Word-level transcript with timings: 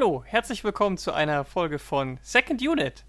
Hallo, 0.00 0.22
herzlich 0.24 0.62
willkommen 0.62 0.96
zu 0.96 1.12
einer 1.12 1.44
Folge 1.44 1.80
von 1.80 2.20
Second 2.22 2.62
Unit. 2.62 3.04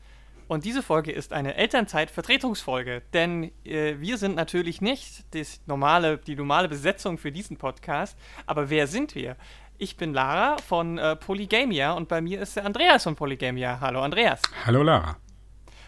Und 0.47 0.65
diese 0.65 0.81
Folge 0.81 1.11
ist 1.11 1.33
eine 1.33 1.53
Elternzeit-Vertretungsfolge, 1.53 3.03
denn 3.13 3.51
äh, 3.63 3.99
wir 3.99 4.17
sind 4.17 4.35
natürlich 4.35 4.81
nicht 4.81 5.23
das 5.35 5.61
normale, 5.67 6.17
die 6.17 6.35
normale 6.35 6.67
Besetzung 6.67 7.19
für 7.19 7.31
diesen 7.31 7.57
Podcast, 7.57 8.17
aber 8.47 8.71
wer 8.71 8.87
sind 8.87 9.13
wir? 9.13 9.35
Ich 9.77 9.97
bin 9.97 10.15
Lara 10.15 10.57
von 10.57 10.97
äh, 10.97 11.15
Polygamia 11.15 11.91
und 11.91 12.07
bei 12.07 12.21
mir 12.21 12.41
ist 12.41 12.55
der 12.55 12.65
Andreas 12.65 13.03
von 13.03 13.15
Polygamia. 13.15 13.79
Hallo 13.79 14.01
Andreas. 14.01 14.41
Hallo 14.65 14.81
Lara. 14.81 15.17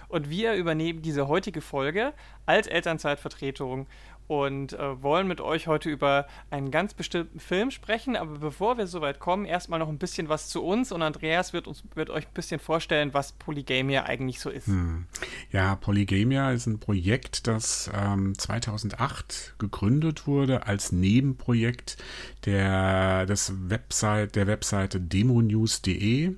Und 0.07 0.29
wir 0.29 0.53
übernehmen 0.53 1.01
diese 1.01 1.29
heutige 1.29 1.61
Folge 1.61 2.13
als 2.45 2.67
Elternzeitvertretung 2.67 3.87
und 4.31 4.71
äh, 4.71 5.03
wollen 5.03 5.27
mit 5.27 5.41
euch 5.41 5.67
heute 5.67 5.89
über 5.89 6.25
einen 6.51 6.71
ganz 6.71 6.93
bestimmten 6.93 7.41
Film 7.41 7.69
sprechen. 7.69 8.15
Aber 8.15 8.39
bevor 8.39 8.77
wir 8.77 8.87
soweit 8.87 9.19
kommen, 9.19 9.43
erstmal 9.43 9.77
noch 9.77 9.89
ein 9.89 9.97
bisschen 9.97 10.29
was 10.29 10.47
zu 10.47 10.63
uns 10.63 10.93
und 10.93 11.01
Andreas 11.01 11.51
wird, 11.51 11.67
uns, 11.67 11.83
wird 11.95 12.09
euch 12.09 12.27
ein 12.27 12.33
bisschen 12.33 12.61
vorstellen, 12.61 13.13
was 13.13 13.33
Polygamia 13.33 14.03
eigentlich 14.03 14.39
so 14.39 14.49
ist. 14.49 14.67
Hm. 14.67 15.05
Ja, 15.51 15.75
Polygamia 15.75 16.51
ist 16.51 16.65
ein 16.65 16.79
Projekt, 16.79 17.45
das 17.45 17.91
ähm, 17.93 18.37
2008 18.37 19.55
gegründet 19.59 20.27
wurde 20.27 20.65
als 20.65 20.93
Nebenprojekt 20.93 21.97
der, 22.45 23.25
des 23.25 23.53
Website, 23.67 24.37
der 24.37 24.47
Webseite 24.47 25.01
demonews.de 25.01 26.35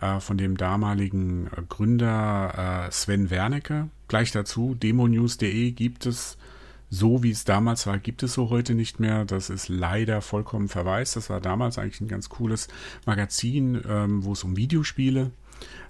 äh, 0.00 0.20
von 0.20 0.38
dem 0.38 0.56
damaligen 0.56 1.50
Gründer 1.68 2.86
äh, 2.86 2.90
Sven 2.90 3.28
Wernicke. 3.28 3.90
Gleich 4.08 4.32
dazu, 4.32 4.74
demonews.de 4.74 5.72
gibt 5.72 6.06
es 6.06 6.38
so 6.96 7.22
wie 7.22 7.30
es 7.30 7.44
damals 7.44 7.86
war, 7.86 7.98
gibt 7.98 8.22
es 8.22 8.34
so 8.34 8.50
heute 8.50 8.74
nicht 8.74 9.00
mehr. 9.00 9.24
Das 9.24 9.50
ist 9.50 9.68
leider 9.68 10.22
vollkommen 10.22 10.68
verwaist. 10.68 11.16
Das 11.16 11.30
war 11.30 11.40
damals 11.40 11.78
eigentlich 11.78 12.00
ein 12.00 12.08
ganz 12.08 12.28
cooles 12.28 12.68
Magazin, 13.04 13.82
ähm, 13.88 14.24
wo 14.24 14.32
es 14.32 14.44
um 14.44 14.56
Videospiele 14.56 15.30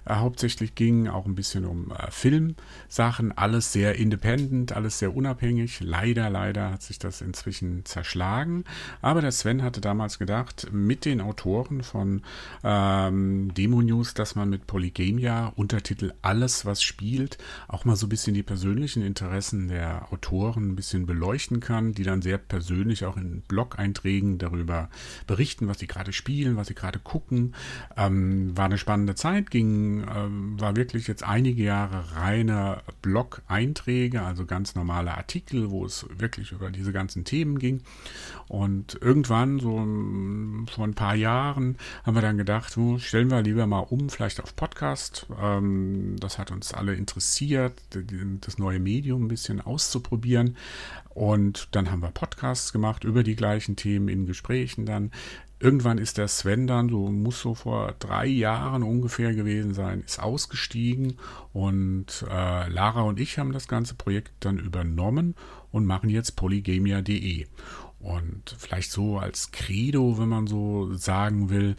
hauptsächlich 0.09 0.75
ging, 0.75 1.07
auch 1.07 1.25
ein 1.25 1.35
bisschen 1.35 1.65
um 1.65 1.91
äh, 1.91 2.09
Filmsachen, 2.09 3.37
alles 3.37 3.73
sehr 3.73 3.95
independent, 3.95 4.71
alles 4.71 4.99
sehr 4.99 5.15
unabhängig. 5.15 5.79
Leider, 5.81 6.29
leider 6.29 6.71
hat 6.71 6.81
sich 6.81 6.99
das 6.99 7.21
inzwischen 7.21 7.85
zerschlagen. 7.85 8.63
Aber 9.01 9.21
der 9.21 9.31
Sven 9.31 9.63
hatte 9.63 9.81
damals 9.81 10.19
gedacht, 10.19 10.67
mit 10.71 11.05
den 11.05 11.21
Autoren 11.21 11.83
von 11.83 12.21
ähm, 12.63 13.53
Demo 13.53 13.81
News, 13.81 14.13
dass 14.13 14.35
man 14.35 14.49
mit 14.49 14.67
Polygamia 14.67 15.47
Untertitel 15.55 16.13
alles, 16.21 16.65
was 16.65 16.81
spielt, 16.81 17.37
auch 17.67 17.85
mal 17.85 17.95
so 17.95 18.05
ein 18.05 18.09
bisschen 18.09 18.33
die 18.33 18.43
persönlichen 18.43 19.03
Interessen 19.03 19.67
der 19.67 20.11
Autoren 20.11 20.69
ein 20.69 20.75
bisschen 20.75 21.05
beleuchten 21.05 21.59
kann, 21.59 21.93
die 21.93 22.03
dann 22.03 22.21
sehr 22.21 22.37
persönlich 22.37 23.05
auch 23.05 23.17
in 23.17 23.41
Blog-Einträgen 23.47 24.37
darüber 24.37 24.89
berichten, 25.25 25.67
was 25.67 25.79
sie 25.79 25.87
gerade 25.87 26.13
spielen, 26.13 26.55
was 26.55 26.67
sie 26.67 26.75
gerade 26.75 26.99
gucken. 26.99 27.53
Ähm, 27.95 28.55
war 28.55 28.65
eine 28.65 28.77
spannende 28.77 29.15
Zeit, 29.15 29.51
ging 29.51 29.96
ähm, 30.03 30.59
war 30.59 30.75
wirklich 30.75 31.07
jetzt 31.07 31.23
einige 31.23 31.63
Jahre 31.63 32.15
reine 32.15 32.81
Blog-Einträge, 33.01 34.21
also 34.21 34.45
ganz 34.45 34.75
normale 34.75 35.15
Artikel, 35.15 35.69
wo 35.71 35.85
es 35.85 36.05
wirklich 36.17 36.51
über 36.51 36.69
diese 36.69 36.91
ganzen 36.91 37.23
Themen 37.23 37.59
ging. 37.59 37.81
Und 38.47 38.97
irgendwann, 39.01 39.59
so 39.59 39.75
vor 40.71 40.85
ein 40.85 40.93
paar 40.95 41.15
Jahren, 41.15 41.77
haben 42.03 42.15
wir 42.15 42.21
dann 42.21 42.37
gedacht, 42.37 42.71
so, 42.71 42.97
stellen 42.97 43.29
wir 43.29 43.41
lieber 43.41 43.67
mal 43.67 43.79
um, 43.79 44.09
vielleicht 44.09 44.41
auf 44.41 44.55
Podcast. 44.55 45.27
Ähm, 45.41 46.15
das 46.19 46.37
hat 46.37 46.51
uns 46.51 46.73
alle 46.73 46.95
interessiert, 46.95 47.73
das 48.41 48.57
neue 48.57 48.79
Medium 48.79 49.25
ein 49.25 49.27
bisschen 49.27 49.61
auszuprobieren. 49.61 50.55
Und 51.17 51.69
dann 51.71 51.89
haben 51.89 52.03
wir 52.03 52.11
Podcasts 52.11 52.71
gemacht 52.71 53.03
über 53.03 53.23
die 53.23 53.35
gleichen 53.35 53.75
Themen 53.75 54.07
in 54.07 54.27
Gesprächen 54.27 54.85
dann 54.85 55.11
irgendwann 55.59 55.97
ist 55.97 56.17
der 56.17 56.27
Sven 56.27 56.67
dann, 56.67 56.89
so 56.89 57.09
muss 57.11 57.41
so 57.41 57.55
vor 57.55 57.95
drei 57.99 58.27
Jahren 58.27 58.83
ungefähr 58.83 59.33
gewesen 59.33 59.73
sein, 59.73 60.01
ist 60.01 60.19
ausgestiegen 60.19 61.17
und 61.53 62.25
äh, 62.29 62.69
Lara 62.69 63.01
und 63.01 63.19
ich 63.19 63.39
haben 63.39 63.53
das 63.53 63.67
ganze 63.67 63.95
Projekt 63.95 64.31
dann 64.41 64.59
übernommen 64.59 65.35
und 65.71 65.85
machen 65.85 66.09
jetzt 66.09 66.35
polygamia.de. 66.35 67.47
Und 67.99 68.55
vielleicht 68.57 68.91
so 68.91 69.17
als 69.17 69.51
Credo, 69.51 70.19
wenn 70.19 70.29
man 70.29 70.47
so 70.47 70.93
sagen 70.93 71.49
will, 71.49 71.75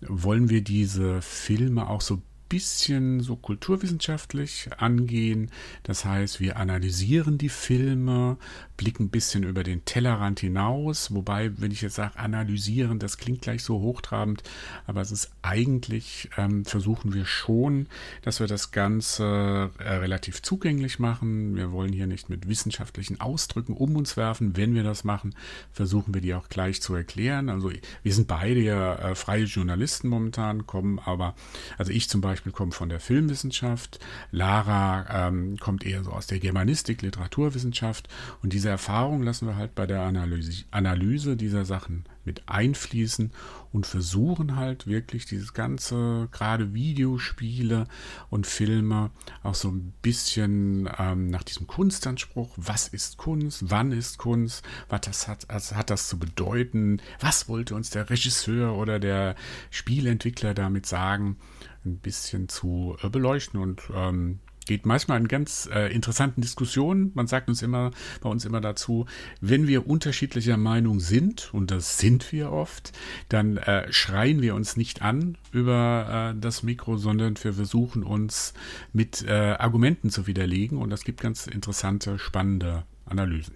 wollen 0.00 0.48
wir 0.48 0.62
diese 0.62 1.20
Filme 1.20 1.88
auch 1.88 2.00
so 2.00 2.22
bisschen 2.48 3.20
so 3.20 3.36
kulturwissenschaftlich 3.36 4.70
angehen. 4.78 5.50
Das 5.82 6.04
heißt, 6.04 6.40
wir 6.40 6.56
analysieren 6.56 7.38
die 7.38 7.48
Filme, 7.48 8.38
blicken 8.78 9.04
ein 9.06 9.10
bisschen 9.10 9.42
über 9.42 9.64
den 9.64 9.84
Tellerrand 9.84 10.40
hinaus. 10.40 11.12
Wobei, 11.12 11.50
wenn 11.60 11.72
ich 11.72 11.82
jetzt 11.82 11.96
sage 11.96 12.18
analysieren, 12.18 12.98
das 12.98 13.18
klingt 13.18 13.42
gleich 13.42 13.62
so 13.62 13.80
hochtrabend, 13.80 14.42
aber 14.86 15.02
es 15.02 15.10
ist 15.10 15.30
eigentlich, 15.42 16.30
ähm, 16.38 16.64
versuchen 16.64 17.12
wir 17.12 17.26
schon, 17.26 17.88
dass 18.22 18.40
wir 18.40 18.46
das 18.46 18.70
Ganze 18.70 19.70
äh, 19.78 19.94
relativ 19.96 20.40
zugänglich 20.40 20.98
machen. 20.98 21.56
Wir 21.56 21.72
wollen 21.72 21.92
hier 21.92 22.06
nicht 22.06 22.30
mit 22.30 22.48
wissenschaftlichen 22.48 23.20
Ausdrücken 23.20 23.74
um 23.74 23.96
uns 23.96 24.16
werfen. 24.16 24.56
Wenn 24.56 24.74
wir 24.74 24.84
das 24.84 25.04
machen, 25.04 25.34
versuchen 25.72 26.14
wir 26.14 26.20
die 26.20 26.34
auch 26.34 26.48
gleich 26.48 26.80
zu 26.80 26.94
erklären. 26.94 27.48
Also 27.50 27.72
wir 28.02 28.14
sind 28.14 28.28
beide 28.28 28.60
ja 28.60 28.94
äh, 28.94 29.14
freie 29.16 29.44
Journalisten 29.44 30.08
momentan, 30.08 30.66
kommen 30.66 31.00
aber, 31.00 31.34
also 31.78 31.90
ich 31.90 32.08
zum 32.08 32.20
Beispiel 32.20 32.52
komme 32.52 32.70
von 32.70 32.88
der 32.88 33.00
Filmwissenschaft, 33.00 33.98
Lara 34.30 35.26
ähm, 35.28 35.56
kommt 35.58 35.84
eher 35.84 36.04
so 36.04 36.12
aus 36.12 36.28
der 36.28 36.38
Germanistik, 36.38 37.02
Literaturwissenschaft 37.02 38.08
und 38.40 38.52
diese 38.52 38.67
diese 38.68 38.72
Erfahrung 38.72 39.22
lassen 39.22 39.46
wir 39.46 39.56
halt 39.56 39.74
bei 39.74 39.86
der 39.86 40.02
Analyse, 40.02 40.64
Analyse 40.70 41.38
dieser 41.38 41.64
Sachen 41.64 42.04
mit 42.26 42.42
einfließen 42.50 43.32
und 43.72 43.86
versuchen 43.86 44.56
halt 44.56 44.86
wirklich 44.86 45.24
dieses 45.24 45.54
ganze, 45.54 46.28
gerade 46.32 46.74
Videospiele 46.74 47.86
und 48.28 48.46
Filme, 48.46 49.10
auch 49.42 49.54
so 49.54 49.70
ein 49.70 49.94
bisschen 50.02 50.86
ähm, 50.98 51.30
nach 51.30 51.44
diesem 51.44 51.66
Kunstanspruch, 51.66 52.52
was 52.58 52.88
ist 52.88 53.16
Kunst, 53.16 53.70
wann 53.70 53.90
ist 53.90 54.18
Kunst, 54.18 54.62
was 54.90 55.00
das 55.00 55.28
hat, 55.28 55.46
was 55.48 55.74
hat 55.74 55.88
das 55.88 56.10
zu 56.10 56.18
bedeuten, 56.18 57.00
was 57.20 57.48
wollte 57.48 57.74
uns 57.74 57.88
der 57.88 58.10
Regisseur 58.10 58.76
oder 58.76 58.98
der 58.98 59.34
Spielentwickler 59.70 60.52
damit 60.52 60.84
sagen, 60.84 61.38
ein 61.86 61.96
bisschen 61.96 62.50
zu 62.50 62.98
äh, 63.02 63.08
beleuchten 63.08 63.60
und 63.60 63.80
ähm, 63.94 64.40
geht 64.68 64.86
manchmal 64.86 65.18
in 65.18 65.26
ganz 65.26 65.68
äh, 65.72 65.92
interessanten 65.92 66.42
Diskussionen. 66.42 67.10
Man 67.14 67.26
sagt 67.26 67.48
uns 67.48 67.62
immer, 67.62 67.90
bei 68.20 68.28
uns 68.28 68.44
immer 68.44 68.60
dazu, 68.60 69.06
wenn 69.40 69.66
wir 69.66 69.88
unterschiedlicher 69.88 70.56
Meinung 70.56 71.00
sind, 71.00 71.52
und 71.52 71.72
das 71.72 71.98
sind 71.98 72.30
wir 72.30 72.52
oft, 72.52 72.92
dann 73.28 73.56
äh, 73.56 73.90
schreien 73.92 74.40
wir 74.42 74.54
uns 74.54 74.76
nicht 74.76 75.02
an 75.02 75.36
über 75.50 76.34
äh, 76.34 76.40
das 76.40 76.62
Mikro, 76.62 76.98
sondern 76.98 77.34
wir 77.42 77.54
versuchen 77.54 78.04
uns 78.04 78.54
mit 78.92 79.24
äh, 79.26 79.56
Argumenten 79.58 80.10
zu 80.10 80.26
widerlegen. 80.26 80.78
Und 80.78 80.90
das 80.90 81.02
gibt 81.02 81.20
ganz 81.20 81.46
interessante, 81.46 82.18
spannende 82.18 82.84
Analysen. 83.06 83.54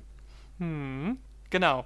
Hm, 0.58 1.18
genau. 1.50 1.84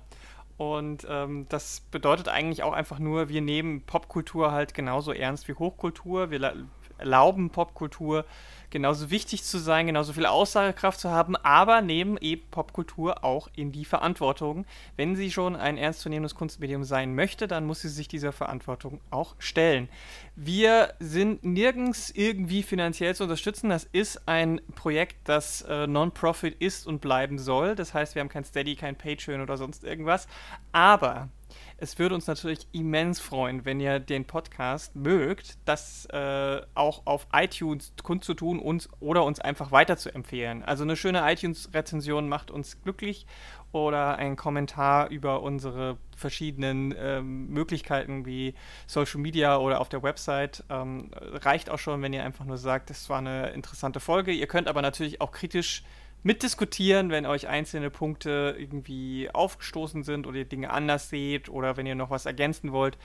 Und 0.56 1.06
ähm, 1.10 1.46
das 1.48 1.80
bedeutet 1.90 2.28
eigentlich 2.28 2.62
auch 2.62 2.72
einfach 2.72 3.00
nur, 3.00 3.28
wir 3.28 3.42
nehmen 3.42 3.82
Popkultur 3.82 4.52
halt 4.52 4.72
genauso 4.72 5.12
ernst 5.12 5.48
wie 5.48 5.54
Hochkultur. 5.54 6.30
Wir 6.30 6.54
erlauben 6.98 7.50
Popkultur 7.50 8.24
genauso 8.70 9.10
wichtig 9.10 9.44
zu 9.44 9.58
sein, 9.58 9.86
genauso 9.86 10.12
viel 10.12 10.26
Aussagekraft 10.26 11.00
zu 11.00 11.10
haben, 11.10 11.36
aber 11.36 11.80
nehmen 11.80 12.16
eben 12.20 12.42
Popkultur 12.50 13.24
auch 13.24 13.48
in 13.54 13.72
die 13.72 13.84
Verantwortung. 13.84 14.66
Wenn 14.96 15.16
sie 15.16 15.30
schon 15.30 15.56
ein 15.56 15.78
ernstzunehmendes 15.78 16.34
Kunstmedium 16.34 16.84
sein 16.84 17.14
möchte, 17.14 17.48
dann 17.48 17.66
muss 17.66 17.80
sie 17.80 17.88
sich 17.88 18.08
dieser 18.08 18.32
Verantwortung 18.32 19.00
auch 19.10 19.34
stellen. 19.38 19.88
Wir 20.34 20.94
sind 21.00 21.44
nirgends 21.44 22.10
irgendwie 22.14 22.62
finanziell 22.62 23.14
zu 23.14 23.24
unterstützen. 23.24 23.70
Das 23.70 23.84
ist 23.84 24.28
ein 24.28 24.60
Projekt, 24.74 25.16
das 25.24 25.62
äh, 25.62 25.86
Non-Profit 25.86 26.56
ist 26.60 26.86
und 26.86 27.00
bleiben 27.00 27.38
soll. 27.38 27.74
Das 27.74 27.94
heißt, 27.94 28.14
wir 28.14 28.20
haben 28.20 28.28
kein 28.28 28.44
Steady, 28.44 28.76
kein 28.76 28.96
Patreon 28.96 29.40
oder 29.40 29.56
sonst 29.56 29.84
irgendwas. 29.84 30.28
Aber 30.72 31.28
es 31.78 31.98
würde 31.98 32.14
uns 32.14 32.26
natürlich 32.26 32.66
immens 32.72 33.20
freuen, 33.20 33.64
wenn 33.64 33.80
ihr 33.80 34.00
den 34.00 34.24
Podcast 34.24 34.96
mögt, 34.96 35.58
das 35.66 36.06
äh, 36.06 36.62
auch 36.74 37.02
auf 37.04 37.26
iTunes 37.32 37.92
kundzutun 38.02 38.58
uns 38.58 38.88
oder 39.00 39.24
uns 39.24 39.40
einfach 39.40 39.72
weiter 39.72 39.96
zu 39.98 40.14
empfehlen. 40.14 40.62
Also 40.62 40.84
eine 40.84 40.96
schöne 40.96 41.30
iTunes-Rezension 41.30 42.28
macht 42.28 42.50
uns 42.50 42.80
glücklich 42.82 43.26
oder 43.72 44.16
ein 44.16 44.36
Kommentar 44.36 45.10
über 45.10 45.42
unsere 45.42 45.98
verschiedenen 46.16 46.94
ähm, 46.96 47.48
Möglichkeiten 47.48 48.24
wie 48.24 48.54
Social 48.86 49.20
Media 49.20 49.58
oder 49.58 49.80
auf 49.80 49.90
der 49.90 50.02
Website 50.02 50.64
ähm, 50.70 51.10
reicht 51.12 51.68
auch 51.68 51.78
schon, 51.78 52.00
wenn 52.00 52.14
ihr 52.14 52.24
einfach 52.24 52.46
nur 52.46 52.56
sagt, 52.56 52.90
es 52.90 53.10
war 53.10 53.18
eine 53.18 53.50
interessante 53.50 54.00
Folge. 54.00 54.32
Ihr 54.32 54.46
könnt 54.46 54.68
aber 54.68 54.80
natürlich 54.80 55.20
auch 55.20 55.30
kritisch 55.30 55.82
mitdiskutieren, 56.26 57.10
wenn 57.10 57.24
euch 57.24 57.46
einzelne 57.46 57.88
Punkte 57.88 58.56
irgendwie 58.58 59.30
aufgestoßen 59.32 60.02
sind 60.02 60.26
oder 60.26 60.38
ihr 60.38 60.44
Dinge 60.44 60.70
anders 60.70 61.08
seht 61.08 61.48
oder 61.48 61.76
wenn 61.76 61.86
ihr 61.86 61.94
noch 61.94 62.10
was 62.10 62.26
ergänzen 62.26 62.72
wollt. 62.72 62.98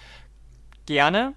Gerne. 0.88 1.36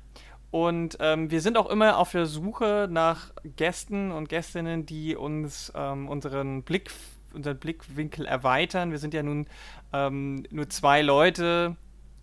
Und 0.51 0.97
ähm, 1.01 1.31
wir 1.31 1.43
sind 1.43 1.59
auch 1.59 1.69
immer 1.69 1.99
auf 1.99 2.13
der 2.13 2.25
Suche 2.25 2.89
nach 2.91 3.33
Gästen 3.57 4.13
und 4.13 4.31
Gästinnen, 4.31 4.87
die 4.87 5.15
uns 5.15 5.73
ähm, 5.77 6.09
unseren 6.09 6.63
Blick, 6.63 6.91
unseren 7.35 7.59
Blickwinkel 7.59 8.25
erweitern. 8.25 8.91
Wir 8.91 8.99
sind 8.99 9.13
ja 9.13 9.23
nun 9.23 9.47
ähm, 9.93 10.47
nur 10.51 10.71
zwei 10.71 11.03
Leute 11.03 11.77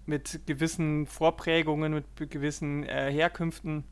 mit 0.07 0.41
gewissen 0.47 1.05
Vorprägungen, 1.05 1.93
mit 1.93 2.31
gewissen 2.31 2.83
äh, 2.83 3.11
Herkünften 3.11 3.83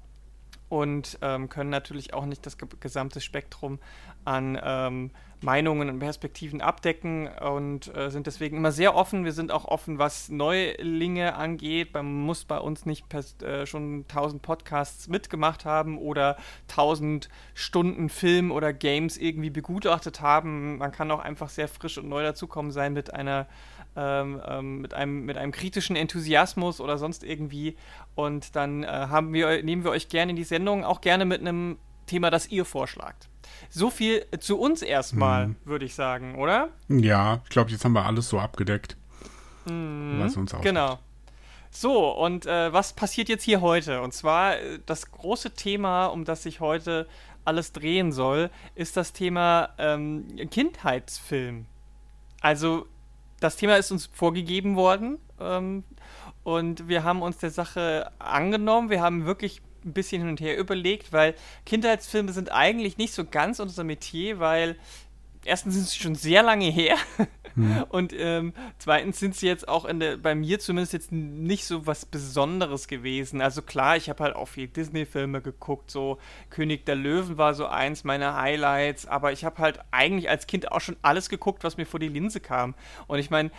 und 0.68 1.20
ähm, 1.22 1.48
können 1.48 1.70
natürlich 1.70 2.16
auch 2.16 2.26
nicht 2.26 2.44
das 2.46 2.58
gesamte 2.80 3.22
Spektrum 3.22 3.78
an 4.26 4.60
ähm, 4.64 5.12
Meinungen 5.42 5.90
und 5.90 6.00
Perspektiven 6.00 6.62
abdecken 6.62 7.28
und 7.28 7.96
äh, 7.96 8.10
sind 8.10 8.28
deswegen 8.28 8.58
immer 8.58 8.72
sehr 8.72 8.96
offen. 8.96 9.26
Wir 9.26 9.32
sind 9.32 9.52
auch 9.52 9.66
offen, 9.66 9.98
was 9.98 10.30
Neulinge 10.30 11.36
angeht. 11.36 11.94
Man 11.94 12.14
muss 12.14 12.46
bei 12.46 12.58
uns 12.58 12.86
nicht 12.86 13.06
äh, 13.44 13.66
schon 13.66 14.06
1000 14.10 14.42
Podcasts 14.42 15.08
mitgemacht 15.08 15.66
haben 15.66 15.98
oder 15.98 16.38
1000 16.70 17.30
Stunden 17.54 18.10
Film 18.10 18.52
oder 18.52 18.74
Games 18.74 19.18
irgendwie 19.18 19.50
begutachtet 19.50 20.22
haben. 20.22 20.78
Man 20.78 20.92
kann 20.92 21.12
auch 21.12 21.20
einfach 21.20 21.50
sehr 21.50 21.68
frisch 21.68 21.98
und 21.98 22.10
neu 22.10 22.24
dazukommen 22.24 22.72
sein 22.72 22.94
mit 22.94 23.14
einer 23.14 23.48
ähm, 23.96 24.42
ähm, 24.48 24.82
mit, 24.82 24.94
einem, 24.94 25.26
mit 25.26 25.38
einem 25.38 25.52
kritischen 25.52 25.96
Enthusiasmus 25.96 26.80
oder 26.80 26.98
sonst 26.98 27.24
irgendwie. 27.24 27.76
Und 28.16 28.56
dann 28.56 28.84
äh, 28.84 28.88
haben 28.88 29.34
wir, 29.34 29.64
nehmen 29.64 29.84
wir 29.84 29.92
euch 29.92 30.10
gerne 30.10 30.32
in 30.32 30.36
die 30.36 30.44
Sendung, 30.44 30.86
auch 30.86 31.02
gerne 31.02 31.26
mit 31.26 31.42
einem 31.42 31.78
Thema, 32.06 32.30
das 32.30 32.48
ihr 32.48 32.66
vorschlagt. 32.66 33.30
So 33.70 33.90
viel 33.90 34.26
zu 34.40 34.60
uns 34.60 34.82
erstmal, 34.82 35.48
mhm. 35.48 35.56
würde 35.64 35.86
ich 35.86 35.96
sagen, 35.96 36.36
oder? 36.36 36.70
Ja, 36.88 37.42
ich 37.44 37.50
glaube, 37.50 37.72
jetzt 37.72 37.86
haben 37.86 37.94
wir 37.94 38.06
alles 38.06 38.30
so 38.30 38.40
abgedeckt, 38.40 38.98
mhm. 39.66 40.20
was 40.20 40.36
uns 40.36 40.54
ausmacht. 40.54 40.66
Genau. 40.66 41.00
So, 41.72 42.10
und 42.10 42.48
äh, 42.48 42.74
was 42.74 42.94
passiert 42.94 43.30
jetzt 43.30 43.44
hier 43.44 43.62
heute? 43.62 44.02
Und 44.02 44.14
zwar 44.14 44.58
äh, 44.58 44.80
das 44.86 45.12
große 45.12 45.52
Thema, 45.52 46.08
um 46.08 46.26
das 46.26 46.44
sich 46.44 46.60
heute 46.60 47.08
alles 47.46 47.72
drehen 47.72 48.12
soll, 48.12 48.50
ist 48.76 48.98
das 48.98 49.14
Thema 49.14 49.70
ähm, 49.78 50.26
Kindheitsfilm. 50.50 51.66
Also 52.42 52.88
das 53.40 53.56
Thema 53.56 53.78
ist 53.78 53.92
uns 53.92 54.08
vorgegeben 54.08 54.76
worden 54.76 55.20
ähm, 55.40 55.84
und 56.44 56.88
wir 56.88 57.04
haben 57.04 57.22
uns 57.22 57.38
der 57.38 57.52
Sache 57.52 58.12
angenommen. 58.20 58.90
Wir 58.90 59.02
haben 59.02 59.26
wirklich 59.26 59.62
ein 59.90 59.94
bisschen 59.94 60.22
hin 60.22 60.30
und 60.30 60.42
her 60.42 60.58
überlegt, 60.58 61.12
weil 61.12 61.36
Kindheitsfilme 61.66 62.32
sind 62.32 62.52
eigentlich 62.52 62.98
nicht 62.98 63.14
so 63.14 63.26
ganz 63.26 63.60
unser 63.60 63.84
Metier, 63.84 64.40
weil 64.40 64.76
erstens 65.46 65.76
sind 65.76 65.88
sie 65.88 66.00
schon 66.00 66.16
sehr 66.16 66.44
lange 66.44 66.66
her 66.66 66.98
hm. 67.56 67.86
und 67.90 68.14
ähm, 68.18 68.54
zweitens 68.78 69.20
sind 69.20 69.36
sie 69.36 69.48
jetzt 69.48 69.68
auch 69.68 69.88
der, 69.92 70.18
bei 70.18 70.36
mir 70.36 70.60
zumindest 70.60 70.94
jetzt 70.94 71.12
nicht 71.12 71.66
so 71.66 71.88
was 71.88 72.06
Besonderes 72.06 72.88
gewesen. 72.88 73.42
Also 73.42 73.62
klar, 73.62 73.98
ich 73.98 74.10
habe 74.10 74.24
halt 74.24 74.36
auch 74.36 74.48
viel 74.48 74.68
Disney-Filme 74.68 75.42
geguckt, 75.42 75.92
so 75.92 76.20
König 76.50 76.86
der 76.86 76.96
Löwen 76.96 77.38
war 77.38 77.54
so 77.54 77.66
eins 77.66 78.04
meiner 78.04 78.36
Highlights, 78.36 79.06
aber 79.06 79.32
ich 79.32 79.46
habe 79.46 79.58
halt 79.60 79.80
eigentlich 79.92 80.30
als 80.30 80.48
Kind 80.48 80.72
auch 80.72 80.82
schon 80.82 80.98
alles 81.02 81.30
geguckt, 81.30 81.64
was 81.64 81.78
mir 81.78 81.86
vor 81.86 82.00
die 82.00 82.10
Linse 82.10 82.40
kam. 82.40 82.76
Und 83.08 83.20
ich 83.20 83.30
meine, 83.30 83.52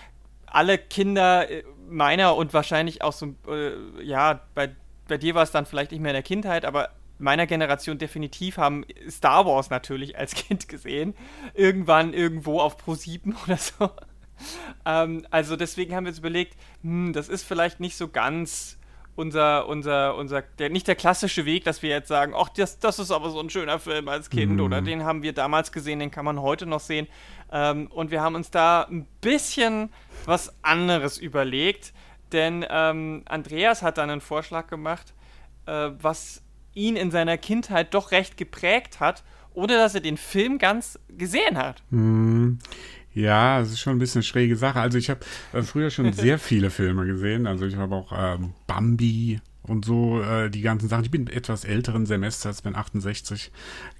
alle 0.46 0.78
Kinder 0.78 1.50
äh, 1.50 1.64
meiner 1.88 2.36
und 2.36 2.52
wahrscheinlich 2.52 3.02
auch 3.02 3.12
so, 3.12 3.34
äh, 3.48 4.02
ja, 4.02 4.40
bei, 4.54 4.70
bei 5.10 5.18
dir 5.18 5.34
war 5.34 5.42
es 5.42 5.50
dann 5.50 5.66
vielleicht 5.66 5.90
nicht 5.90 6.00
mehr 6.00 6.12
in 6.12 6.14
der 6.14 6.22
Kindheit, 6.22 6.64
aber 6.64 6.90
meiner 7.18 7.46
Generation 7.46 7.98
definitiv 7.98 8.56
haben 8.56 8.86
Star 9.10 9.44
Wars 9.44 9.68
natürlich 9.68 10.16
als 10.16 10.34
Kind 10.34 10.68
gesehen. 10.68 11.14
Irgendwann 11.52 12.14
irgendwo 12.14 12.60
auf 12.60 12.78
Pro 12.78 12.94
7 12.94 13.36
oder 13.44 13.58
so. 13.58 13.90
Ähm, 14.86 15.26
also 15.30 15.56
deswegen 15.56 15.94
haben 15.94 16.04
wir 16.04 16.10
uns 16.10 16.20
überlegt, 16.20 16.56
hm, 16.82 17.12
das 17.12 17.28
ist 17.28 17.42
vielleicht 17.42 17.80
nicht 17.80 17.96
so 17.96 18.08
ganz 18.08 18.78
unser, 19.16 19.68
unser, 19.68 20.14
unser, 20.14 20.40
der, 20.42 20.70
nicht 20.70 20.88
der 20.88 20.94
klassische 20.94 21.44
Weg, 21.44 21.64
dass 21.64 21.82
wir 21.82 21.90
jetzt 21.90 22.08
sagen, 22.08 22.32
ach, 22.34 22.48
das, 22.48 22.78
das 22.78 22.98
ist 22.98 23.10
aber 23.10 23.28
so 23.30 23.40
ein 23.40 23.50
schöner 23.50 23.78
Film 23.78 24.08
als 24.08 24.30
Kind 24.30 24.52
mhm. 24.52 24.60
oder 24.60 24.80
den 24.80 25.04
haben 25.04 25.22
wir 25.22 25.34
damals 25.34 25.72
gesehen, 25.72 25.98
den 25.98 26.10
kann 26.10 26.24
man 26.24 26.40
heute 26.40 26.64
noch 26.64 26.80
sehen. 26.80 27.06
Ähm, 27.52 27.88
und 27.88 28.10
wir 28.10 28.22
haben 28.22 28.34
uns 28.34 28.50
da 28.50 28.82
ein 28.82 29.06
bisschen 29.20 29.90
was 30.24 30.54
anderes 30.62 31.18
überlegt, 31.18 31.92
denn 32.32 32.64
ähm, 32.68 33.22
Andreas 33.26 33.82
hat 33.82 33.98
dann 33.98 34.10
einen 34.10 34.20
Vorschlag 34.20 34.66
gemacht, 34.68 35.14
äh, 35.66 35.90
was 35.98 36.42
ihn 36.74 36.96
in 36.96 37.10
seiner 37.10 37.36
Kindheit 37.38 37.94
doch 37.94 38.12
recht 38.12 38.36
geprägt 38.36 39.00
hat, 39.00 39.24
ohne 39.52 39.74
dass 39.74 39.94
er 39.94 40.00
den 40.00 40.16
Film 40.16 40.58
ganz 40.58 40.98
gesehen 41.08 41.58
hat. 41.58 41.82
Hm. 41.90 42.58
Ja, 43.12 43.60
es 43.60 43.70
ist 43.70 43.80
schon 43.80 43.96
ein 43.96 43.98
bisschen 43.98 44.20
eine 44.20 44.24
schräge 44.24 44.56
Sache. 44.56 44.80
Also 44.80 44.96
ich 44.98 45.10
habe 45.10 45.20
äh, 45.52 45.62
früher 45.62 45.90
schon 45.90 46.12
sehr 46.12 46.38
viele 46.38 46.70
Filme 46.70 47.06
gesehen. 47.06 47.46
Also 47.46 47.66
ich 47.66 47.76
habe 47.76 47.94
auch 47.94 48.12
ähm, 48.14 48.54
Bambi 48.66 49.40
und 49.62 49.84
so 49.84 50.22
äh, 50.22 50.48
die 50.48 50.60
ganzen 50.60 50.88
Sachen. 50.88 51.04
Ich 51.04 51.10
bin 51.10 51.26
etwas 51.26 51.64
älteren 51.64 52.06
Semesters, 52.06 52.62
bin 52.62 52.76
68 52.76 53.50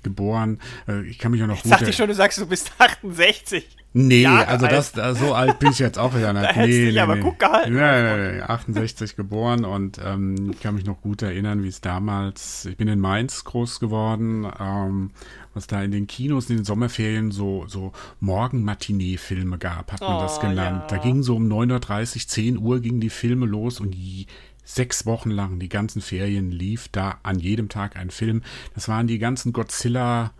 geboren. 0.02 0.60
Äh, 0.86 1.02
ich 1.06 1.18
kann 1.18 1.32
mich 1.32 1.42
auch 1.42 1.48
noch 1.48 1.56
Jetzt 1.56 1.64
gut. 1.64 1.72
Dachte 1.72 1.90
ich 1.90 1.96
schon, 1.96 2.08
du 2.08 2.14
sagst, 2.14 2.38
du 2.38 2.46
bist 2.46 2.72
68. 2.78 3.66
Nee, 3.92 4.22
Jahre 4.22 4.46
also 4.46 4.66
das, 4.68 4.96
alt. 4.96 5.18
so 5.18 5.34
alt 5.34 5.58
bin 5.58 5.70
ich 5.72 5.80
jetzt 5.80 5.98
auch 5.98 6.14
wieder 6.14 6.32
nicht. 6.32 6.40
Da 6.54 6.66
nee, 6.66 6.92
nee, 6.92 6.98
aber 7.00 7.16
nee. 7.16 7.22
gut 7.22 7.38
gehalten. 7.38 7.74
Nee, 7.74 8.32
nee, 8.36 8.40
68 8.42 9.16
geboren 9.16 9.64
und 9.64 10.00
ähm, 10.04 10.52
ich 10.52 10.60
kann 10.60 10.74
mich 10.74 10.84
noch 10.84 11.00
gut 11.00 11.22
erinnern, 11.22 11.62
wie 11.64 11.68
es 11.68 11.80
damals, 11.80 12.66
ich 12.66 12.76
bin 12.76 12.88
in 12.88 13.00
Mainz 13.00 13.44
groß 13.44 13.80
geworden, 13.80 14.46
ähm, 14.60 15.10
was 15.54 15.66
da 15.66 15.82
in 15.82 15.90
den 15.90 16.06
Kinos 16.06 16.50
in 16.50 16.56
den 16.56 16.64
Sommerferien 16.64 17.32
so, 17.32 17.64
so 17.66 17.92
Morgenmatinee-Filme 18.20 19.58
gab, 19.58 19.92
hat 19.92 20.00
man 20.00 20.16
oh, 20.16 20.20
das 20.20 20.40
genannt. 20.40 20.82
Ja. 20.82 20.86
Da 20.88 20.96
ging 20.98 21.22
so 21.22 21.34
um 21.34 21.50
9.30 21.50 22.14
Uhr, 22.14 22.28
10 22.28 22.58
Uhr 22.58 22.80
gingen 22.80 23.00
die 23.00 23.10
Filme 23.10 23.46
los 23.46 23.80
und 23.80 23.92
die, 23.92 24.26
sechs 24.74 25.06
Wochen 25.06 25.30
lang, 25.30 25.58
die 25.58 25.68
ganzen 25.68 26.00
Ferien, 26.00 26.50
lief 26.50 26.88
da 26.88 27.18
an 27.22 27.38
jedem 27.38 27.68
Tag 27.68 27.96
ein 27.96 28.10
Film. 28.10 28.42
Das 28.74 28.88
waren 28.88 29.06
die 29.06 29.18
ganzen 29.18 29.52
Godzilla-Filme, 29.52 30.32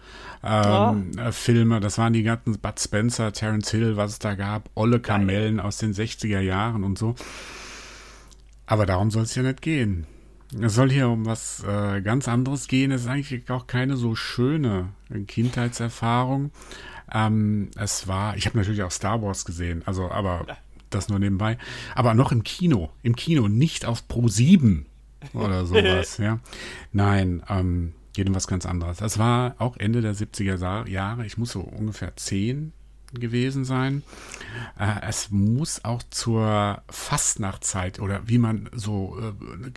ähm, 0.44 1.72
oh. 1.72 1.80
das 1.80 1.98
waren 1.98 2.12
die 2.12 2.22
ganzen 2.22 2.58
Bud 2.58 2.80
Spencer, 2.80 3.32
Terence 3.32 3.70
Hill, 3.70 3.96
was 3.96 4.12
es 4.12 4.18
da 4.18 4.34
gab, 4.34 4.70
Olle 4.74 5.00
Kamellen 5.00 5.60
aus 5.60 5.78
den 5.78 5.92
60er 5.92 6.40
Jahren 6.40 6.84
und 6.84 6.98
so. 6.98 7.14
Aber 8.66 8.86
darum 8.86 9.10
soll 9.10 9.24
es 9.24 9.34
ja 9.34 9.42
nicht 9.42 9.62
gehen. 9.62 10.06
Es 10.60 10.74
soll 10.74 10.90
hier 10.90 11.08
um 11.08 11.26
was 11.26 11.64
äh, 11.64 12.00
ganz 12.00 12.26
anderes 12.26 12.66
gehen. 12.66 12.90
Es 12.90 13.02
ist 13.02 13.08
eigentlich 13.08 13.50
auch 13.50 13.66
keine 13.66 13.96
so 13.96 14.14
schöne 14.16 14.88
Kindheitserfahrung. 15.26 16.50
Ähm, 17.12 17.70
es 17.76 18.08
war, 18.08 18.36
ich 18.36 18.46
habe 18.46 18.58
natürlich 18.58 18.82
auch 18.82 18.90
Star 18.90 19.22
Wars 19.22 19.44
gesehen, 19.44 19.82
also 19.86 20.10
aber 20.10 20.46
das 20.90 21.08
nur 21.08 21.18
nebenbei. 21.18 21.58
Aber 21.94 22.14
noch 22.14 22.32
im 22.32 22.44
Kino. 22.44 22.90
Im 23.02 23.16
Kino, 23.16 23.48
nicht 23.48 23.84
auf 23.84 24.06
Pro 24.08 24.28
7 24.28 24.86
oder 25.34 25.66
sowas, 25.66 26.18
ja. 26.18 26.38
Nein, 26.92 27.42
ähm, 27.48 27.94
was 28.28 28.46
ganz 28.46 28.66
anderes. 28.66 28.98
Das 28.98 29.18
war 29.18 29.54
auch 29.58 29.78
Ende 29.78 30.02
der 30.02 30.14
70er 30.14 30.86
Jahre. 30.88 31.24
Ich 31.24 31.38
muss 31.38 31.52
so 31.52 31.60
ungefähr 31.60 32.14
10 32.16 32.72
gewesen 33.14 33.64
sein. 33.64 34.02
Äh, 34.78 35.08
es 35.08 35.30
muss 35.30 35.84
auch 35.84 36.02
zur 36.10 36.82
Fastnachtzeit 36.88 37.98
oder 37.98 38.22
wie 38.26 38.38
man 38.38 38.68
so 38.72 39.18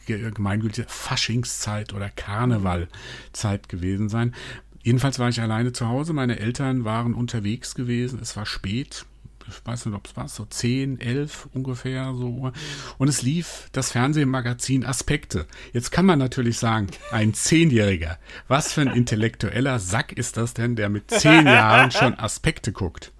äh, 0.07 0.13
gemeingültig 0.31 0.85
Faschingszeit 0.87 1.93
oder 1.93 2.09
Karnevalzeit 2.09 3.69
gewesen 3.69 4.09
sein. 4.09 4.35
Jedenfalls 4.83 5.17
war 5.17 5.29
ich 5.29 5.41
alleine 5.41 5.71
zu 5.71 5.87
Hause. 5.87 6.13
Meine 6.13 6.39
Eltern 6.39 6.83
waren 6.83 7.13
unterwegs 7.13 7.73
gewesen. 7.73 8.19
Es 8.21 8.35
war 8.35 8.45
spät 8.45 9.05
ich 9.47 9.65
weiß 9.65 9.85
nicht, 9.85 9.95
ob 9.95 10.07
es 10.07 10.15
war, 10.15 10.27
so 10.27 10.45
10, 10.45 10.99
11 10.99 11.49
ungefähr 11.53 12.13
so. 12.15 12.51
Und 12.97 13.07
es 13.07 13.21
lief 13.21 13.69
das 13.71 13.91
Fernsehmagazin 13.91 14.85
Aspekte. 14.85 15.47
Jetzt 15.71 15.91
kann 15.91 16.05
man 16.05 16.19
natürlich 16.19 16.57
sagen, 16.59 16.87
ein 17.11 17.33
Zehnjähriger, 17.33 18.17
was 18.47 18.73
für 18.73 18.81
ein 18.81 18.87
intellektueller 18.87 19.79
Sack 19.79 20.13
ist 20.13 20.37
das 20.37 20.53
denn, 20.53 20.75
der 20.75 20.89
mit 20.89 21.09
zehn 21.11 21.45
Jahren 21.45 21.91
schon 21.91 22.17
Aspekte 22.17 22.71
guckt? 22.71 23.11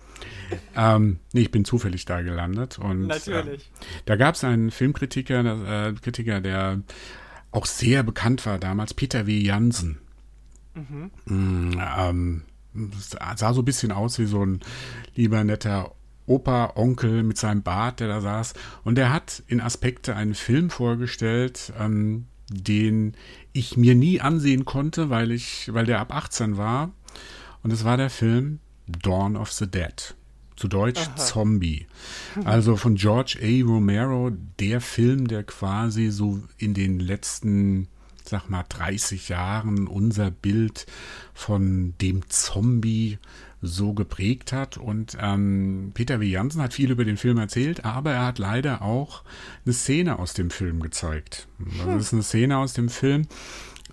Ähm, 0.76 1.20
nee, 1.34 1.42
ich 1.42 1.52
bin 1.52 1.66
zufällig 1.66 2.06
da 2.06 2.22
gelandet. 2.22 2.80
Und, 2.80 3.08
Natürlich. 3.08 3.62
Äh, 3.64 3.86
da 4.06 4.16
gab 4.16 4.36
es 4.36 4.44
einen 4.44 4.72
Filmkritiker, 4.72 5.90
äh, 5.90 5.94
Kritiker, 5.94 6.42
der 6.42 6.82
auch 7.52 7.66
sehr 7.66 8.04
bekannt 8.04 8.46
war 8.46 8.60
damals, 8.60 8.94
Peter 8.94 9.28
W. 9.28 9.38
Jansen. 9.40 10.00
Mhm. 10.74 11.12
Mm, 11.26 11.82
ähm, 11.98 12.42
sah 12.98 13.54
so 13.54 13.62
ein 13.62 13.66
bisschen 13.66 13.92
aus 13.92 14.18
wie 14.18 14.26
so 14.26 14.44
ein 14.44 14.62
lieber 15.16 15.44
netter 15.44 15.94
Opa, 16.26 16.74
Onkel 16.76 17.24
mit 17.24 17.38
seinem 17.38 17.64
Bart, 17.64 18.00
der 18.00 18.08
da 18.08 18.22
saß. 18.22 18.54
Und 18.84 18.98
er 18.98 19.12
hat 19.12 19.44
in 19.48 19.60
Aspekte 19.60 20.16
einen 20.16 20.36
Film 20.36 20.70
vorgestellt, 20.70 21.74
ähm, 21.80 22.26
den 22.50 23.16
ich 23.52 23.78
mir 23.78 23.96
nie 23.96 24.22
ansehen 24.22 24.66
konnte, 24.66 25.10
weil 25.10 25.32
ich, 25.32 25.74
weil 25.74 25.86
der 25.86 26.00
ab 26.00 26.14
18 26.14 26.58
war. 26.58 26.92
Und 27.62 27.72
es 27.72 27.84
war 27.84 27.98
der 27.98 28.10
Film 28.10 28.60
Dawn 28.88 29.36
of 29.36 29.52
the 29.52 29.68
Dead. 29.68 30.16
Zu 30.56 30.68
Deutsch 30.68 31.02
Aha. 31.02 31.16
Zombie. 31.16 31.88
Also 32.46 32.76
von 32.76 32.96
George 32.96 33.40
A. 33.42 33.66
Romero, 33.66 34.32
der 34.60 34.82
Film, 34.82 35.28
der 35.28 35.44
quasi 35.44 36.12
so 36.12 36.42
in 36.58 36.74
den 36.74 37.00
letzten, 37.00 37.88
sag 38.24 38.50
mal, 38.50 38.64
30 38.70 39.30
Jahren 39.30 39.88
unser 39.88 40.30
Bild 40.30 40.86
von 41.34 41.96
dem 42.02 42.30
Zombie 42.30 43.18
so 43.64 43.94
geprägt 43.94 44.52
hat. 44.52 44.78
Und 44.78 45.18
ähm, 45.20 45.92
Peter 45.94 46.20
W. 46.20 46.26
Jansen 46.26 46.62
hat 46.62 46.74
viel 46.74 46.92
über 46.92 47.06
den 47.06 47.18
Film 47.18 47.38
erzählt, 47.38 47.86
aber 47.86 48.12
er 48.12 48.26
hat 48.26 48.38
leider 48.38 48.82
auch 48.82 49.24
eine 49.66 49.74
Szene 49.74 50.20
aus 50.20 50.34
dem 50.34 50.52
Film 50.52 50.82
gezeigt. 50.82 51.48
Das 51.86 52.08
ist 52.08 52.14
eine 52.14 52.24
Szene 52.24 52.58
aus 52.58 52.74
dem 52.74 52.90
Film, 52.90 53.28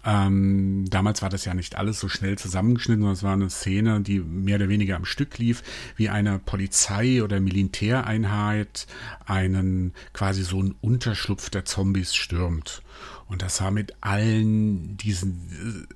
Ähm, 0.04 0.86
damals 0.88 1.20
war 1.20 1.28
das 1.28 1.44
ja 1.44 1.52
nicht 1.52 1.76
alles 1.76 2.00
so 2.00 2.08
schnell 2.08 2.38
zusammengeschnitten, 2.38 3.02
sondern 3.02 3.16
es 3.16 3.22
war 3.22 3.34
eine 3.34 3.50
Szene, 3.50 4.00
die 4.00 4.20
mehr 4.20 4.56
oder 4.56 4.68
weniger 4.68 4.96
am 4.96 5.04
Stück 5.04 5.36
lief, 5.38 5.62
wie 5.96 6.08
eine 6.08 6.38
Polizei- 6.38 7.22
oder 7.22 7.38
Militäreinheit 7.40 8.86
einen 9.26 9.92
quasi 10.14 10.42
so 10.42 10.58
einen 10.58 10.74
Unterschlupf 10.80 11.50
der 11.50 11.66
Zombies 11.66 12.14
stürmt. 12.14 12.82
Und 13.26 13.42
das 13.42 13.60
war 13.60 13.70
mit 13.70 13.94
allen 14.00 14.96
diesen 14.96 15.86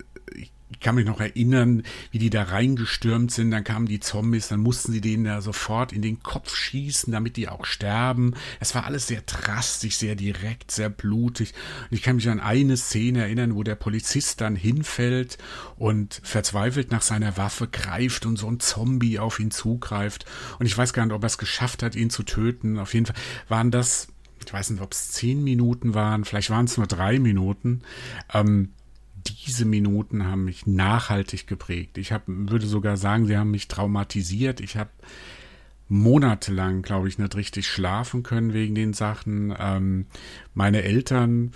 ich 0.71 0.81
kann 0.81 0.95
mich 0.95 1.07
noch 1.07 1.21
erinnern, 1.21 1.83
wie 2.11 2.19
die 2.19 2.31
da 2.31 2.43
reingestürmt 2.43 3.31
sind, 3.31 3.51
dann 3.51 3.65
kamen 3.65 3.87
die 3.87 4.01
Zombies, 4.01 4.49
dann 4.49 4.61
mussten 4.61 4.93
sie 4.93 5.01
denen 5.01 5.25
da 5.25 5.41
sofort 5.41 5.93
in 5.93 6.03
den 6.03 6.23
Kopf 6.23 6.55
schießen, 6.55 7.13
damit 7.13 7.37
die 7.37 7.49
auch 7.49 7.65
sterben. 7.65 8.35
Es 8.61 8.75
war 8.75 8.85
alles 8.85 9.07
sehr 9.07 9.23
drastisch, 9.23 9.97
sehr 9.97 10.17
direkt, 10.17 10.71
sehr 10.71 10.89
blutig. 10.89 11.53
Und 11.91 11.97
ich 11.97 12.03
kann 12.03 12.17
mich 12.17 12.29
an 12.29 12.41
eine 12.41 12.77
Szene 12.77 13.23
erinnern, 13.23 13.55
wo 13.55 13.63
der 13.63 13.77
Polizist 13.77 14.41
dann 14.41 14.57
hinfällt 14.57 15.39
und 15.77 16.21
verzweifelt 16.25 16.91
nach 16.91 17.03
seiner 17.03 17.37
Waffe 17.37 17.69
greift 17.69 18.27
und 18.27 18.37
so 18.37 18.49
ein 18.49 18.61
Zombie 18.61 19.19
auf 19.19 19.39
ihn 19.39 19.51
zugreift. 19.51 20.25
Und 20.59 20.67
ich 20.67 20.77
weiß 20.77 20.93
gar 20.93 21.05
nicht, 21.05 21.15
ob 21.15 21.23
er 21.23 21.27
es 21.27 21.39
geschafft 21.39 21.83
hat, 21.83 21.95
ihn 21.95 22.11
zu 22.11 22.23
töten. 22.23 22.79
Auf 22.79 22.95
jeden 22.95 23.07
Fall 23.07 23.17
waren 23.49 23.71
das 23.71 24.09
ich 24.47 24.53
weiß 24.53 24.71
nicht, 24.71 24.83
ob 24.83 24.93
es 24.93 25.11
zehn 25.13 25.43
Minuten 25.43 25.95
waren, 25.95 26.27
vielleicht 26.27 26.51
waren 26.51 26.67
es 26.67 26.77
nur 26.77 26.87
drei 26.87 27.19
Minuten. 27.19 27.81
Ähm, 28.35 28.75
diese 29.27 29.65
Minuten 29.65 30.27
haben 30.27 30.45
mich 30.45 30.67
nachhaltig 30.67 31.47
geprägt. 31.47 31.99
Ich 31.99 32.13
hab, 32.13 32.23
würde 32.27 32.67
sogar 32.67 32.97
sagen, 32.97 33.27
sie 33.27 33.37
haben 33.37 33.51
mich 33.51 33.69
traumatisiert. 33.69 34.61
Ich 34.61 34.77
habe 34.77 34.91
monatelang, 35.89 36.83
glaube 36.83 37.09
ich, 37.09 37.19
nicht 37.19 37.37
richtig 37.37 37.67
schlafen 37.67 38.23
können 38.23 38.53
wegen 38.53 38.75
den 38.75 38.93
Sachen. 38.93 39.55
Ähm, 39.59 40.07
meine 40.55 40.83
Eltern, 40.83 41.53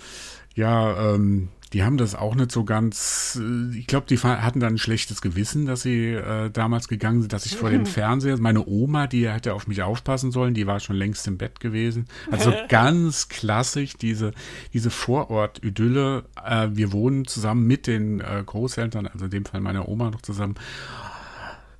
ja, 0.55 1.13
ähm, 1.15 1.49
die 1.73 1.83
haben 1.83 1.97
das 1.97 2.15
auch 2.15 2.35
nicht 2.35 2.51
so 2.51 2.63
ganz. 2.63 3.39
Äh, 3.41 3.77
ich 3.77 3.87
glaube, 3.87 4.07
die 4.07 4.17
hatten 4.17 4.59
dann 4.59 4.75
ein 4.75 4.77
schlechtes 4.77 5.21
Gewissen, 5.21 5.65
dass 5.65 5.81
sie 5.81 6.13
äh, 6.13 6.49
damals 6.49 6.87
gegangen 6.87 7.21
sind, 7.21 7.33
dass 7.33 7.45
ich 7.45 7.55
vor 7.55 7.69
dem 7.69 7.85
Fernseher. 7.85 8.39
Meine 8.39 8.65
Oma, 8.65 9.07
die 9.07 9.29
hätte 9.29 9.53
auf 9.53 9.67
mich 9.67 9.83
aufpassen 9.83 10.31
sollen, 10.31 10.53
die 10.53 10.67
war 10.67 10.79
schon 10.79 10.95
längst 10.95 11.27
im 11.27 11.37
Bett 11.37 11.59
gewesen. 11.59 12.07
Also 12.31 12.53
ganz 12.69 13.29
klassisch 13.29 13.93
diese 13.93 14.31
diese 14.73 14.89
Vorort-Idylle. 14.89 16.25
Äh, 16.43 16.69
wir 16.71 16.91
wohnen 16.91 17.25
zusammen 17.25 17.67
mit 17.67 17.87
den 17.87 18.19
äh, 18.19 18.43
Großeltern, 18.45 19.07
also 19.07 19.25
in 19.25 19.31
dem 19.31 19.45
Fall 19.45 19.61
meiner 19.61 19.87
Oma 19.87 20.09
noch 20.09 20.21
zusammen. 20.21 20.55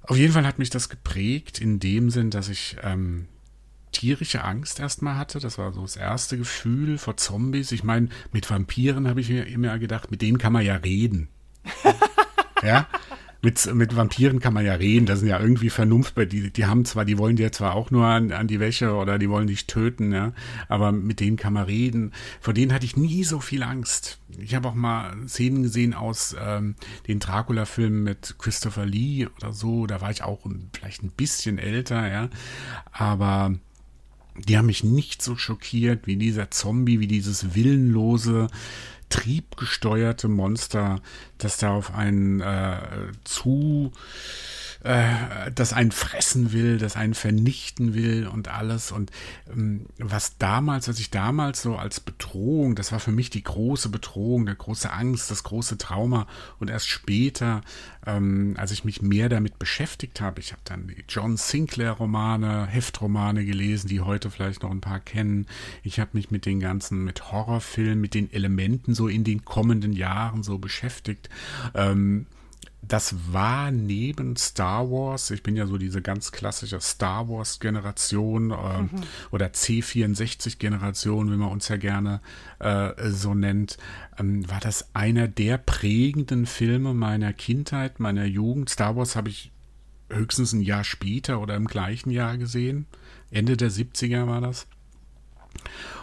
Auf 0.04 0.18
jeden 0.18 0.34
Fall 0.34 0.46
hat 0.46 0.60
mich 0.60 0.70
das 0.70 0.90
geprägt 0.90 1.60
in 1.60 1.80
dem 1.80 2.10
Sinn, 2.10 2.32
dass 2.32 2.50
ich 2.50 2.78
ähm, 2.84 3.28
tierische 3.92 4.44
Angst 4.44 4.80
erstmal 4.80 5.18
hatte. 5.18 5.40
Das 5.40 5.58
war 5.58 5.72
so 5.74 5.82
das 5.82 5.96
erste 5.96 6.38
Gefühl 6.38 6.98
vor 6.98 7.18
Zombies. 7.18 7.72
Ich 7.72 7.84
meine, 7.84 8.10
mit 8.32 8.50
Vampiren 8.50 9.08
habe 9.08 9.22
ich 9.22 9.30
mir 9.30 9.48
immer 9.48 9.78
gedacht, 9.80 10.12
mit 10.12 10.22
denen 10.22 10.38
kann 10.38 10.54
man 10.54 10.66
ja 10.66 10.76
reden. 10.76 11.30
ja, 12.64 12.88
mit, 13.42 13.74
mit 13.74 13.96
Vampiren 13.96 14.40
kann 14.40 14.54
man 14.54 14.66
ja 14.66 14.74
reden, 14.74 15.06
das 15.06 15.20
sind 15.20 15.30
ja 15.30 15.40
irgendwie 15.40 15.70
Vernunft 15.70 16.16
die, 16.32 16.52
die 16.52 16.66
haben 16.66 16.84
zwar, 16.84 17.06
die 17.06 17.18
wollen 17.18 17.38
dir 17.38 17.52
zwar 17.52 17.74
auch 17.74 17.90
nur 17.90 18.06
an, 18.06 18.34
an 18.34 18.48
die 18.48 18.60
Wäsche 18.60 18.94
oder 18.94 19.18
die 19.18 19.30
wollen 19.30 19.48
dich 19.48 19.66
töten, 19.66 20.12
ja, 20.12 20.34
aber 20.68 20.92
mit 20.92 21.22
denen 21.22 21.38
kann 21.38 21.54
man 21.54 21.64
reden. 21.64 22.12
Vor 22.42 22.54
denen 22.54 22.74
hatte 22.74 22.86
ich 22.86 22.98
nie 22.98 23.24
so 23.24 23.40
viel 23.40 23.64
Angst. 23.64 24.20
Ich 24.38 24.56
habe 24.56 24.68
auch 24.68 24.74
mal 24.74 25.16
Szenen 25.28 25.64
gesehen 25.64 25.94
aus 25.94 26.36
ähm, 26.40 26.76
den 27.08 27.20
Dracula-Filmen 27.20 28.04
mit 28.04 28.36
Christopher 28.40 28.86
Lee 28.86 29.28
oder 29.38 29.54
so, 29.54 29.88
da 29.88 30.02
war 30.02 30.12
ich 30.12 30.24
auch 30.24 30.46
vielleicht 30.74 31.04
ein 31.04 31.12
bisschen 31.12 31.60
älter, 31.60 32.12
ja, 32.12 32.30
aber 32.92 33.56
die 34.48 34.58
haben 34.58 34.68
mich 34.68 34.84
nicht 34.84 35.22
so 35.22 35.36
schockiert 35.36 36.08
wie 36.08 36.16
dieser 36.16 36.52
Zombie, 36.52 37.00
wie 37.00 37.08
dieses 37.08 37.56
willenlose, 37.56 38.48
triebgesteuerte 39.10 40.28
Monster, 40.28 41.02
das 41.38 41.58
da 41.58 41.72
auf 41.72 41.94
einen 41.94 42.42
äh, 42.42 42.80
zu 43.24 43.92
äh, 44.82 45.52
das 45.54 45.74
einen 45.74 45.92
fressen 45.92 46.54
will, 46.54 46.78
das 46.78 46.96
einen 46.96 47.14
vernichten 47.14 47.94
will 47.94 48.28
und 48.28 48.48
alles. 48.48 48.92
Und 48.92 49.12
ähm, 49.52 49.88
was 49.98 50.38
damals, 50.38 50.88
was 50.88 51.00
ich 51.00 51.10
damals 51.10 51.62
so 51.62 51.76
als 51.76 52.00
Bedrohung, 52.00 52.76
das 52.76 52.92
war 52.92 53.00
für 53.00 53.12
mich 53.12 53.30
die 53.30 53.44
große 53.44 53.90
Bedrohung, 53.90 54.46
der 54.46 54.56
große 54.56 54.92
Angst, 54.92 55.32
das 55.32 55.44
große 55.44 55.78
Trauma. 55.78 56.28
Und 56.60 56.70
erst 56.70 56.88
später, 56.88 57.62
ähm, 58.06 58.56
als 58.58 58.72
ich 58.72 58.86
mich 58.86 59.02
mehr 59.02 59.28
damit 59.28 59.60
beschäftigt 59.60 60.22
habe, 60.22 60.40
ich 60.40 60.54
habe 60.54 60.62
dann 60.64 60.88
die 60.88 61.04
John 61.08 61.36
Sinclair-Romane, 61.36 62.66
Heftromane 62.68 63.44
gelesen, 63.46 63.90
die 63.90 64.00
heute 64.00 64.32
vielleicht 64.32 64.64
noch 64.64 64.72
ein 64.72 64.82
paar 64.82 65.00
kennen. 65.00 65.48
Ich 65.84 66.00
habe 66.00 66.12
mich 66.14 66.32
mit 66.32 66.46
den 66.46 66.60
ganzen, 66.60 67.04
mit 67.04 67.32
Horrorfilmen, 67.32 68.00
mit 68.00 68.14
den 68.14 68.32
Elementen 68.32 68.94
so 68.94 69.08
in 69.08 69.24
den 69.24 69.44
kommenden 69.44 69.92
Jahren 69.92 70.44
so 70.44 70.58
beschäftigt. 70.58 71.30
Ähm, 71.74 72.28
das 72.82 73.34
war 73.34 73.72
neben 73.72 74.36
Star 74.38 74.90
Wars, 74.90 75.32
ich 75.32 75.44
bin 75.44 75.56
ja 75.56 75.68
so 75.68 75.78
diese 75.78 76.02
ganz 76.02 76.32
klassische 76.32 76.80
Star 76.80 77.28
Wars-Generation 77.28 78.52
äh, 78.52 78.82
mhm. 78.82 78.90
oder 79.32 79.48
C64-Generation, 79.48 81.32
wie 81.32 81.36
man 81.36 81.52
uns 81.52 81.68
ja 81.68 81.78
gerne 81.78 82.22
äh, 82.60 83.10
so 83.10 83.34
nennt, 83.34 83.78
ähm, 84.18 84.50
war 84.50 84.62
das 84.62 84.96
einer 84.96 85.28
der 85.28 85.58
prägenden 85.58 86.46
Filme 86.46 86.94
meiner 86.94 87.34
Kindheit, 87.34 88.00
meiner 88.00 88.26
Jugend. 88.26 88.70
Star 88.70 88.96
Wars 88.96 89.16
habe 89.16 89.30
ich 89.30 89.52
höchstens 90.10 90.54
ein 90.54 90.62
Jahr 90.62 90.84
später 90.84 91.42
oder 91.42 91.56
im 91.56 91.68
gleichen 91.68 92.12
Jahr 92.12 92.38
gesehen. 92.38 92.86
Ende 93.30 93.58
der 93.58 93.72
70er 93.72 94.26
war 94.28 94.42
das. 94.42 94.68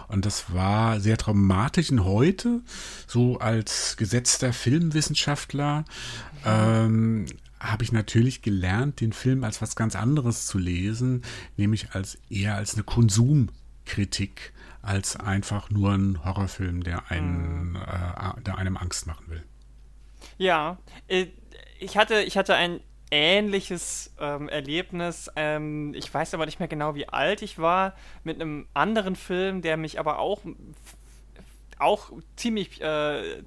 Und 0.08 0.24
das 0.24 0.52
war 0.52 1.00
sehr 1.00 1.16
traumatisch. 1.16 1.90
Und 1.90 2.04
heute, 2.04 2.60
so 3.06 3.38
als 3.38 3.96
gesetzter 3.96 4.52
Filmwissenschaftler, 4.52 5.84
ähm, 6.44 7.26
habe 7.58 7.84
ich 7.84 7.92
natürlich 7.92 8.42
gelernt, 8.42 9.00
den 9.00 9.12
Film 9.12 9.44
als 9.44 9.62
was 9.62 9.76
ganz 9.76 9.96
anderes 9.96 10.46
zu 10.46 10.58
lesen, 10.58 11.22
nämlich 11.56 11.92
als 11.92 12.18
eher 12.28 12.54
als 12.54 12.74
eine 12.74 12.84
Konsumkritik, 12.84 14.52
als 14.82 15.16
einfach 15.16 15.70
nur 15.70 15.92
ein 15.92 16.24
Horrorfilm, 16.24 16.84
der, 16.84 17.10
einen, 17.10 17.70
mhm. 17.70 17.76
äh, 17.76 18.42
der 18.42 18.58
einem 18.58 18.76
Angst 18.76 19.06
machen 19.06 19.28
will. 19.28 19.42
Ja, 20.38 20.78
äh, 21.08 21.26
ich 21.78 21.96
hatte, 21.96 22.22
ich 22.22 22.36
hatte 22.36 22.54
ein 22.54 22.80
ähnliches 23.10 24.14
ähm, 24.20 24.48
Erlebnis. 24.48 25.30
Ähm, 25.36 25.94
ich 25.94 26.12
weiß 26.12 26.34
aber 26.34 26.46
nicht 26.46 26.58
mehr 26.58 26.68
genau, 26.68 26.94
wie 26.94 27.08
alt 27.08 27.42
ich 27.42 27.58
war, 27.58 27.94
mit 28.24 28.40
einem 28.40 28.66
anderen 28.74 29.16
Film, 29.16 29.62
der 29.62 29.76
mich 29.76 29.98
aber 29.98 30.18
auch 30.18 30.40
auch 31.78 32.10
ziemlich, 32.36 32.80
äh, 32.80 33.40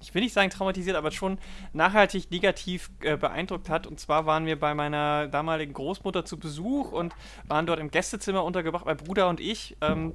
ich 0.00 0.14
will 0.14 0.22
nicht 0.22 0.32
sagen 0.32 0.50
traumatisiert, 0.50 0.96
aber 0.96 1.10
schon 1.10 1.38
nachhaltig 1.72 2.30
negativ 2.30 2.90
äh, 3.02 3.16
beeindruckt 3.16 3.68
hat. 3.68 3.86
Und 3.86 4.00
zwar 4.00 4.26
waren 4.26 4.46
wir 4.46 4.58
bei 4.58 4.74
meiner 4.74 5.28
damaligen 5.28 5.74
Großmutter 5.74 6.24
zu 6.24 6.38
Besuch 6.38 6.92
und 6.92 7.14
waren 7.46 7.66
dort 7.66 7.78
im 7.78 7.90
Gästezimmer 7.90 8.44
untergebracht, 8.44 8.86
mein 8.86 8.96
Bruder 8.96 9.28
und 9.28 9.40
ich. 9.40 9.76
Ähm, 9.82 10.14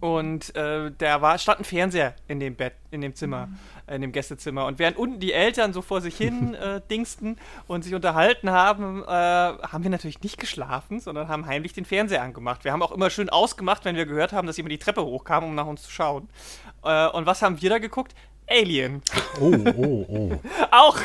und 0.00 0.54
äh, 0.54 0.90
da 0.96 1.22
war, 1.22 1.38
stand 1.38 1.60
ein 1.60 1.64
Fernseher 1.64 2.14
in 2.28 2.40
dem 2.40 2.54
Bett, 2.54 2.74
in 2.90 3.00
dem 3.00 3.14
Zimmer, 3.14 3.48
äh, 3.86 3.96
in 3.96 4.02
dem 4.02 4.12
Gästezimmer. 4.12 4.66
Und 4.66 4.78
während 4.78 4.96
unten 4.96 5.20
die 5.20 5.32
Eltern 5.32 5.72
so 5.72 5.82
vor 5.82 6.00
sich 6.00 6.16
hin 6.16 6.54
äh, 6.66 6.80
dingsten 6.90 7.36
und 7.66 7.82
sich 7.82 7.94
unterhalten 7.94 8.50
haben, 8.50 9.02
äh, 9.02 9.06
haben 9.06 9.82
wir 9.82 9.90
natürlich 9.90 10.20
nicht 10.22 10.38
geschlafen, 10.38 11.00
sondern 11.00 11.28
haben 11.28 11.46
heimlich 11.46 11.72
den 11.72 11.84
Fernseher 11.84 12.22
angemacht. 12.22 12.64
Wir 12.64 12.72
haben 12.72 12.82
auch 12.82 12.92
immer 12.92 13.10
schön 13.10 13.30
ausgemacht, 13.30 13.84
wenn 13.84 13.96
wir 13.96 14.06
gehört 14.06 14.32
haben, 14.32 14.46
dass 14.46 14.56
jemand 14.56 14.72
die 14.72 14.78
Treppe 14.78 15.04
hochkam, 15.04 15.44
um 15.44 15.54
nach 15.54 15.66
uns 15.66 15.82
zu 15.82 15.90
schauen. 15.90 16.28
Äh, 16.84 17.08
und 17.08 17.26
was 17.26 17.42
haben 17.42 17.60
wir 17.60 17.70
da 17.70 17.78
geguckt? 17.78 18.14
Alien. 18.48 19.02
Oh, 19.40 19.52
oh, 19.76 20.06
oh. 20.08 20.30
auch, 20.70 20.98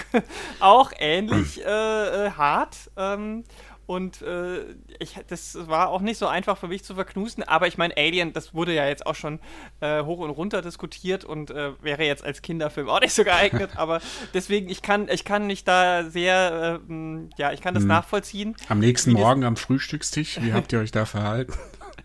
auch 0.59 0.91
ähnlich 0.99 1.59
äh, 1.65 2.29
hart. 2.31 2.77
Ähm, 2.97 3.43
und 3.91 4.21
äh, 4.21 4.63
ich, 4.99 5.19
das 5.27 5.67
war 5.67 5.89
auch 5.89 5.99
nicht 5.99 6.17
so 6.17 6.25
einfach 6.25 6.57
für 6.57 6.69
mich 6.69 6.81
zu 6.85 6.95
verknusen, 6.95 7.43
aber 7.43 7.67
ich 7.67 7.77
meine, 7.77 7.97
Alien, 7.97 8.31
das 8.31 8.53
wurde 8.53 8.73
ja 8.73 8.87
jetzt 8.87 9.05
auch 9.05 9.15
schon 9.15 9.41
äh, 9.81 10.01
hoch 10.03 10.19
und 10.19 10.29
runter 10.29 10.61
diskutiert 10.61 11.25
und 11.25 11.51
äh, 11.51 11.71
wäre 11.83 12.05
jetzt 12.05 12.23
als 12.23 12.41
Kinderfilm 12.41 12.87
auch 12.87 13.01
nicht 13.01 13.13
so 13.13 13.25
geeignet, 13.25 13.71
aber 13.75 13.99
deswegen, 14.33 14.69
ich 14.69 14.81
kann, 14.81 15.09
ich 15.09 15.25
kann 15.25 15.45
mich 15.45 15.65
da 15.65 16.05
sehr, 16.05 16.79
ähm, 16.87 17.31
ja, 17.37 17.51
ich 17.51 17.59
kann 17.59 17.73
das 17.73 17.83
hm. 17.83 17.89
nachvollziehen. 17.89 18.55
Am 18.69 18.79
nächsten 18.79 19.11
Morgen 19.11 19.43
am 19.43 19.57
Frühstückstisch, 19.57 20.39
wie 20.41 20.53
habt 20.53 20.71
ihr 20.71 20.79
euch 20.79 20.91
da 20.91 21.05
verhalten? 21.05 21.51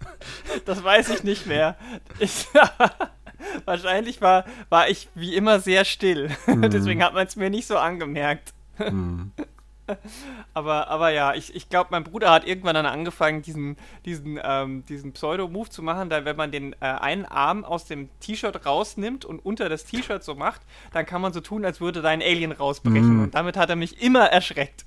das 0.64 0.83
weiß 0.83 1.11
ich 1.11 1.23
nicht 1.23 1.47
mehr. 1.47 1.76
Ich, 2.19 2.49
wahrscheinlich 3.64 4.21
war, 4.21 4.45
war 4.71 4.88
ich 4.88 5.09
wie 5.14 5.37
immer 5.37 5.61
sehr 5.61 5.85
still. 5.85 6.31
Hm. 6.47 6.62
Deswegen 6.69 7.05
hat 7.05 7.14
man 7.14 7.28
es 7.28 7.37
mir 7.37 7.49
nicht 7.49 7.69
so 7.69 7.78
angemerkt. 7.78 8.55
Hm. 8.78 9.31
Aber, 10.55 10.88
aber 10.88 11.11
ja, 11.11 11.35
ich, 11.35 11.55
ich 11.55 11.69
glaube, 11.69 11.88
mein 11.90 12.05
Bruder 12.05 12.31
hat 12.31 12.47
irgendwann 12.47 12.75
dann 12.75 12.87
angefangen, 12.87 13.43
diesen, 13.43 13.76
diesen, 14.05 14.38
ähm, 14.43 14.85
diesen 14.87 15.12
Pseudo-Move 15.12 15.71
zu 15.71 15.83
machen, 15.83 16.11
da 16.11 16.25
wenn 16.25 16.37
man 16.37 16.50
den 16.50 16.73
äh, 16.75 16.87
einen 16.87 17.25
Arm 17.25 17.64
aus 17.64 17.85
dem 17.85 18.09
T-Shirt 18.21 18.66
rausnimmt 18.66 19.25
und 19.25 19.45
unter 19.45 19.69
das 19.69 19.85
T-Shirt 19.85 20.25
so 20.25 20.35
macht, 20.35 20.62
dann 20.93 21.07
kann 21.07 21.21
man 21.21 21.33
so 21.33 21.40
tun, 21.40 21.64
als 21.64 21.81
würde 21.81 22.02
da 22.02 22.09
ein 22.09 22.23
Alien 22.23 22.52
rausbrechen. 22.52 23.19
Mm. 23.19 23.23
Und 23.25 23.35
damit 23.35 23.57
hat 23.57 23.71
er 23.71 23.76
mich 23.76 24.02
immer 24.02 24.26
erschreckt. 24.26 24.85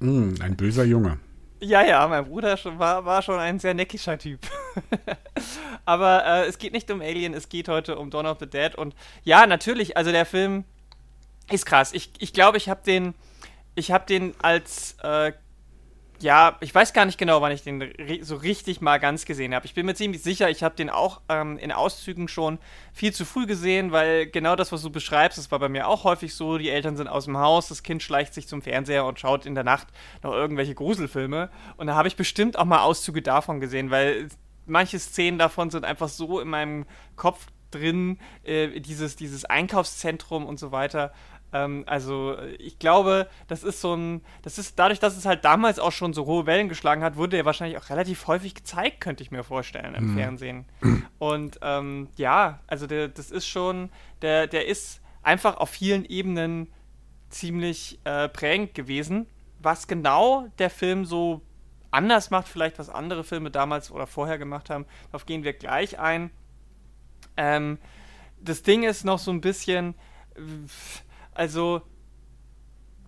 Mm, 0.00 0.34
ein 0.40 0.56
böser 0.56 0.84
Junge. 0.84 1.18
Ja, 1.62 1.82
ja, 1.82 2.08
mein 2.08 2.24
Bruder 2.24 2.58
war, 2.78 3.04
war 3.04 3.20
schon 3.20 3.38
ein 3.38 3.58
sehr 3.58 3.74
neckischer 3.74 4.16
Typ. 4.18 4.40
Aber 5.84 6.24
äh, 6.24 6.46
es 6.46 6.56
geht 6.56 6.72
nicht 6.72 6.90
um 6.90 7.02
Alien, 7.02 7.34
es 7.34 7.50
geht 7.50 7.68
heute 7.68 7.98
um 7.98 8.08
Dawn 8.10 8.24
of 8.26 8.38
the 8.40 8.46
Dead. 8.46 8.74
Und 8.74 8.94
ja, 9.24 9.46
natürlich, 9.46 9.98
also 9.98 10.10
der 10.10 10.24
Film 10.24 10.64
Ist 11.50 11.66
krass. 11.66 11.92
Ich, 11.92 12.12
ich 12.18 12.32
glaube, 12.32 12.56
ich 12.56 12.70
habe 12.70 12.80
den, 12.86 13.14
ich 13.74 13.90
habe 13.92 14.06
den 14.06 14.34
als 14.40 14.96
äh, 15.02 15.32
ja, 16.22 16.58
ich 16.60 16.74
weiß 16.74 16.92
gar 16.92 17.06
nicht 17.06 17.18
genau, 17.18 17.40
wann 17.40 17.52
ich 17.52 17.62
den 17.62 17.82
so 18.20 18.36
richtig 18.36 18.82
mal 18.82 18.98
ganz 18.98 19.24
gesehen 19.24 19.54
habe. 19.54 19.64
Ich 19.64 19.72
bin 19.72 19.86
mir 19.86 19.94
ziemlich 19.94 20.22
sicher, 20.22 20.50
ich 20.50 20.62
habe 20.62 20.76
den 20.76 20.90
auch 20.90 21.22
ähm, 21.30 21.56
in 21.56 21.72
Auszügen 21.72 22.28
schon 22.28 22.58
viel 22.92 23.12
zu 23.12 23.24
früh 23.24 23.46
gesehen, 23.46 23.90
weil 23.90 24.26
genau 24.26 24.54
das, 24.54 24.70
was 24.70 24.82
du 24.82 24.90
beschreibst, 24.90 25.38
das 25.38 25.50
war 25.50 25.58
bei 25.58 25.70
mir 25.70 25.88
auch 25.88 26.04
häufig 26.04 26.34
so. 26.34 26.58
Die 26.58 26.68
Eltern 26.68 26.96
sind 26.96 27.08
aus 27.08 27.24
dem 27.24 27.38
Haus, 27.38 27.68
das 27.68 27.82
Kind 27.82 28.02
schleicht 28.02 28.34
sich 28.34 28.46
zum 28.46 28.60
Fernseher 28.60 29.06
und 29.06 29.18
schaut 29.18 29.46
in 29.46 29.54
der 29.54 29.64
Nacht 29.64 29.88
noch 30.22 30.32
irgendwelche 30.32 30.74
Gruselfilme. 30.74 31.48
Und 31.78 31.86
da 31.86 31.94
habe 31.94 32.08
ich 32.08 32.16
bestimmt 32.16 32.58
auch 32.58 32.66
mal 32.66 32.82
Auszüge 32.82 33.22
davon 33.22 33.58
gesehen, 33.58 33.90
weil 33.90 34.28
manche 34.66 34.98
Szenen 34.98 35.38
davon 35.38 35.70
sind 35.70 35.86
einfach 35.86 36.08
so 36.08 36.38
in 36.40 36.48
meinem 36.48 36.84
Kopf 37.16 37.46
drin, 37.70 38.18
äh, 38.44 38.80
dieses, 38.80 39.16
dieses 39.16 39.44
Einkaufszentrum 39.44 40.44
und 40.44 40.58
so 40.58 40.70
weiter. 40.72 41.12
Ähm, 41.52 41.84
also 41.86 42.36
ich 42.58 42.78
glaube, 42.78 43.28
das 43.48 43.62
ist 43.62 43.80
so 43.80 43.94
ein, 43.94 44.22
das 44.42 44.58
ist 44.58 44.78
dadurch, 44.78 45.00
dass 45.00 45.16
es 45.16 45.26
halt 45.26 45.44
damals 45.44 45.78
auch 45.78 45.92
schon 45.92 46.12
so 46.12 46.26
hohe 46.26 46.46
Wellen 46.46 46.68
geschlagen 46.68 47.02
hat, 47.02 47.16
wurde 47.16 47.36
er 47.36 47.44
wahrscheinlich 47.44 47.78
auch 47.78 47.90
relativ 47.90 48.26
häufig 48.26 48.54
gezeigt, 48.54 49.00
könnte 49.00 49.22
ich 49.22 49.30
mir 49.30 49.42
vorstellen 49.42 49.94
im 49.94 50.12
mhm. 50.12 50.16
Fernsehen. 50.16 50.64
Und 51.18 51.58
ähm, 51.62 52.08
ja, 52.16 52.60
also 52.66 52.86
der, 52.86 53.08
das 53.08 53.30
ist 53.30 53.46
schon, 53.46 53.90
der, 54.22 54.46
der 54.46 54.66
ist 54.66 55.00
einfach 55.22 55.56
auf 55.56 55.70
vielen 55.70 56.04
Ebenen 56.04 56.68
ziemlich 57.28 58.00
äh, 58.04 58.28
prägend 58.28 58.74
gewesen. 58.74 59.26
Was 59.58 59.86
genau 59.86 60.46
der 60.58 60.70
Film 60.70 61.04
so 61.04 61.42
anders 61.90 62.30
macht, 62.30 62.48
vielleicht 62.48 62.78
was 62.78 62.88
andere 62.88 63.24
Filme 63.24 63.50
damals 63.50 63.90
oder 63.90 64.06
vorher 64.06 64.38
gemacht 64.38 64.70
haben, 64.70 64.86
darauf 65.10 65.26
gehen 65.26 65.44
wir 65.44 65.52
gleich 65.52 65.98
ein. 65.98 66.30
Ähm, 67.36 67.78
das 68.40 68.62
Ding 68.62 68.84
ist 68.84 69.04
noch 69.04 69.18
so 69.18 69.30
ein 69.30 69.40
bisschen 69.40 69.94
also, 71.34 71.82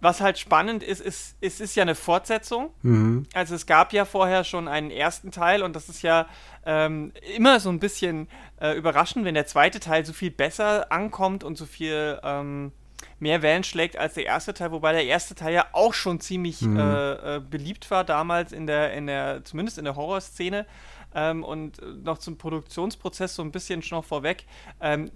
was 0.01 0.21
halt 0.21 0.39
spannend 0.39 0.83
ist, 0.83 1.01
ist, 1.01 1.37
es 1.41 1.61
ist 1.61 1.77
ja 1.77 1.83
eine 1.83 1.95
Fortsetzung. 1.95 2.71
Mhm. 2.83 3.27
Also 3.35 3.55
es 3.55 3.67
gab 3.67 3.93
ja 3.93 4.05
vorher 4.05 4.43
schon 4.45 4.67
einen 4.67 4.91
ersten 4.91 5.31
Teil 5.31 5.63
und 5.63 5.77
das 5.77 5.89
ist 5.89 6.03
ja 6.03 6.27
ähm, 6.67 7.13
immer 7.37 7.61
so 7.61 7.71
ein 7.71 7.79
bisschen 7.79 8.29
äh, 8.61 8.77
überraschend, 8.77 9.25
wenn 9.25 9.35
der 9.35 9.47
zweite 9.47 9.79
Teil 9.79 10.05
so 10.05 10.13
viel 10.13 10.31
besser 10.31 10.91
ankommt 10.91 11.45
und 11.45 11.57
so 11.57 11.67
viel 11.67 12.19
ähm, 12.25 12.73
mehr 13.21 13.43
Wellen 13.43 13.63
schlägt 13.63 13.97
als 13.97 14.15
der 14.15 14.27
erste 14.27 14.53
Teil, 14.53 14.73
wobei 14.73 14.93
der 14.93 15.05
erste 15.05 15.37
Teil 15.37 15.55
ja 15.55 15.67
auch 15.73 15.95
schon 15.95 16.21
ziemlich 16.21 16.61
mhm. 16.63 16.79
äh, 16.79 17.37
äh, 17.37 17.41
beliebt 17.41 17.91
war 17.91 18.03
damals 18.03 18.53
in 18.53 18.67
der, 18.67 18.93
in 18.95 19.07
der, 19.07 19.45
zumindest 19.45 19.79
in 19.79 19.85
der 19.85 19.95
Horrorszene. 19.95 20.67
Ähm, 21.15 21.45
und 21.45 21.81
noch 22.05 22.19
zum 22.19 22.39
Produktionsprozess 22.39 23.35
so 23.35 23.43
ein 23.43 23.53
bisschen 23.53 23.83
noch 23.91 24.05
vorweg. 24.05 24.47
Ähm, 24.81 25.11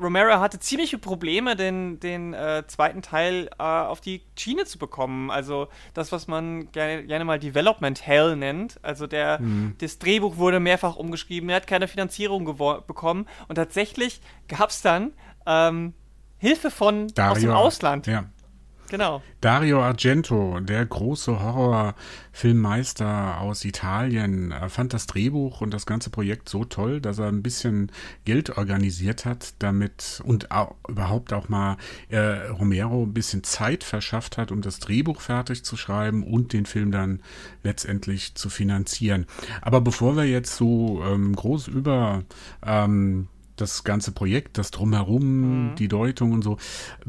Romero 0.00 0.40
hatte 0.40 0.60
ziemliche 0.60 0.98
Probleme, 0.98 1.56
den, 1.56 1.98
den 2.00 2.32
äh, 2.32 2.62
zweiten 2.68 3.02
Teil 3.02 3.50
äh, 3.58 3.62
auf 3.62 4.00
die 4.00 4.22
Schiene 4.36 4.64
zu 4.64 4.78
bekommen. 4.78 5.30
Also 5.30 5.68
das, 5.94 6.12
was 6.12 6.28
man 6.28 6.70
gerne, 6.70 7.04
gerne 7.04 7.24
mal 7.24 7.38
Development 7.38 8.06
Hell 8.06 8.36
nennt. 8.36 8.78
Also 8.82 9.06
der, 9.06 9.40
mhm. 9.40 9.74
das 9.78 9.98
Drehbuch 9.98 10.36
wurde 10.36 10.60
mehrfach 10.60 10.96
umgeschrieben, 10.96 11.50
er 11.50 11.56
hat 11.56 11.66
keine 11.66 11.88
Finanzierung 11.88 12.44
bekommen. 12.44 13.26
Und 13.48 13.56
tatsächlich 13.56 14.20
gab 14.46 14.70
es 14.70 14.80
dann 14.80 15.12
ähm, 15.44 15.92
Hilfe 16.38 16.70
von 16.70 17.08
Dario, 17.08 17.32
aus 17.32 17.40
dem 17.40 17.50
Ausland. 17.50 18.06
Ja. 18.06 18.26
Genau. 18.88 19.22
Dario 19.40 19.82
Argento, 19.82 20.58
der 20.60 20.84
große 20.84 21.42
Horrorfilmmeister 21.42 23.40
aus 23.40 23.64
Italien, 23.64 24.54
fand 24.68 24.94
das 24.94 25.06
Drehbuch 25.06 25.60
und 25.60 25.72
das 25.72 25.86
ganze 25.86 26.10
Projekt 26.10 26.48
so 26.48 26.64
toll, 26.64 27.00
dass 27.00 27.18
er 27.18 27.28
ein 27.28 27.42
bisschen 27.42 27.92
Geld 28.24 28.56
organisiert 28.56 29.24
hat, 29.24 29.54
damit 29.58 30.22
und 30.24 30.50
auch, 30.50 30.74
überhaupt 30.88 31.32
auch 31.32 31.48
mal 31.48 31.76
äh, 32.08 32.48
Romero 32.48 33.02
ein 33.02 33.12
bisschen 33.12 33.44
Zeit 33.44 33.84
verschafft 33.84 34.38
hat, 34.38 34.50
um 34.50 34.62
das 34.62 34.78
Drehbuch 34.78 35.20
fertig 35.20 35.64
zu 35.64 35.76
schreiben 35.76 36.22
und 36.22 36.52
den 36.52 36.66
Film 36.66 36.90
dann 36.90 37.20
letztendlich 37.62 38.34
zu 38.34 38.48
finanzieren. 38.48 39.26
Aber 39.60 39.80
bevor 39.80 40.16
wir 40.16 40.24
jetzt 40.24 40.56
so 40.56 41.02
ähm, 41.04 41.36
groß 41.36 41.68
über 41.68 42.24
ähm, 42.64 43.28
das 43.60 43.84
ganze 43.84 44.12
Projekt, 44.12 44.58
das 44.58 44.70
Drumherum, 44.70 45.70
mhm. 45.70 45.74
die 45.76 45.88
Deutung 45.88 46.32
und 46.32 46.42
so. 46.42 46.58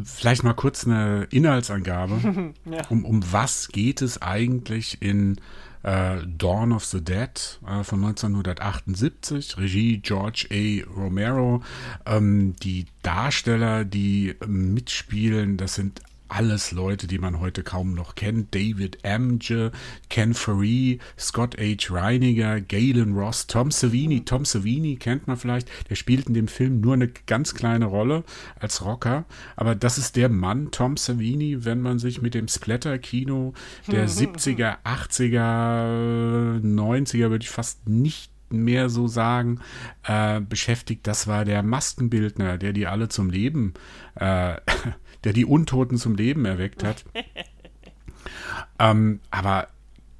Vielleicht 0.03 0.43
mal 0.43 0.53
kurz 0.53 0.85
eine 0.85 1.27
Inhaltsangabe. 1.31 2.53
ja. 2.65 2.87
um, 2.89 3.05
um 3.05 3.21
was 3.31 3.69
geht 3.69 4.01
es 4.01 4.21
eigentlich 4.21 5.01
in 5.01 5.37
äh, 5.83 6.17
Dawn 6.25 6.71
of 6.71 6.85
the 6.85 7.01
Dead 7.01 7.59
äh, 7.65 7.83
von 7.83 8.03
1978, 8.03 9.57
Regie 9.57 9.97
George 9.99 10.47
A. 10.51 10.89
Romero. 10.99 11.63
Ähm, 12.05 12.55
die 12.61 12.85
Darsteller, 13.01 13.85
die 13.85 14.35
mitspielen, 14.45 15.57
das 15.57 15.75
sind 15.75 16.01
alles 16.29 16.71
Leute, 16.71 17.07
die 17.07 17.17
man 17.17 17.39
heute 17.39 17.63
kaum 17.63 17.93
noch 17.93 18.15
kennt. 18.15 18.53
David 18.55 19.05
Amge, 19.05 19.71
Ken 20.09 20.33
Faree, 20.33 20.99
Scott 21.17 21.57
H. 21.59 21.93
Reiniger, 21.93 22.61
Galen 22.61 23.15
Ross, 23.15 23.47
Tom 23.47 23.71
Savini. 23.71 24.23
Tom 24.23 24.45
Savini 24.45 24.95
kennt 24.95 25.27
man 25.27 25.37
vielleicht. 25.37 25.69
Der 25.89 25.95
spielt 25.95 26.27
in 26.27 26.33
dem 26.33 26.47
Film 26.47 26.79
nur 26.81 26.93
eine 26.93 27.07
ganz 27.07 27.53
kleine 27.53 27.85
Rolle 27.85 28.23
als 28.59 28.85
Rocker. 28.85 29.25
Aber 29.55 29.75
das 29.75 29.97
ist 29.97 30.15
der 30.15 30.29
Mann, 30.29 30.71
Tom 30.71 30.97
Savini, 30.97 31.65
wenn 31.65 31.81
man 31.81 31.99
sich 31.99 32.21
mit 32.21 32.33
dem 32.33 32.47
Splatter-Kino 32.47 33.53
der 33.87 34.07
70er, 34.07 34.77
80er, 34.83 36.61
90er, 36.61 37.29
würde 37.29 37.43
ich 37.43 37.49
fast 37.49 37.87
nicht 37.87 38.31
mehr 38.51 38.89
so 38.89 39.07
sagen, 39.07 39.59
äh, 40.03 40.41
beschäftigt. 40.41 41.05
Das 41.07 41.27
war 41.27 41.45
der 41.45 41.63
Maskenbildner, 41.63 42.57
der 42.57 42.73
die 42.73 42.87
alle 42.87 43.09
zum 43.09 43.29
Leben 43.29 43.73
äh, 44.15 44.55
der 45.23 45.33
die 45.33 45.45
Untoten 45.45 45.97
zum 45.97 46.15
Leben 46.15 46.45
erweckt 46.45 46.83
hat. 46.83 47.05
ähm, 48.79 49.19
aber 49.31 49.67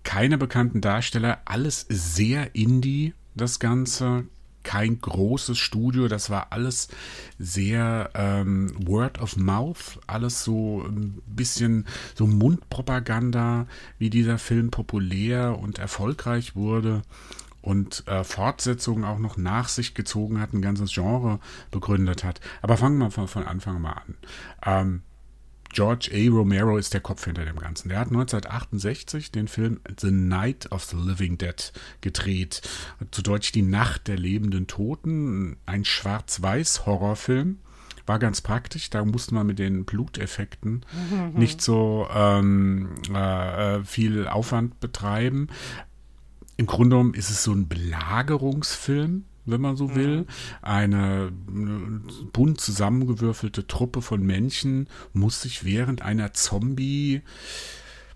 keine 0.03 0.37
bekannten 0.37 0.81
Darsteller, 0.81 1.39
alles 1.45 1.85
sehr 1.89 2.55
indie, 2.55 3.13
das 3.35 3.59
Ganze. 3.59 4.25
Kein 4.61 4.99
großes 4.99 5.57
Studio, 5.57 6.09
das 6.09 6.29
war 6.29 6.47
alles 6.51 6.89
sehr 7.39 8.09
ähm, 8.13 8.73
Word 8.85 9.19
of 9.19 9.37
Mouth, 9.37 9.99
alles 10.05 10.43
so 10.43 10.83
ein 10.85 11.21
bisschen 11.25 11.87
so 12.13 12.27
Mundpropaganda, 12.27 13.67
wie 13.99 14.09
dieser 14.09 14.37
Film 14.37 14.69
populär 14.69 15.57
und 15.57 15.79
erfolgreich 15.79 16.55
wurde 16.55 17.03
und 17.69 18.07
äh, 18.07 18.23
Fortsetzungen 18.23 19.05
auch 19.05 19.19
noch 19.19 19.37
nach 19.37 19.69
sich 19.69 19.93
gezogen 19.93 20.41
hat, 20.41 20.53
ein 20.53 20.61
ganzes 20.63 20.91
Genre 20.91 21.39
begründet 21.69 22.23
hat. 22.23 22.41
Aber 22.63 22.77
fangen 22.77 22.97
wir 22.97 23.11
von, 23.11 23.27
von 23.27 23.45
Anfang 23.45 23.79
mal 23.79 23.93
an. 23.93 24.15
Ähm, 24.65 25.01
George 25.71 26.09
A. 26.11 26.31
Romero 26.31 26.79
ist 26.79 26.95
der 26.95 27.01
Kopf 27.01 27.25
hinter 27.25 27.45
dem 27.45 27.57
Ganzen. 27.57 27.89
Der 27.89 27.99
hat 27.99 28.07
1968 28.07 29.31
den 29.31 29.47
Film 29.47 29.81
The 29.99 30.09
Night 30.09 30.71
of 30.71 30.83
the 30.85 30.97
Living 30.97 31.37
Dead 31.37 31.71
gedreht. 32.01 32.63
Zu 33.11 33.21
Deutsch 33.21 33.51
Die 33.51 33.61
Nacht 33.61 34.07
der 34.07 34.17
lebenden 34.17 34.65
Toten. 34.65 35.57
Ein 35.67 35.85
Schwarz-Weiß-Horrorfilm. 35.85 37.59
War 38.07 38.17
ganz 38.17 38.41
praktisch, 38.41 38.89
da 38.89 39.05
musste 39.05 39.35
man 39.35 39.45
mit 39.45 39.59
den 39.59 39.85
Bluteffekten 39.85 40.83
nicht 41.35 41.61
so 41.61 42.07
ähm, 42.11 42.95
äh, 43.13 43.83
viel 43.83 44.27
Aufwand 44.27 44.79
betreiben. 44.79 45.49
Im 46.59 46.65
Grunde 46.65 46.97
genommen 46.97 47.13
ist 47.13 47.29
es 47.29 47.41
so 47.41 47.53
ein 47.53 47.69
Belagerungsfilm, 47.69 49.23
wenn 49.45 49.61
man 49.61 49.77
so 49.77 49.87
mhm. 49.87 49.95
will. 49.95 50.25
Eine 50.61 51.31
bunt 52.33 52.59
zusammengewürfelte 52.59 53.65
Truppe 53.65 54.01
von 54.01 54.21
Menschen 54.21 54.89
muss 55.13 55.41
sich 55.41 55.63
während 55.63 56.01
einer 56.01 56.33
Zombie 56.33 57.21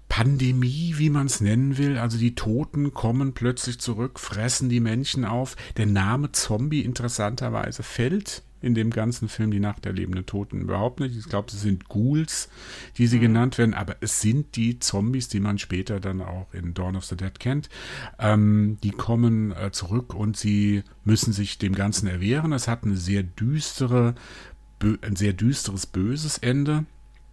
Pandemie, 0.10 0.96
wie 0.98 1.10
man 1.10 1.28
es 1.28 1.40
nennen 1.40 1.78
will. 1.78 1.98
Also 1.98 2.18
die 2.18 2.36
Toten 2.36 2.94
kommen 2.94 3.34
plötzlich 3.34 3.80
zurück, 3.80 4.20
fressen 4.20 4.68
die 4.68 4.82
Menschen 4.82 5.24
auf. 5.24 5.56
Der 5.78 5.86
Name 5.86 6.34
Zombie 6.34 6.82
interessanterweise 6.82 7.82
fällt 7.82 8.44
in 8.64 8.76
dem 8.76 8.90
ganzen 8.90 9.28
Film 9.28 9.52
Die 9.52 9.60
Nacht 9.60 9.86
der 9.86 9.94
lebenden 9.94 10.26
Toten 10.26 10.62
überhaupt 10.62 11.00
nicht. 11.00 11.16
Ich 11.18 11.26
glaube, 11.26 11.50
es 11.52 11.62
sind 11.62 11.90
Ghouls, 11.90 12.50
die 12.98 13.08
sie 13.08 13.18
mhm. 13.18 13.22
genannt 13.22 13.58
werden, 13.58 13.74
aber 13.74 13.98
es 14.02 14.22
sind 14.22 14.56
die 14.56 14.80
Zombies, 14.80 15.28
die 15.28 15.40
man 15.40 15.58
später 15.58 16.00
dann 16.00 16.22
auch 16.22 16.54
in 16.54 16.74
Dawn 16.74 16.96
of 16.96 17.06
the 17.06 17.18
Dead 17.18 17.38
kennt. 17.40 17.70
Ähm, 18.20 18.78
die 18.84 18.92
kommen 18.92 19.52
äh, 19.52 19.72
zurück 19.72 20.14
und 20.14 20.38
sie 20.38 20.84
müssen 21.04 21.34
sich 21.34 21.58
dem 21.58 21.76
Ganzen 21.76 22.08
erwehren. 22.08 22.54
Es 22.54 22.68
hat 22.68 22.84
eine 22.84 22.98
sehr 22.98 23.24
düstere, 23.24 24.16
ein 25.02 25.16
sehr 25.16 25.34
düsteres, 25.34 25.86
böses 25.86 26.38
Ende. 26.38 26.86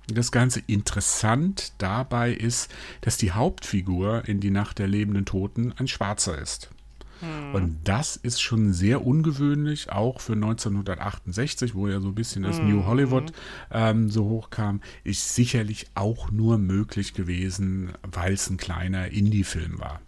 Das 0.08 0.32
Ganze 0.32 0.60
interessant 0.66 1.74
dabei 1.78 2.32
ist, 2.32 2.72
dass 3.02 3.16
die 3.16 3.30
Hauptfigur 3.30 4.24
in 4.26 4.40
Die 4.40 4.50
Nacht 4.50 4.78
der 4.80 4.88
lebenden 4.88 5.24
Toten 5.24 5.72
ein 5.76 5.86
Schwarzer 5.86 6.36
ist. 6.36 6.70
Hm. 7.20 7.54
Und 7.54 7.78
das 7.84 8.16
ist 8.16 8.40
schon 8.40 8.72
sehr 8.72 9.06
ungewöhnlich, 9.06 9.90
auch 9.90 10.20
für 10.20 10.34
1968, 10.34 11.74
wo 11.74 11.88
ja 11.88 12.00
so 12.00 12.08
ein 12.08 12.14
bisschen 12.14 12.42
das 12.42 12.58
hm. 12.58 12.68
New 12.68 12.86
Hollywood 12.86 13.32
ähm, 13.70 14.10
so 14.10 14.24
hochkam, 14.24 14.80
ist 15.04 15.34
sicherlich 15.34 15.86
auch 15.94 16.30
nur 16.30 16.58
möglich 16.58 17.14
gewesen, 17.14 17.92
weil 18.02 18.32
es 18.32 18.50
ein 18.50 18.56
kleiner 18.56 19.08
Indie-Film 19.08 19.78
war. 19.78 20.00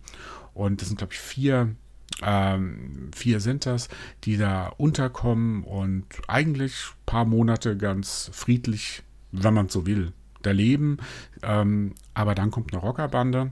Und 0.54 0.82
das 0.82 0.90
sind, 0.90 0.98
glaube 0.98 1.14
ich, 1.14 1.20
vier 1.20 1.76
ähm, 2.22 3.10
vier 3.16 3.40
das, 3.40 3.88
die 4.26 4.38
da 4.38 4.68
unterkommen 4.78 5.64
und 5.64 6.06
eigentlich 6.28 6.74
ein 6.74 7.06
paar 7.06 7.26
Monate 7.26 7.78
ganz 7.78 8.30
friedlich, 8.34 9.04
wenn 9.32 9.54
man 9.54 9.70
so 9.70 9.86
will, 9.86 10.12
da 10.42 10.52
leben. 10.52 10.98
Ähm, 11.42 11.94
aber 12.14 12.36
dann 12.36 12.52
kommt 12.52 12.74
eine 12.74 12.82
Rockerbande 12.82 13.52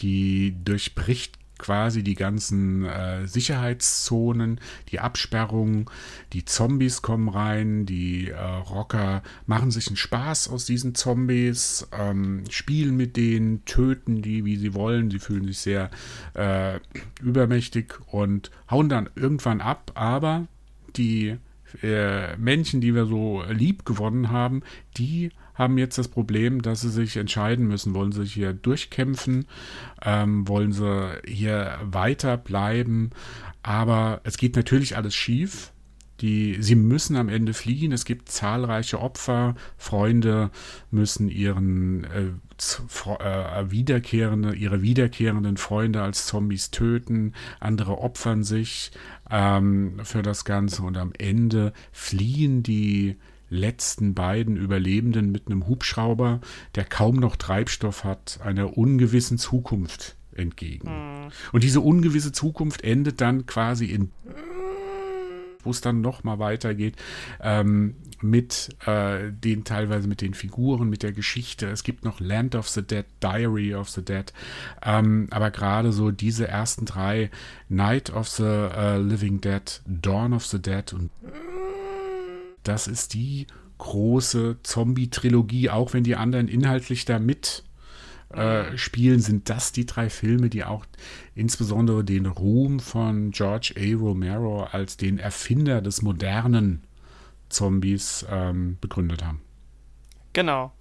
die 0.00 0.56
durchbricht 0.64 1.38
quasi 1.64 2.02
die 2.02 2.14
ganzen 2.14 2.84
äh, 2.84 3.26
Sicherheitszonen, 3.26 4.60
die 4.90 5.00
Absperrungen, 5.00 5.86
die 6.34 6.44
Zombies 6.44 7.00
kommen 7.00 7.30
rein, 7.30 7.86
die 7.86 8.28
äh, 8.28 8.36
Rocker 8.38 9.22
machen 9.46 9.70
sich 9.70 9.86
einen 9.86 9.96
Spaß 9.96 10.48
aus 10.48 10.66
diesen 10.66 10.94
Zombies, 10.94 11.88
ähm, 11.98 12.44
spielen 12.50 12.98
mit 12.98 13.16
denen, 13.16 13.64
töten 13.64 14.20
die, 14.20 14.44
wie 14.44 14.58
sie 14.58 14.74
wollen, 14.74 15.10
sie 15.10 15.18
fühlen 15.18 15.46
sich 15.46 15.58
sehr 15.58 15.90
äh, 16.34 16.80
übermächtig 17.22 17.94
und 18.08 18.50
hauen 18.70 18.90
dann 18.90 19.08
irgendwann 19.14 19.62
ab, 19.62 19.92
aber 19.94 20.46
die 20.96 21.38
äh, 21.82 22.36
Männchen, 22.36 22.82
die 22.82 22.94
wir 22.94 23.06
so 23.06 23.42
lieb 23.48 23.86
gewonnen 23.86 24.30
haben, 24.30 24.60
die 24.98 25.30
haben 25.54 25.78
jetzt 25.78 25.98
das 25.98 26.08
Problem, 26.08 26.62
dass 26.62 26.80
sie 26.80 26.90
sich 26.90 27.16
entscheiden 27.16 27.66
müssen. 27.66 27.94
Wollen 27.94 28.12
sie 28.12 28.24
hier 28.24 28.52
durchkämpfen? 28.52 29.46
Ähm, 30.02 30.46
wollen 30.48 30.72
sie 30.72 31.20
hier 31.26 31.78
weiterbleiben? 31.82 33.10
Aber 33.62 34.20
es 34.24 34.36
geht 34.36 34.56
natürlich 34.56 34.96
alles 34.96 35.14
schief. 35.14 35.72
Die, 36.20 36.58
sie 36.60 36.76
müssen 36.76 37.16
am 37.16 37.28
Ende 37.28 37.54
fliehen. 37.54 37.92
Es 37.92 38.04
gibt 38.04 38.28
zahlreiche 38.28 39.00
Opfer. 39.00 39.56
Freunde 39.76 40.50
müssen 40.90 41.28
ihren 41.28 42.04
äh, 42.04 42.26
äh, 43.18 43.70
wiederkehrende, 43.70 44.54
ihre 44.54 44.80
wiederkehrenden 44.80 45.56
Freunde 45.56 46.02
als 46.02 46.26
Zombies 46.26 46.70
töten. 46.70 47.32
Andere 47.58 47.98
opfern 47.98 48.44
sich 48.44 48.92
ähm, 49.28 50.00
für 50.04 50.22
das 50.22 50.44
Ganze 50.44 50.82
und 50.82 50.96
am 50.96 51.12
Ende 51.18 51.72
fliehen 51.90 52.62
die 52.62 53.16
letzten 53.54 54.14
beiden 54.14 54.56
Überlebenden 54.56 55.30
mit 55.30 55.46
einem 55.46 55.66
Hubschrauber, 55.66 56.40
der 56.74 56.84
kaum 56.84 57.16
noch 57.16 57.36
Treibstoff 57.36 58.04
hat, 58.04 58.40
einer 58.42 58.76
ungewissen 58.76 59.38
Zukunft 59.38 60.16
entgegen. 60.34 60.88
Mhm. 60.88 61.32
Und 61.52 61.62
diese 61.62 61.80
ungewisse 61.80 62.32
Zukunft 62.32 62.82
endet 62.82 63.20
dann 63.20 63.46
quasi 63.46 63.86
in 63.86 64.10
wo 65.64 65.70
es 65.70 65.80
dann 65.80 66.00
noch 66.00 66.24
mal 66.24 66.38
weitergeht 66.38 66.96
ähm, 67.40 67.96
mit 68.20 68.76
äh, 68.86 69.30
den 69.30 69.64
teilweise 69.64 70.08
mit 70.08 70.20
den 70.20 70.34
Figuren, 70.34 70.88
mit 70.88 71.02
der 71.02 71.12
Geschichte. 71.12 71.68
Es 71.68 71.82
gibt 71.82 72.04
noch 72.04 72.20
Land 72.20 72.54
of 72.54 72.68
the 72.68 72.82
Dead, 72.82 73.04
Diary 73.22 73.74
of 73.74 73.88
the 73.88 74.04
Dead, 74.04 74.32
ähm, 74.82 75.28
aber 75.30 75.50
gerade 75.50 75.92
so 75.92 76.10
diese 76.10 76.48
ersten 76.48 76.84
drei 76.84 77.30
Night 77.68 78.10
of 78.10 78.28
the 78.28 78.42
uh, 78.42 78.96
Living 78.98 79.40
Dead, 79.40 79.80
Dawn 79.86 80.32
of 80.32 80.46
the 80.46 80.60
Dead 80.60 80.92
und 80.92 81.10
das 82.64 82.86
ist 82.86 83.14
die 83.14 83.46
große 83.78 84.58
Zombie-Trilogie, 84.62 85.70
auch 85.70 85.92
wenn 85.92 86.04
die 86.04 86.16
anderen 86.16 86.48
inhaltlich 86.48 87.04
da 87.04 87.18
mit 87.18 87.64
äh, 88.30 88.76
spielen, 88.76 89.20
sind 89.20 89.48
das 89.48 89.72
die 89.72 89.86
drei 89.86 90.10
Filme, 90.10 90.48
die 90.50 90.64
auch 90.64 90.84
insbesondere 91.34 92.04
den 92.04 92.26
Ruhm 92.26 92.80
von 92.80 93.30
George 93.30 93.74
A. 93.76 93.96
Romero 93.96 94.64
als 94.64 94.96
den 94.96 95.18
Erfinder 95.18 95.80
des 95.80 96.02
modernen 96.02 96.82
Zombies 97.48 98.26
ähm, 98.28 98.76
begründet 98.80 99.24
haben. 99.24 99.40
Genau. 100.32 100.72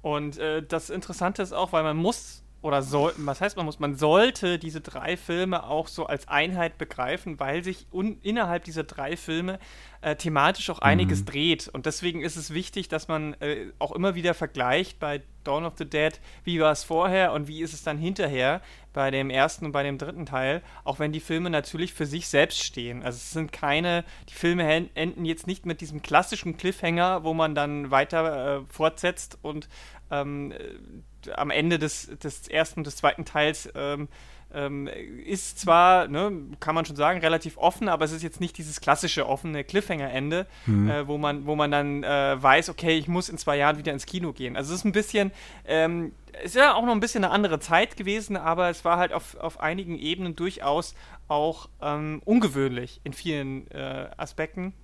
Und 0.00 0.38
äh, 0.38 0.62
das 0.66 0.90
Interessante 0.90 1.42
ist 1.42 1.52
auch, 1.52 1.72
weil 1.72 1.82
man 1.82 1.96
muss 1.96 2.41
oder 2.62 2.80
soll, 2.80 3.12
was 3.18 3.40
heißt 3.40 3.56
man 3.56 3.66
muss, 3.66 3.80
man 3.80 3.96
sollte 3.96 4.58
diese 4.58 4.80
drei 4.80 5.16
Filme 5.16 5.64
auch 5.64 5.88
so 5.88 6.06
als 6.06 6.28
Einheit 6.28 6.78
begreifen, 6.78 7.38
weil 7.40 7.64
sich 7.64 7.86
un, 7.92 8.18
innerhalb 8.22 8.64
dieser 8.64 8.84
drei 8.84 9.16
Filme 9.16 9.58
äh, 10.00 10.14
thematisch 10.14 10.70
auch 10.70 10.78
einiges 10.78 11.20
mhm. 11.20 11.26
dreht. 11.26 11.68
Und 11.68 11.86
deswegen 11.86 12.22
ist 12.22 12.36
es 12.36 12.54
wichtig, 12.54 12.88
dass 12.88 13.08
man 13.08 13.34
äh, 13.34 13.66
auch 13.80 13.90
immer 13.92 14.14
wieder 14.14 14.32
vergleicht 14.32 15.00
bei 15.00 15.22
Dawn 15.42 15.64
of 15.64 15.74
the 15.76 15.84
Dead, 15.84 16.20
wie 16.44 16.60
war 16.60 16.70
es 16.70 16.84
vorher 16.84 17.32
und 17.32 17.48
wie 17.48 17.62
ist 17.62 17.74
es 17.74 17.82
dann 17.82 17.98
hinterher 17.98 18.62
bei 18.92 19.10
dem 19.10 19.28
ersten 19.28 19.66
und 19.66 19.72
bei 19.72 19.82
dem 19.82 19.98
dritten 19.98 20.24
Teil, 20.24 20.62
auch 20.84 21.00
wenn 21.00 21.10
die 21.10 21.20
Filme 21.20 21.50
natürlich 21.50 21.92
für 21.92 22.06
sich 22.06 22.28
selbst 22.28 22.62
stehen. 22.62 23.02
Also 23.02 23.16
es 23.16 23.32
sind 23.32 23.52
keine, 23.52 24.04
die 24.28 24.34
Filme 24.34 24.88
enden 24.94 25.24
jetzt 25.24 25.48
nicht 25.48 25.66
mit 25.66 25.80
diesem 25.80 26.00
klassischen 26.00 26.56
Cliffhanger, 26.56 27.24
wo 27.24 27.34
man 27.34 27.56
dann 27.56 27.90
weiter 27.90 28.58
äh, 28.58 28.60
fortsetzt 28.68 29.38
und 29.42 29.68
ähm, 30.12 30.52
am 31.34 31.50
Ende 31.50 31.78
des, 31.78 32.10
des 32.18 32.48
ersten 32.48 32.80
und 32.80 32.86
des 32.86 32.96
zweiten 32.96 33.24
Teils 33.24 33.68
ähm, 33.74 34.08
ähm, 34.54 34.88
ist 35.24 35.58
zwar, 35.58 36.08
ne, 36.08 36.32
kann 36.60 36.74
man 36.74 36.84
schon 36.84 36.96
sagen, 36.96 37.20
relativ 37.20 37.56
offen, 37.56 37.88
aber 37.88 38.04
es 38.04 38.12
ist 38.12 38.22
jetzt 38.22 38.40
nicht 38.40 38.58
dieses 38.58 38.80
klassische 38.80 39.26
offene 39.26 39.64
Cliffhanger-Ende, 39.64 40.46
mhm. 40.66 40.90
äh, 40.90 41.08
wo, 41.08 41.18
man, 41.18 41.46
wo 41.46 41.56
man 41.56 41.70
dann 41.70 42.02
äh, 42.02 42.42
weiß, 42.42 42.68
okay, 42.68 42.98
ich 42.98 43.08
muss 43.08 43.28
in 43.28 43.38
zwei 43.38 43.56
Jahren 43.56 43.78
wieder 43.78 43.92
ins 43.92 44.06
Kino 44.06 44.32
gehen. 44.32 44.56
Also 44.56 44.72
es 44.72 44.80
ist 44.80 44.84
ein 44.84 44.92
bisschen, 44.92 45.32
ähm, 45.64 46.12
ist 46.44 46.54
ja 46.54 46.74
auch 46.74 46.84
noch 46.84 46.92
ein 46.92 47.00
bisschen 47.00 47.24
eine 47.24 47.32
andere 47.32 47.60
Zeit 47.60 47.96
gewesen, 47.96 48.36
aber 48.36 48.68
es 48.68 48.84
war 48.84 48.98
halt 48.98 49.12
auf, 49.12 49.36
auf 49.36 49.60
einigen 49.60 49.98
Ebenen 49.98 50.36
durchaus 50.36 50.94
auch 51.28 51.68
ähm, 51.80 52.20
ungewöhnlich 52.24 53.00
in 53.04 53.12
vielen 53.12 53.70
äh, 53.70 54.08
Aspekten. 54.16 54.74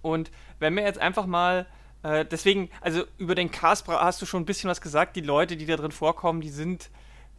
Und 0.00 0.32
wenn 0.58 0.74
wir 0.74 0.82
jetzt 0.82 0.98
einfach 0.98 1.26
mal 1.26 1.66
äh, 2.02 2.24
deswegen, 2.24 2.68
also 2.80 3.04
über 3.18 3.34
den 3.34 3.50
Cast 3.50 3.86
hast 3.88 4.20
du 4.20 4.26
schon 4.26 4.42
ein 4.42 4.46
bisschen 4.46 4.68
was 4.68 4.80
gesagt. 4.80 5.16
Die 5.16 5.20
Leute, 5.20 5.56
die 5.56 5.66
da 5.66 5.76
drin 5.76 5.92
vorkommen, 5.92 6.40
die 6.40 6.50
sind 6.50 6.90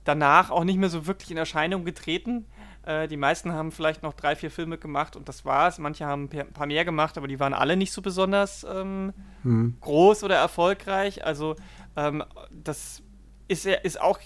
danach 0.04 0.49
auch 0.52 0.63
nicht 0.63 0.78
mehr 0.78 0.89
so 0.89 1.06
wirklich 1.06 1.32
in 1.32 1.38
Erscheinung 1.38 1.86
getreten. 1.86 2.45
Äh, 2.86 3.08
die 3.08 3.17
meisten 3.17 3.52
haben 3.52 3.71
vielleicht 3.71 4.04
noch 4.04 4.13
drei, 4.13 4.36
vier 4.36 4.52
Filme 4.52 4.78
gemacht 4.78 5.15
und 5.15 5.28
das 5.28 5.45
war's. 5.45 5.80
Manche 5.80 6.06
haben 6.06 6.30
ein 6.32 6.54
paar 6.54 6.67
mehr 6.67 6.86
gemacht, 6.86 7.17
aber 7.17 7.28
die 7.28 7.39
waren 7.39 7.54
alle 7.54 7.76
nicht 7.76 7.91
so 7.91 8.02
besonders 8.02 8.65
ähm, 8.69 9.13
hm. 9.43 9.78
groß 9.82 10.23
oder 10.23 10.36
erfolgreich. 10.36 11.26
Also 11.26 11.56
ähm, 11.95 12.23
das 12.52 13.02
ist, 13.47 13.65
ist 13.65 13.99
auch 13.99 14.19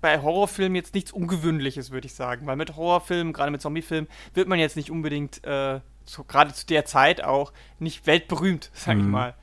bei 0.00 0.20
Horrorfilmen 0.20 0.76
jetzt 0.76 0.94
nichts 0.94 1.12
Ungewöhnliches, 1.12 1.90
würde 1.90 2.06
ich 2.06 2.14
sagen. 2.14 2.46
Weil 2.46 2.56
mit 2.56 2.76
Horrorfilmen, 2.76 3.32
gerade 3.32 3.50
mit 3.50 3.62
Zombiefilmen, 3.62 4.08
wird 4.34 4.48
man 4.48 4.58
jetzt 4.58 4.76
nicht 4.76 4.90
unbedingt, 4.90 5.42
äh, 5.44 5.80
so, 6.04 6.22
gerade 6.24 6.52
zu 6.52 6.66
der 6.66 6.84
Zeit 6.84 7.24
auch, 7.24 7.52
nicht 7.78 8.06
weltberühmt, 8.06 8.70
sag 8.74 8.98
ich 8.98 9.02
mhm. 9.02 9.10
mal 9.10 9.34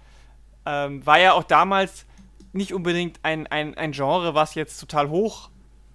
ähm, 0.65 1.05
war 1.05 1.19
ja 1.19 1.33
auch 1.33 1.43
damals 1.43 2.05
nicht 2.53 2.73
unbedingt 2.73 3.19
ein, 3.23 3.47
ein, 3.47 3.75
ein 3.75 3.91
Genre, 3.91 4.35
was 4.35 4.55
jetzt 4.55 4.79
total 4.79 5.09
hoch 5.09 5.49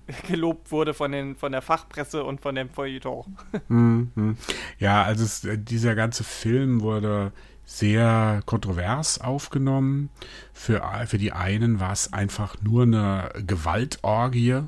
gelobt 0.29 0.71
wurde 0.71 0.95
von, 0.95 1.13
den, 1.13 1.37
von 1.37 1.53
der 1.53 1.63
Fachpresse 1.63 2.25
und 2.25 2.41
von 2.41 2.55
dem 2.55 2.71
Feuilleton. 2.71 3.37
Mhm. 3.69 4.37
Ja, 4.79 5.03
also 5.03 5.25
es, 5.25 5.45
äh, 5.45 5.59
dieser 5.59 5.95
ganze 5.95 6.25
Film 6.25 6.81
wurde 6.81 7.33
sehr 7.65 8.43
kontrovers 8.47 9.21
aufgenommen. 9.21 10.11
Für, 10.53 10.83
für 11.07 11.19
die 11.19 11.33
einen 11.33 11.81
war 11.81 11.93
es 11.93 12.13
einfach 12.13 12.57
nur 12.63 12.85
eine 12.85 13.31
Gewaltorgie. 13.45 14.63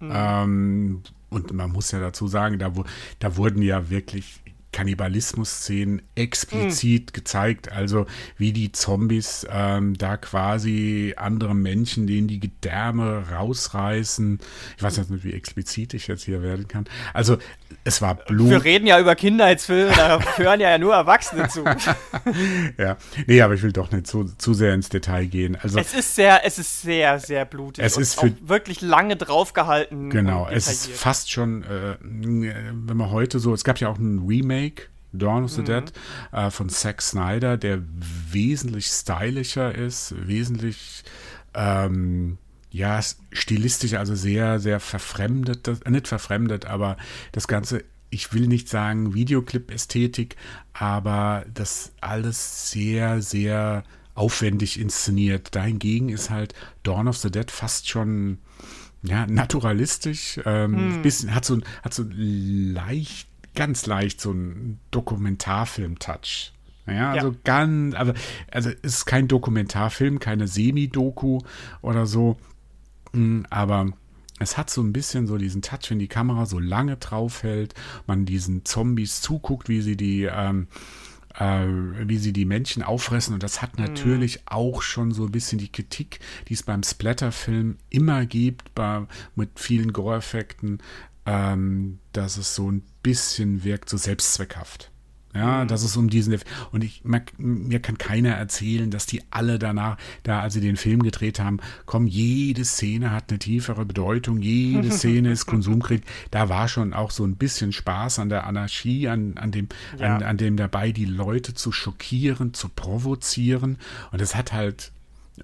Mhm. 0.00 0.12
Ähm, 0.12 1.02
und 1.30 1.52
man 1.52 1.70
muss 1.70 1.90
ja 1.90 2.00
dazu 2.00 2.26
sagen, 2.26 2.58
da, 2.58 2.72
da 3.18 3.36
wurden 3.36 3.62
ja 3.62 3.90
wirklich 3.90 4.40
Kannibalismus-Szenen 4.78 6.02
explizit 6.14 7.10
mhm. 7.10 7.12
gezeigt. 7.12 7.72
Also 7.72 8.06
wie 8.36 8.52
die 8.52 8.70
Zombies 8.70 9.44
ähm, 9.50 9.98
da 9.98 10.16
quasi 10.16 11.14
andere 11.16 11.56
Menschen, 11.56 12.06
denen 12.06 12.28
die 12.28 12.38
Gedärme 12.38 13.24
rausreißen. 13.32 14.38
Ich 14.76 14.82
weiß 14.82 14.98
nicht, 14.98 15.24
wie 15.24 15.32
explizit 15.32 15.94
ich 15.94 16.06
jetzt 16.06 16.22
hier 16.22 16.44
werden 16.44 16.68
kann. 16.68 16.84
Also 17.12 17.38
es 17.82 18.00
war 18.00 18.14
Blut. 18.14 18.50
Wir 18.50 18.62
reden 18.62 18.86
ja 18.86 19.00
über 19.00 19.16
Kindheitsfilme, 19.16 19.90
da 19.96 20.20
hören 20.36 20.60
ja 20.60 20.78
nur 20.78 20.94
Erwachsene 20.94 21.48
zu. 21.48 21.64
ja, 22.78 22.96
nee, 23.26 23.42
aber 23.42 23.54
ich 23.54 23.62
will 23.64 23.72
doch 23.72 23.90
nicht 23.90 24.06
zu, 24.06 24.24
zu 24.38 24.54
sehr 24.54 24.74
ins 24.74 24.90
Detail 24.90 25.26
gehen. 25.26 25.56
Also 25.60 25.80
es 25.80 25.92
ist 25.92 26.14
sehr, 26.14 26.44
es 26.44 26.60
ist 26.60 26.82
sehr, 26.82 27.18
sehr 27.18 27.44
blutig. 27.46 27.84
Es 27.84 27.96
ist 27.96 28.20
für, 28.20 28.32
wirklich 28.42 28.80
lange 28.80 29.16
draufgehalten. 29.16 30.10
Genau, 30.10 30.48
es 30.48 30.68
ist 30.68 30.88
fast 30.92 31.32
schon, 31.32 31.64
äh, 31.64 31.96
wenn 32.00 32.96
man 32.96 33.10
heute 33.10 33.40
so, 33.40 33.52
es 33.52 33.64
gab 33.64 33.80
ja 33.80 33.88
auch 33.88 33.98
ein 33.98 34.24
Remake 34.24 34.67
Dawn 35.12 35.44
of 35.44 35.52
the 35.52 35.62
mhm. 35.62 35.66
Dead 35.66 35.92
äh, 36.32 36.50
von 36.50 36.68
Zack 36.68 37.00
Snyder, 37.02 37.56
der 37.56 37.82
wesentlich 38.30 38.86
stylischer 38.86 39.74
ist, 39.74 40.14
wesentlich 40.26 41.04
ähm, 41.54 42.38
ja, 42.70 43.00
stilistisch, 43.32 43.94
also 43.94 44.14
sehr, 44.14 44.60
sehr 44.60 44.80
verfremdet, 44.80 45.66
das, 45.66 45.80
äh, 45.82 45.90
nicht 45.90 46.08
verfremdet, 46.08 46.66
aber 46.66 46.96
das 47.32 47.48
Ganze, 47.48 47.84
ich 48.10 48.32
will 48.32 48.46
nicht 48.46 48.68
sagen 48.68 49.14
Videoclip-Ästhetik, 49.14 50.36
aber 50.74 51.44
das 51.52 51.92
alles 52.00 52.70
sehr, 52.70 53.22
sehr 53.22 53.84
aufwendig 54.14 54.78
inszeniert. 54.78 55.54
Dahingegen 55.54 56.08
ist 56.08 56.28
halt 56.28 56.54
Dawn 56.82 57.08
of 57.08 57.16
the 57.18 57.30
Dead 57.30 57.50
fast 57.50 57.88
schon 57.88 58.38
ja, 59.02 59.26
naturalistisch, 59.26 60.40
ähm, 60.44 60.94
hm. 60.94 61.02
bisschen, 61.02 61.34
hat 61.34 61.44
so, 61.44 61.58
hat 61.82 61.94
so 61.94 62.04
leicht, 62.10 63.27
ganz 63.58 63.86
leicht 63.86 64.20
so 64.20 64.30
einen 64.30 64.78
Dokumentarfilm-Touch. 64.92 66.52
Ja, 66.86 67.10
also 67.10 67.30
ja. 67.30 67.36
ganz, 67.42 67.94
also 67.96 68.12
es 68.52 68.66
ist 68.82 69.04
kein 69.04 69.26
Dokumentarfilm, 69.26 70.20
keine 70.20 70.46
Semi-Doku 70.46 71.40
oder 71.82 72.06
so, 72.06 72.36
hm, 73.12 73.46
aber 73.50 73.88
es 74.38 74.56
hat 74.56 74.70
so 74.70 74.80
ein 74.80 74.92
bisschen 74.92 75.26
so 75.26 75.38
diesen 75.38 75.60
Touch, 75.60 75.90
wenn 75.90 75.98
die 75.98 76.06
Kamera 76.06 76.46
so 76.46 76.60
lange 76.60 76.98
drauf 76.98 77.42
hält, 77.42 77.74
man 78.06 78.26
diesen 78.26 78.64
Zombies 78.64 79.22
zuguckt, 79.22 79.68
wie 79.68 79.82
sie 79.82 79.96
die, 79.96 80.28
ähm, 80.32 80.68
äh, 81.34 81.66
wie 81.66 82.18
sie 82.18 82.32
die 82.32 82.44
Menschen 82.44 82.84
auffressen. 82.84 83.34
Und 83.34 83.42
das 83.42 83.60
hat 83.60 83.76
mhm. 83.76 83.86
natürlich 83.86 84.36
mhm. 84.36 84.42
auch 84.46 84.82
schon 84.82 85.10
so 85.10 85.24
ein 85.24 85.32
bisschen 85.32 85.58
die 85.58 85.72
Kritik, 85.72 86.20
die 86.46 86.54
es 86.54 86.62
beim 86.62 86.84
Splatter-Film 86.84 87.78
immer 87.90 88.24
gibt, 88.24 88.72
bei, 88.76 89.04
mit 89.34 89.58
vielen 89.58 89.92
Gore-Effekten, 89.92 90.78
ähm, 91.28 91.98
dass 92.12 92.38
es 92.38 92.54
so 92.54 92.70
ein 92.70 92.82
bisschen 93.02 93.62
wirkt, 93.62 93.90
so 93.90 93.98
selbstzweckhaft. 93.98 94.90
Ja, 95.34 95.62
mhm. 95.62 95.68
das 95.68 95.82
ist 95.82 95.94
um 95.98 96.08
diesen. 96.08 96.38
Und 96.72 96.82
ich, 96.82 97.02
mir 97.04 97.80
kann 97.80 97.98
keiner 97.98 98.30
erzählen, 98.30 98.90
dass 98.90 99.04
die 99.04 99.22
alle 99.30 99.58
danach, 99.58 99.98
da 100.22 100.40
als 100.40 100.54
sie 100.54 100.62
den 100.62 100.76
Film 100.76 101.02
gedreht 101.02 101.38
haben, 101.38 101.58
komm, 101.84 102.06
jede 102.06 102.64
Szene 102.64 103.10
hat 103.10 103.24
eine 103.28 103.38
tiefere 103.38 103.84
Bedeutung, 103.84 104.40
jede 104.40 104.90
Szene 104.90 105.30
ist 105.30 105.44
Konsumkrieg. 105.44 106.02
Da 106.30 106.48
war 106.48 106.66
schon 106.66 106.94
auch 106.94 107.10
so 107.10 107.26
ein 107.26 107.36
bisschen 107.36 107.72
Spaß 107.72 108.20
an 108.20 108.30
der 108.30 108.46
Anarchie, 108.46 109.06
an, 109.08 109.36
an, 109.36 109.52
dem, 109.52 109.68
ja. 109.98 110.16
an, 110.16 110.22
an 110.22 110.38
dem 110.38 110.56
dabei, 110.56 110.92
die 110.92 111.04
Leute 111.04 111.52
zu 111.52 111.72
schockieren, 111.72 112.54
zu 112.54 112.70
provozieren. 112.70 113.76
Und 114.12 114.22
es 114.22 114.34
hat 114.34 114.54
halt 114.54 114.92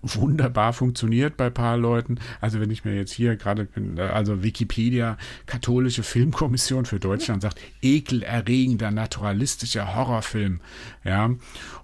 wunderbar 0.03 0.73
funktioniert 0.73 1.37
bei 1.37 1.47
ein 1.47 1.55
paar 1.55 1.77
Leuten. 1.77 2.19
Also 2.41 2.61
wenn 2.61 2.71
ich 2.71 2.85
mir 2.85 2.95
jetzt 2.95 3.13
hier 3.13 3.37
gerade, 3.37 3.69
also 4.13 4.43
Wikipedia, 4.43 5.17
katholische 5.47 6.03
Filmkommission 6.03 6.87
für 6.87 7.01
Deutschland 7.01 7.43
sagt, 7.43 7.61
ekelerregender, 7.83 8.91
naturalistischer 8.91 9.95
Horrorfilm, 9.95 10.61
ja. 11.05 11.31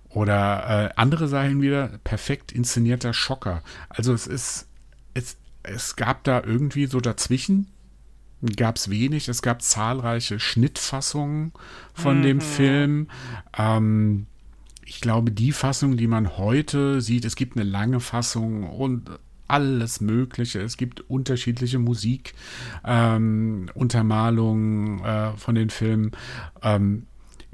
Oder 0.08 0.90
äh, 0.90 0.92
andere 0.96 1.28
sagen 1.28 1.62
wieder, 1.62 2.00
perfekt 2.02 2.50
inszenierter 2.50 3.12
Schocker. 3.12 3.62
Also 3.88 4.12
es 4.12 4.26
ist, 4.26 4.66
es, 5.14 5.36
es 5.62 5.94
gab 5.94 6.24
da 6.24 6.42
irgendwie 6.44 6.86
so 6.86 7.00
dazwischen, 7.00 7.68
gab 8.56 8.76
es 8.76 8.90
wenig. 8.90 9.28
Es 9.28 9.42
gab 9.42 9.62
zahlreiche 9.62 10.40
Schnittfassungen 10.40 11.52
von 11.94 12.18
mhm. 12.18 12.22
dem 12.22 12.40
Film. 12.40 13.08
Ähm, 13.56 14.26
ich 14.90 15.00
glaube, 15.00 15.30
die 15.30 15.52
Fassung, 15.52 15.96
die 15.96 16.08
man 16.08 16.36
heute 16.36 17.00
sieht, 17.00 17.24
es 17.24 17.36
gibt 17.36 17.56
eine 17.56 17.64
lange 17.64 18.00
Fassung 18.00 18.68
und 18.68 19.08
alles 19.46 20.00
Mögliche. 20.00 20.58
Es 20.62 20.76
gibt 20.76 21.08
unterschiedliche 21.08 21.78
Musik, 21.78 22.34
ähm, 22.84 23.70
äh, 25.04 25.36
von 25.36 25.54
den 25.54 25.70
Filmen. 25.70 26.10
Ähm, 26.60 27.06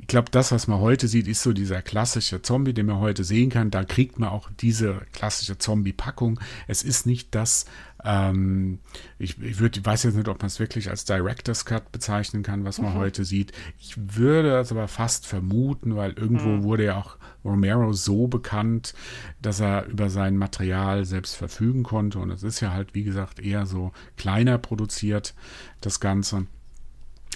ich 0.07 0.09
glaube, 0.09 0.31
das, 0.31 0.53
was 0.53 0.69
man 0.69 0.79
heute 0.79 1.09
sieht, 1.09 1.27
ist 1.27 1.43
so 1.43 1.53
dieser 1.53 1.83
klassische 1.83 2.41
Zombie, 2.41 2.73
den 2.73 2.87
man 2.87 3.01
heute 3.01 3.25
sehen 3.25 3.51
kann. 3.51 3.73
Da 3.73 3.83
kriegt 3.83 4.21
man 4.21 4.29
auch 4.29 4.49
diese 4.61 5.03
klassische 5.13 5.59
Zombie-Packung. 5.59 6.39
Es 6.69 6.85
ist 6.85 7.07
nicht 7.07 7.35
das, 7.35 7.65
ähm, 8.05 8.79
ich, 9.19 9.43
ich, 9.43 9.59
würd, 9.59 9.79
ich 9.79 9.85
weiß 9.85 10.05
jetzt 10.05 10.15
nicht, 10.15 10.29
ob 10.29 10.39
man 10.39 10.47
es 10.47 10.61
wirklich 10.61 10.91
als 10.91 11.07
Director's 11.07 11.65
Cut 11.65 11.91
bezeichnen 11.91 12.45
kann, 12.45 12.65
was 12.65 12.81
man 12.81 12.93
mhm. 12.95 12.99
heute 12.99 13.25
sieht. 13.25 13.51
Ich 13.81 13.97
würde 13.97 14.57
es 14.61 14.71
aber 14.71 14.87
fast 14.87 15.27
vermuten, 15.27 15.97
weil 15.97 16.13
irgendwo 16.13 16.51
mhm. 16.51 16.63
wurde 16.63 16.85
ja 16.85 16.99
auch 16.99 17.17
Romero 17.45 17.93
so 17.93 18.29
bekannt, 18.29 18.95
dass 19.43 19.59
er 19.59 19.87
über 19.87 20.09
sein 20.09 20.37
Material 20.37 21.05
selbst 21.05 21.35
verfügen 21.35 21.83
konnte. 21.83 22.21
Und 22.21 22.31
es 22.31 22.45
ist 22.45 22.61
ja 22.61 22.73
halt, 22.73 22.95
wie 22.95 23.03
gesagt, 23.03 23.41
eher 23.41 23.67
so 23.67 23.91
kleiner 24.17 24.57
produziert, 24.57 25.35
das 25.81 25.99
Ganze. 25.99 26.47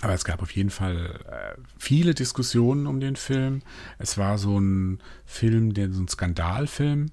Aber 0.03 0.15
es 0.15 0.25
gab 0.25 0.43
auf 0.43 0.53
jeden 0.53 0.71
Fall 0.71 1.21
äh, 1.29 1.61
viele 1.79 2.15
Diskussionen 2.15 2.87
um 2.87 3.01
den 3.01 3.17
Film. 3.17 3.63
Es 3.99 4.17
war 4.17 4.39
so 4.39 4.59
ein 4.59 5.01
Film, 5.27 5.75
der 5.75 5.93
so 5.93 6.01
ein 6.03 6.09
Skandalfilm, 6.09 7.11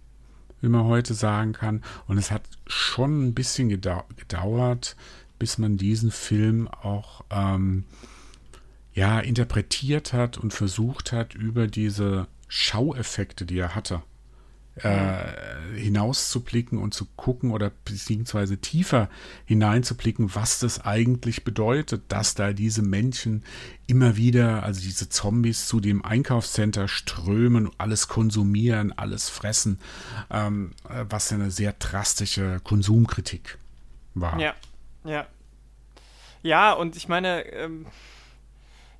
wie 0.61 0.69
man 0.69 0.85
heute 0.85 1.13
sagen 1.13 1.53
kann. 1.53 1.83
Und 2.07 2.17
es 2.17 2.31
hat 2.31 2.43
schon 2.65 3.27
ein 3.27 3.33
bisschen 3.33 3.67
gedau 3.69 4.05
gedauert, 4.15 4.95
bis 5.37 5.57
man 5.57 5.77
diesen 5.77 6.11
Film 6.11 6.67
auch 6.67 7.25
ähm, 7.29 7.83
ja 8.93 9.19
interpretiert 9.19 10.13
hat 10.13 10.37
und 10.37 10.53
versucht 10.53 11.11
hat, 11.11 11.35
über 11.35 11.67
diese 11.67 12.27
Schaueffekte, 12.47 13.45
die 13.45 13.59
er 13.59 13.75
hatte, 13.75 14.01
äh, 14.83 15.77
hinauszublicken 15.77 16.77
und 16.77 16.93
zu 16.93 17.05
gucken 17.15 17.51
oder 17.51 17.71
beziehungsweise 17.85 18.57
tiefer 18.57 19.09
hineinzublicken, 19.45 20.35
was 20.35 20.59
das 20.59 20.85
eigentlich 20.85 21.43
bedeutet, 21.43 22.03
dass 22.09 22.35
da 22.35 22.53
diese 22.53 22.81
Menschen 22.81 23.43
immer 23.87 24.17
wieder, 24.17 24.63
also 24.63 24.81
diese 24.81 25.09
Zombies 25.09 25.67
zu 25.67 25.79
dem 25.79 26.03
Einkaufscenter 26.03 26.87
strömen, 26.87 27.69
alles 27.77 28.07
konsumieren, 28.07 28.91
alles 28.91 29.29
fressen, 29.29 29.79
ähm, 30.29 30.71
was 30.87 31.31
eine 31.31 31.51
sehr 31.51 31.73
drastische 31.73 32.59
Konsumkritik 32.63 33.57
war. 34.13 34.39
Ja, 34.39 34.55
ja. 35.03 35.27
Ja, 36.43 36.73
und 36.73 36.95
ich 36.95 37.07
meine, 37.07 37.41
ähm, 37.47 37.87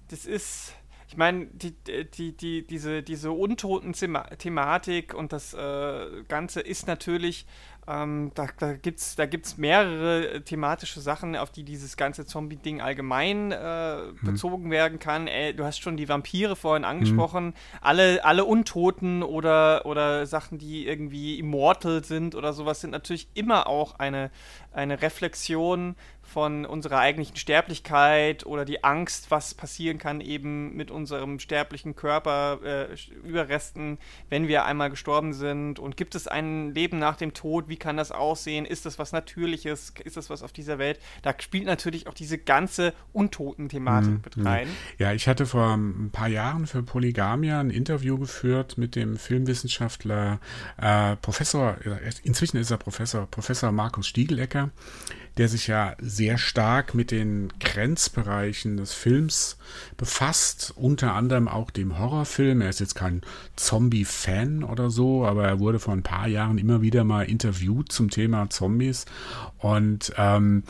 das 0.10 0.26
ist 0.26 0.74
ich 1.08 1.16
meine, 1.16 1.46
die, 1.48 1.74
die, 2.04 2.36
die, 2.36 2.68
diese, 2.68 3.02
diese 3.02 3.32
Untoten-Thematik 3.32 5.14
und 5.14 5.32
das 5.32 5.54
äh, 5.54 6.24
Ganze 6.28 6.60
ist 6.60 6.86
natürlich, 6.88 7.46
ähm, 7.88 8.32
da, 8.36 8.48
da 8.60 8.74
gibt 8.74 9.00
es 9.00 9.16
da 9.16 9.26
gibt's 9.26 9.56
mehrere 9.58 10.44
thematische 10.44 11.00
Sachen, 11.00 11.38
auf 11.38 11.50
die 11.50 11.64
dieses 11.64 11.96
ganze 11.96 12.26
Zombie-Ding 12.26 12.82
allgemein 12.82 13.54
äh, 13.54 14.02
mhm. 14.02 14.18
bezogen 14.22 14.70
werden 14.70 15.00
kann. 15.00 15.28
Äh, 15.28 15.54
du 15.54 15.64
hast 15.64 15.82
schon 15.82 15.96
die 15.96 16.10
Vampire 16.10 16.58
vorhin 16.58 16.82
mhm. 16.82 16.90
angesprochen. 16.90 17.46
Mhm. 17.46 17.54
Alle, 17.80 18.26
alle 18.26 18.44
Untoten 18.44 19.24
oder, 19.24 19.86
oder 19.86 20.26
Sachen, 20.26 20.58
die 20.58 20.86
irgendwie 20.86 21.40
immortal 21.40 22.04
sind 22.04 22.36
oder 22.36 22.52
sowas, 22.52 22.82
sind 22.82 22.92
natürlich 22.92 23.30
immer 23.34 23.68
auch 23.68 23.98
eine, 23.98 24.30
eine 24.74 25.02
Reflexion 25.02 25.96
von 26.28 26.66
unserer 26.66 27.00
eigentlichen 27.00 27.38
Sterblichkeit 27.38 28.46
oder 28.46 28.66
die 28.66 28.84
Angst, 28.84 29.32
was 29.32 29.54
passieren 29.54 29.98
kann 29.98 30.20
eben 30.20 30.76
mit 30.76 30.92
unserem 30.92 31.40
sterblichen 31.40 31.96
Körper, 31.96 32.60
äh, 32.64 32.88
Überresten, 33.26 33.98
wenn 34.30 34.48
wir 34.48 34.66
einmal 34.66 34.90
gestorben 34.90 35.34
sind. 35.34 35.80
Und 35.80 35.96
gibt 35.96 36.16
es 36.16 36.28
ein 36.28 36.74
Leben 36.74 37.00
nach 37.00 37.16
dem 37.16 37.34
Tod? 37.34 37.70
Wie 37.70 37.78
kann 37.78 37.98
das 37.98 38.12
aussehen? 38.12 38.66
Ist 38.66 38.86
das 38.86 39.00
was 39.00 39.14
Natürliches? 39.14 39.94
Ist 40.04 40.18
das 40.18 40.30
was 40.30 40.44
auf 40.44 40.52
dieser 40.52 40.78
Welt? 40.78 41.00
Da 41.22 41.34
spielt 41.40 41.66
natürlich 41.66 42.08
auch 42.08 42.14
diese 42.14 42.38
ganze 42.38 42.94
Untoten-Thematik 43.14 44.10
mhm. 44.10 44.22
mit 44.24 44.46
rein. 44.46 44.68
Ja, 44.98 45.14
ich 45.14 45.28
hatte 45.28 45.46
vor 45.46 45.76
ein 45.76 46.10
paar 46.12 46.28
Jahren 46.28 46.68
für 46.68 46.84
Polygamia 46.84 47.60
ein 47.60 47.70
Interview 47.70 48.18
geführt 48.18 48.78
mit 48.78 48.96
dem 48.96 49.18
Filmwissenschaftler 49.18 50.40
äh, 50.78 51.16
Professor, 51.18 51.78
inzwischen 52.24 52.58
ist 52.58 52.72
er 52.72 52.78
Professor, 52.78 53.28
Professor 53.28 53.72
Markus 53.72 54.08
Stiegelecker 54.08 54.72
der 55.38 55.48
sich 55.48 55.68
ja 55.68 55.96
sehr 56.00 56.38
stark 56.38 56.96
mit 56.96 57.12
den 57.12 57.54
Grenzbereichen 57.60 58.78
des 58.78 58.94
Films 58.94 59.58
befasst, 59.96 60.74
unter 60.76 61.14
anderem 61.14 61.48
auch 61.48 61.72
dem 61.72 62.00
Horrorfilm. 62.00 62.62
Er 62.62 62.70
ist 62.70 62.80
jetzt 62.80 62.96
kein 62.96 63.22
Zombie-Fan 63.56 64.64
oder 64.64 64.90
so, 64.90 65.26
aber 65.26 65.48
er 65.48 65.60
wurde 65.60 65.80
vor 65.80 65.94
ein 65.94 66.04
paar 66.04 66.28
Jahren 66.28 66.58
immer 66.58 66.82
wieder 66.82 67.04
mal 67.04 67.24
interviewt 67.24 67.92
zum 67.92 68.10
Thema 68.10 68.50
Zombies 68.50 69.06
und 69.60 70.14
ähm, 70.18 70.64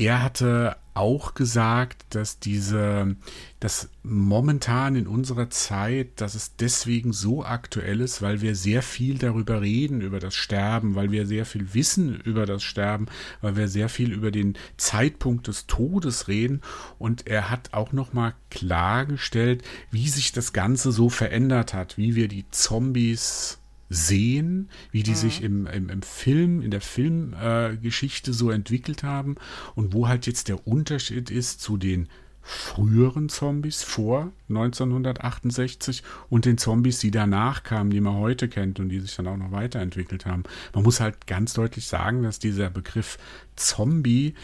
er 0.00 0.22
hatte 0.22 0.76
auch 0.94 1.34
gesagt, 1.34 2.04
dass 2.10 2.38
diese, 2.38 3.16
dass 3.60 3.90
momentan 4.02 4.96
in 4.96 5.06
unserer 5.06 5.50
Zeit, 5.50 6.20
dass 6.22 6.34
es 6.34 6.56
deswegen 6.56 7.12
so 7.12 7.44
aktuell 7.44 8.00
ist, 8.00 8.22
weil 8.22 8.40
wir 8.40 8.56
sehr 8.56 8.82
viel 8.82 9.18
darüber 9.18 9.60
reden, 9.60 10.00
über 10.00 10.18
das 10.18 10.34
Sterben, 10.34 10.94
weil 10.94 11.10
wir 11.10 11.26
sehr 11.26 11.44
viel 11.44 11.74
wissen 11.74 12.18
über 12.18 12.46
das 12.46 12.62
Sterben, 12.62 13.06
weil 13.42 13.56
wir 13.56 13.68
sehr 13.68 13.90
viel 13.90 14.10
über 14.10 14.30
den 14.30 14.56
Zeitpunkt 14.78 15.48
des 15.48 15.66
Todes 15.66 16.28
reden. 16.28 16.62
Und 16.98 17.26
er 17.26 17.50
hat 17.50 17.72
auch 17.72 17.92
nochmal 17.92 18.34
klargestellt, 18.48 19.62
wie 19.90 20.08
sich 20.08 20.32
das 20.32 20.54
Ganze 20.54 20.92
so 20.92 21.10
verändert 21.10 21.74
hat, 21.74 21.98
wie 21.98 22.14
wir 22.14 22.26
die 22.26 22.48
Zombies 22.50 23.59
sehen, 23.90 24.70
wie 24.92 25.02
die 25.02 25.10
mhm. 25.10 25.16
sich 25.16 25.42
im, 25.42 25.66
im, 25.66 25.90
im, 25.90 26.02
Film, 26.02 26.62
in 26.62 26.70
der 26.70 26.80
Filmgeschichte 26.80 28.30
äh, 28.30 28.34
so 28.34 28.50
entwickelt 28.50 29.02
haben 29.02 29.34
und 29.74 29.92
wo 29.92 30.08
halt 30.08 30.26
jetzt 30.26 30.48
der 30.48 30.66
Unterschied 30.66 31.30
ist 31.30 31.60
zu 31.60 31.76
den 31.76 32.08
früheren 32.40 33.28
Zombies 33.28 33.82
vor 33.82 34.32
1968 34.48 36.02
und 36.30 36.46
den 36.46 36.56
Zombies, 36.56 37.00
die 37.00 37.10
danach 37.10 37.64
kamen, 37.64 37.90
die 37.90 38.00
man 38.00 38.14
heute 38.14 38.48
kennt 38.48 38.80
und 38.80 38.88
die 38.88 39.00
sich 39.00 39.14
dann 39.16 39.26
auch 39.26 39.36
noch 39.36 39.52
weiterentwickelt 39.52 40.24
haben. 40.24 40.44
Man 40.72 40.84
muss 40.84 41.00
halt 41.00 41.26
ganz 41.26 41.52
deutlich 41.52 41.86
sagen, 41.86 42.22
dass 42.22 42.38
dieser 42.38 42.70
Begriff 42.70 43.18
Zombie, 43.56 44.34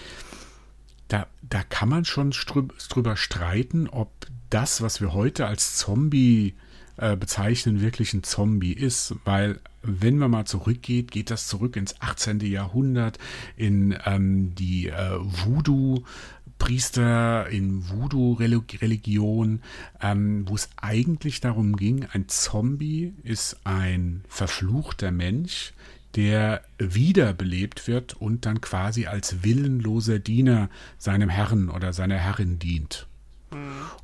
da, 1.08 1.26
da 1.48 1.62
kann 1.62 1.88
man 1.88 2.04
schon 2.04 2.32
drüber 2.90 3.16
streiten, 3.16 3.88
ob 3.88 4.10
das, 4.50 4.82
was 4.82 5.00
wir 5.00 5.14
heute 5.14 5.46
als 5.46 5.76
Zombie 5.76 6.48
äh, 6.48 6.65
bezeichnen, 6.96 7.80
wirklich 7.80 8.14
ein 8.14 8.22
Zombie 8.22 8.72
ist, 8.72 9.14
weil 9.24 9.60
wenn 9.82 10.18
man 10.18 10.30
mal 10.30 10.46
zurückgeht, 10.46 11.10
geht 11.10 11.30
das 11.30 11.46
zurück 11.46 11.76
ins 11.76 12.00
18. 12.00 12.40
Jahrhundert, 12.40 13.18
in 13.56 13.96
ähm, 14.04 14.54
die 14.54 14.88
äh, 14.88 15.18
Voodoo- 15.20 16.04
Priester 16.58 17.48
in 17.50 17.88
Voodoo-Religion, 17.88 19.60
ähm, 20.00 20.48
wo 20.48 20.54
es 20.54 20.70
eigentlich 20.76 21.40
darum 21.40 21.76
ging, 21.76 22.06
ein 22.12 22.28
Zombie 22.28 23.12
ist 23.22 23.58
ein 23.64 24.22
verfluchter 24.28 25.10
Mensch, 25.10 25.74
der 26.14 26.62
wiederbelebt 26.78 27.86
wird 27.88 28.14
und 28.14 28.46
dann 28.46 28.62
quasi 28.62 29.06
als 29.06 29.42
willenloser 29.44 30.18
Diener 30.18 30.70
seinem 30.96 31.28
Herrn 31.28 31.68
oder 31.68 31.92
seiner 31.92 32.16
Herrin 32.16 32.58
dient. 32.58 33.06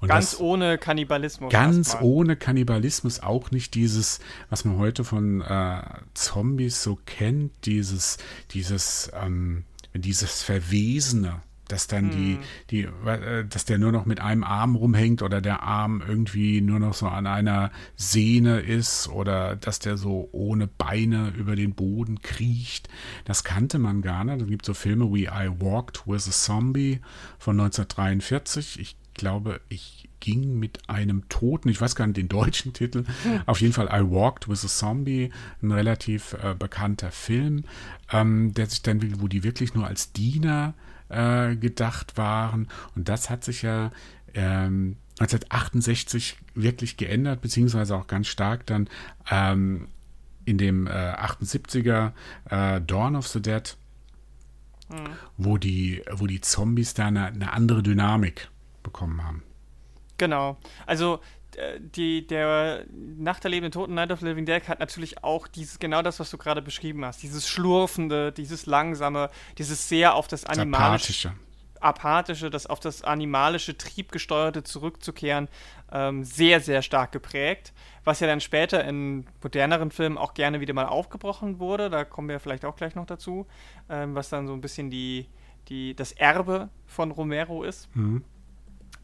Und 0.00 0.08
ganz 0.08 0.38
ohne 0.38 0.78
Kannibalismus. 0.78 1.52
Ganz 1.52 1.96
ohne 2.00 2.36
Kannibalismus, 2.36 3.20
auch 3.20 3.50
nicht 3.50 3.74
dieses, 3.74 4.20
was 4.50 4.64
man 4.64 4.78
heute 4.78 5.04
von 5.04 5.40
äh, 5.40 5.82
Zombies 6.14 6.82
so 6.82 6.98
kennt, 7.06 7.52
dieses, 7.64 8.18
dieses, 8.50 9.10
ähm, 9.14 9.64
dieses 9.94 10.42
Verwesene, 10.42 11.40
dass 11.72 11.86
dann 11.86 12.10
die, 12.10 12.34
hm. 12.34 12.38
die, 12.70 12.80
äh, 13.06 13.46
dass 13.48 13.64
der 13.64 13.78
nur 13.78 13.92
noch 13.92 14.04
mit 14.04 14.20
einem 14.20 14.44
Arm 14.44 14.76
rumhängt 14.76 15.22
oder 15.22 15.40
der 15.40 15.62
Arm 15.62 16.02
irgendwie 16.06 16.60
nur 16.60 16.78
noch 16.78 16.92
so 16.92 17.06
an 17.06 17.26
einer 17.26 17.70
Sehne 17.96 18.60
ist 18.60 19.08
oder 19.08 19.56
dass 19.56 19.78
der 19.78 19.96
so 19.96 20.28
ohne 20.32 20.66
Beine 20.66 21.32
über 21.36 21.56
den 21.56 21.74
Boden 21.74 22.20
kriecht. 22.20 22.90
Das 23.24 23.42
kannte 23.42 23.78
man 23.78 24.02
gar 24.02 24.24
nicht. 24.24 24.42
Es 24.42 24.48
gibt 24.48 24.66
so 24.66 24.74
Filme 24.74 25.12
wie 25.14 25.24
I 25.24 25.48
Walked 25.60 26.06
with 26.06 26.28
a 26.28 26.30
Zombie 26.30 27.00
von 27.38 27.58
1943. 27.58 28.78
Ich 28.78 28.96
glaube, 29.14 29.60
ich 29.68 30.08
ging 30.20 30.58
mit 30.58 30.88
einem 30.88 31.28
Toten, 31.28 31.68
ich 31.68 31.80
weiß 31.80 31.96
gar 31.96 32.06
nicht 32.06 32.16
den 32.16 32.28
deutschen 32.28 32.72
Titel, 32.74 33.04
hm. 33.24 33.42
auf 33.46 33.60
jeden 33.60 33.72
Fall 33.72 33.86
I 33.86 34.08
Walked 34.08 34.48
with 34.48 34.64
a 34.64 34.68
Zombie, 34.68 35.30
ein 35.62 35.72
relativ 35.72 36.34
äh, 36.34 36.54
bekannter 36.58 37.10
Film, 37.10 37.64
ähm, 38.12 38.54
der 38.54 38.66
sich 38.66 38.82
dann, 38.82 39.20
wo 39.20 39.28
die 39.28 39.42
wirklich 39.42 39.74
nur 39.74 39.86
als 39.86 40.12
Diener 40.12 40.74
äh, 41.08 41.56
gedacht 41.56 42.16
waren. 42.16 42.68
Und 42.94 43.08
das 43.08 43.30
hat 43.30 43.44
sich 43.44 43.62
ja 43.62 43.90
ähm, 44.34 44.96
1968 45.20 46.36
wirklich 46.54 46.96
geändert, 46.96 47.40
beziehungsweise 47.40 47.96
auch 47.96 48.06
ganz 48.06 48.28
stark 48.28 48.66
dann 48.66 48.88
ähm, 49.30 49.88
in 50.44 50.58
dem 50.58 50.86
äh, 50.86 50.90
78er 50.90 52.12
äh, 52.48 52.80
Dawn 52.80 53.16
of 53.16 53.28
the 53.28 53.40
Dead, 53.40 53.76
mhm. 54.90 54.96
wo, 55.36 55.58
die, 55.58 56.02
wo 56.12 56.26
die 56.26 56.40
Zombies 56.40 56.94
da 56.94 57.06
eine, 57.06 57.26
eine 57.26 57.52
andere 57.52 57.82
Dynamik 57.82 58.48
bekommen 58.82 59.22
haben. 59.24 59.42
Genau. 60.18 60.56
Also 60.86 61.20
äh, 61.56 61.80
die, 61.80 62.26
der 62.26 62.84
Nach 62.90 63.40
der 63.40 63.50
lebenden 63.50 63.72
Toten, 63.72 63.94
Night 63.94 64.12
of 64.12 64.20
the 64.20 64.26
Living 64.26 64.46
Dead, 64.46 64.68
hat 64.68 64.80
natürlich 64.80 65.22
auch 65.24 65.48
dieses, 65.48 65.78
genau 65.78 66.02
das, 66.02 66.20
was 66.20 66.30
du 66.30 66.38
gerade 66.38 66.62
beschrieben 66.62 67.04
hast. 67.04 67.22
Dieses 67.22 67.48
Schlurfende, 67.48 68.32
dieses 68.32 68.66
Langsame, 68.66 69.30
dieses 69.58 69.88
sehr 69.88 70.14
auf 70.14 70.28
das 70.28 70.44
Animalische. 70.44 71.28
Apathische. 71.28 71.32
Apathische, 71.80 72.50
das 72.50 72.66
auf 72.66 72.78
das 72.78 73.02
animalische, 73.02 73.76
triebgesteuerte 73.76 74.62
zurückzukehren, 74.62 75.48
ähm, 75.90 76.22
sehr, 76.22 76.60
sehr 76.60 76.80
stark 76.80 77.10
geprägt. 77.10 77.72
Was 78.04 78.20
ja 78.20 78.28
dann 78.28 78.40
später 78.40 78.84
in 78.84 79.26
moderneren 79.42 79.90
Filmen 79.90 80.16
auch 80.16 80.34
gerne 80.34 80.60
wieder 80.60 80.74
mal 80.74 80.86
aufgebrochen 80.86 81.58
wurde. 81.58 81.90
Da 81.90 82.04
kommen 82.04 82.28
wir 82.28 82.40
vielleicht 82.40 82.64
auch 82.64 82.76
gleich 82.76 82.94
noch 82.94 83.06
dazu. 83.06 83.46
Ähm, 83.88 84.14
was 84.14 84.28
dann 84.28 84.46
so 84.46 84.52
ein 84.52 84.60
bisschen 84.60 84.90
die, 84.90 85.26
die, 85.68 85.94
das 85.94 86.12
Erbe 86.12 86.68
von 86.86 87.10
Romero 87.10 87.64
ist. 87.64 87.94
Mhm. 87.96 88.24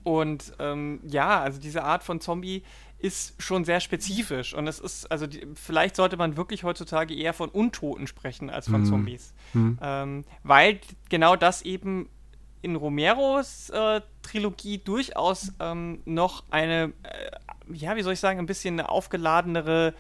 Und 0.09 0.55
ähm, 0.59 1.01
ja, 1.07 1.38
also 1.38 1.61
diese 1.61 1.85
Art 1.85 2.03
von 2.03 2.23
Zombie 2.23 2.62
ist 2.99 3.35
schon 3.42 3.66
sehr 3.66 3.79
spezifisch. 3.79 4.55
Und 4.55 4.66
es 4.66 4.79
ist, 4.79 5.05
also 5.12 5.27
die, 5.27 5.47
vielleicht 5.53 5.97
sollte 5.97 6.16
man 6.16 6.38
wirklich 6.38 6.64
heutzutage 6.64 7.14
eher 7.14 7.35
von 7.35 7.51
Untoten 7.51 8.07
sprechen 8.07 8.49
als 8.49 8.71
von 8.71 8.81
mhm. 8.81 8.87
Zombies. 8.87 9.35
Mhm. 9.53 9.79
Ähm, 9.83 10.25
weil 10.44 10.81
genau 11.11 11.37
das 11.37 11.61
eben 11.61 12.09
in 12.62 12.75
Romeros 12.75 13.68
äh, 13.68 14.01
Trilogie 14.23 14.79
durchaus 14.79 15.53
ähm, 15.61 16.01
noch 16.07 16.44
eine, 16.49 16.94
äh, 17.03 17.31
ja, 17.71 17.94
wie 17.94 18.03
soll 18.03 18.14
ich 18.14 18.21
sagen, 18.21 18.38
ein 18.38 18.47
bisschen 18.47 18.81
eine 18.81 18.88
aufgeladenere 18.88 19.92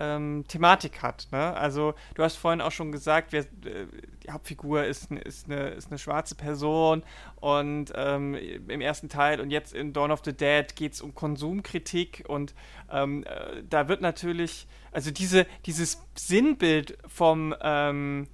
ähm, 0.00 0.44
Thematik 0.48 1.02
hat. 1.02 1.28
Ne? 1.32 1.54
Also 1.56 1.94
du 2.14 2.22
hast 2.22 2.36
vorhin 2.36 2.60
auch 2.60 2.72
schon 2.72 2.92
gesagt, 2.92 3.32
wer, 3.32 3.42
äh, 3.42 3.86
die 4.22 4.30
Hauptfigur 4.30 4.84
ist, 4.84 5.10
ist, 5.10 5.46
eine, 5.50 5.68
ist 5.68 5.90
eine 5.90 5.98
schwarze 5.98 6.34
Person 6.34 7.02
und 7.36 7.92
ähm, 7.94 8.34
im 8.34 8.80
ersten 8.80 9.08
Teil 9.08 9.40
und 9.40 9.50
jetzt 9.50 9.74
in 9.74 9.92
Dawn 9.92 10.10
of 10.10 10.22
the 10.24 10.32
Dead 10.32 10.74
geht 10.76 10.94
es 10.94 11.00
um 11.00 11.14
Konsumkritik 11.14 12.24
und 12.28 12.54
ähm, 12.90 13.24
äh, 13.24 13.62
da 13.68 13.88
wird 13.88 14.00
natürlich, 14.00 14.66
also 14.92 15.10
diese, 15.10 15.46
dieses 15.64 16.02
Sinnbild 16.14 16.98
vom 17.06 17.54
ähm, 17.60 18.28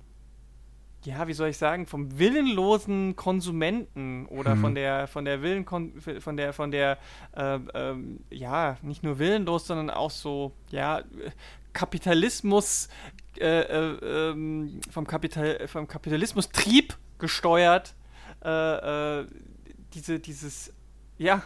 ja, 1.05 1.27
wie 1.27 1.33
soll 1.33 1.49
ich 1.49 1.59
sagen, 1.59 1.87
vom 1.87 2.19
willenlosen 2.19 3.17
Konsumenten 3.17 4.27
oder 4.27 4.53
hm. 4.53 4.61
von 4.61 4.75
der 4.75 5.09
von 5.09 5.25
der 5.25 5.43
Willen 5.43 5.65
von 5.65 6.37
der 6.37 6.53
von 6.53 6.71
der 6.71 6.99
äh, 7.37 7.57
äh, 7.57 7.95
ja 8.31 8.77
nicht 8.83 9.03
nur 9.03 9.19
willenlos, 9.19 9.67
sondern 9.67 9.91
auch 9.91 10.11
so 10.11 10.53
ja 10.71 11.03
Kapitalismus 11.73 12.89
äh, 13.39 13.47
äh 13.47 14.31
ähm, 14.31 14.81
vom 14.91 15.07
Kapital 15.07 15.67
vom 15.67 15.89
Kapitalismus 15.89 16.51
Trieb 16.51 16.97
gesteuert 17.19 17.95
äh, 18.45 19.21
äh, 19.21 19.27
diese 19.95 20.21
dieses 20.21 20.73
ja 21.19 21.43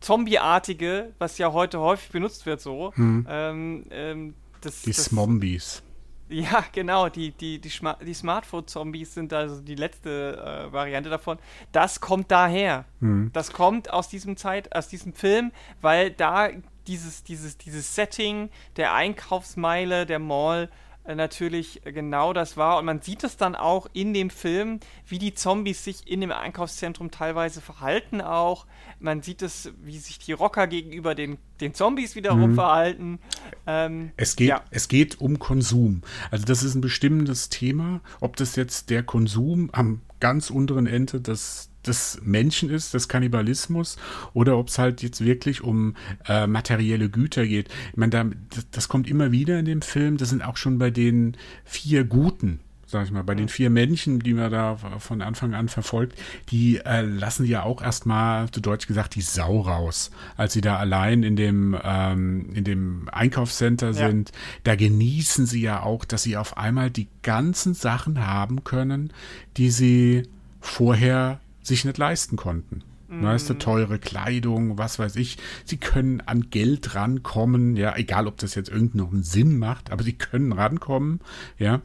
Zombieartige, 0.00 1.12
was 1.18 1.38
ja 1.38 1.52
heute 1.52 1.80
häufig 1.80 2.10
benutzt 2.10 2.46
wird 2.46 2.60
so. 2.60 2.92
Hm. 2.94 3.26
Ähm, 3.28 3.84
ähm, 3.90 4.34
das, 4.60 4.82
die 4.82 4.92
das, 4.92 5.06
Smombies. 5.06 5.82
Ja, 6.28 6.64
genau, 6.72 7.08
die, 7.08 7.30
die, 7.30 7.58
die, 7.58 7.70
die 8.04 8.14
Smartphone-Zombies 8.14 9.14
sind 9.14 9.32
also 9.32 9.60
die 9.60 9.74
letzte 9.74 10.68
äh, 10.68 10.72
Variante 10.72 11.08
davon. 11.08 11.38
Das 11.72 12.00
kommt 12.00 12.30
daher. 12.30 12.84
Mhm. 13.00 13.30
Das 13.32 13.52
kommt 13.52 13.90
aus 13.90 14.08
diesem 14.08 14.36
Zeit, 14.36 14.74
aus 14.74 14.88
diesem 14.88 15.14
Film, 15.14 15.52
weil 15.80 16.10
da 16.10 16.50
dieses, 16.86 17.24
dieses, 17.24 17.56
dieses 17.58 17.94
Setting 17.94 18.50
der 18.76 18.94
Einkaufsmeile, 18.94 20.06
der 20.06 20.18
Mall, 20.18 20.70
natürlich 21.14 21.80
genau 21.84 22.32
das 22.32 22.56
war. 22.56 22.78
Und 22.78 22.84
man 22.84 23.00
sieht 23.00 23.24
es 23.24 23.36
dann 23.36 23.54
auch 23.54 23.86
in 23.92 24.12
dem 24.14 24.30
Film, 24.30 24.80
wie 25.06 25.18
die 25.18 25.34
Zombies 25.34 25.84
sich 25.84 26.06
in 26.10 26.20
dem 26.20 26.32
Einkaufszentrum 26.32 27.10
teilweise 27.10 27.60
verhalten 27.60 28.20
auch. 28.20 28.66
Man 29.00 29.22
sieht 29.22 29.42
es, 29.42 29.72
wie 29.82 29.98
sich 29.98 30.18
die 30.18 30.32
Rocker 30.32 30.66
gegenüber 30.66 31.14
den, 31.14 31.38
den 31.60 31.74
Zombies 31.74 32.14
wiederum 32.14 32.50
mhm. 32.50 32.54
verhalten. 32.54 33.18
Ähm, 33.66 34.12
es, 34.16 34.36
geht, 34.36 34.48
ja. 34.48 34.62
es 34.70 34.88
geht 34.88 35.20
um 35.20 35.38
Konsum. 35.38 36.02
Also 36.30 36.44
das 36.44 36.62
ist 36.62 36.74
ein 36.74 36.80
bestimmendes 36.80 37.48
Thema. 37.48 38.00
Ob 38.20 38.36
das 38.36 38.56
jetzt 38.56 38.90
der 38.90 39.02
Konsum 39.02 39.70
am 39.72 40.02
ganz 40.20 40.50
unteren 40.50 40.86
Ende 40.86 41.20
des, 41.20 41.67
des 41.86 42.20
Menschen 42.22 42.70
ist, 42.70 42.94
des 42.94 43.08
Kannibalismus, 43.08 43.96
oder 44.34 44.58
ob 44.58 44.68
es 44.68 44.78
halt 44.78 45.02
jetzt 45.02 45.24
wirklich 45.24 45.62
um 45.62 45.94
äh, 46.26 46.46
materielle 46.46 47.08
Güter 47.08 47.46
geht. 47.46 47.68
Ich 47.90 47.96
meine, 47.96 48.10
da, 48.10 48.26
das, 48.70 48.88
kommt 48.88 49.08
immer 49.08 49.32
wieder 49.32 49.58
in 49.58 49.64
dem 49.64 49.82
Film. 49.82 50.16
Das 50.16 50.30
sind 50.30 50.42
auch 50.42 50.56
schon 50.56 50.78
bei 50.78 50.90
den 50.90 51.36
vier 51.64 52.04
Guten 52.04 52.60
sag 52.88 53.04
ich 53.04 53.12
mal, 53.12 53.22
bei 53.22 53.34
den 53.34 53.48
vier 53.48 53.68
Männchen, 53.68 54.18
die 54.20 54.32
man 54.32 54.50
da 54.50 54.76
von 54.98 55.20
Anfang 55.20 55.52
an 55.52 55.68
verfolgt, 55.68 56.18
die 56.50 56.78
äh, 56.78 57.02
lassen 57.02 57.44
ja 57.44 57.62
auch 57.62 57.82
erstmal, 57.82 58.50
zu 58.50 58.60
Deutsch 58.60 58.86
gesagt, 58.86 59.14
die 59.14 59.20
Sau 59.20 59.60
raus, 59.60 60.10
als 60.38 60.54
sie 60.54 60.62
da 60.62 60.78
allein 60.78 61.22
in 61.22 61.36
dem, 61.36 61.76
ähm, 61.84 62.50
in 62.54 62.64
dem 62.64 63.08
Einkaufscenter 63.12 63.92
sind. 63.92 64.30
Ja. 64.30 64.34
Da 64.64 64.76
genießen 64.76 65.44
sie 65.44 65.60
ja 65.60 65.82
auch, 65.82 66.06
dass 66.06 66.22
sie 66.22 66.38
auf 66.38 66.56
einmal 66.56 66.90
die 66.90 67.08
ganzen 67.22 67.74
Sachen 67.74 68.26
haben 68.26 68.64
können, 68.64 69.12
die 69.58 69.70
sie 69.70 70.22
vorher 70.60 71.40
sich 71.68 71.84
nicht 71.84 71.98
leisten 71.98 72.36
konnten. 72.36 72.82
Weißt 73.10 73.48
du, 73.48 73.54
teure 73.54 73.98
Kleidung, 73.98 74.76
was 74.76 74.98
weiß 74.98 75.16
ich. 75.16 75.38
Sie 75.64 75.78
können 75.78 76.20
an 76.20 76.50
Geld 76.50 76.94
rankommen, 76.94 77.74
ja, 77.74 77.96
egal 77.96 78.26
ob 78.26 78.36
das 78.36 78.54
jetzt 78.54 78.68
irgendeinen 78.68 79.22
Sinn 79.22 79.58
macht, 79.58 79.90
aber 79.90 80.02
sie 80.02 80.12
können 80.12 80.52
rankommen, 80.52 81.20
ja. 81.56 81.80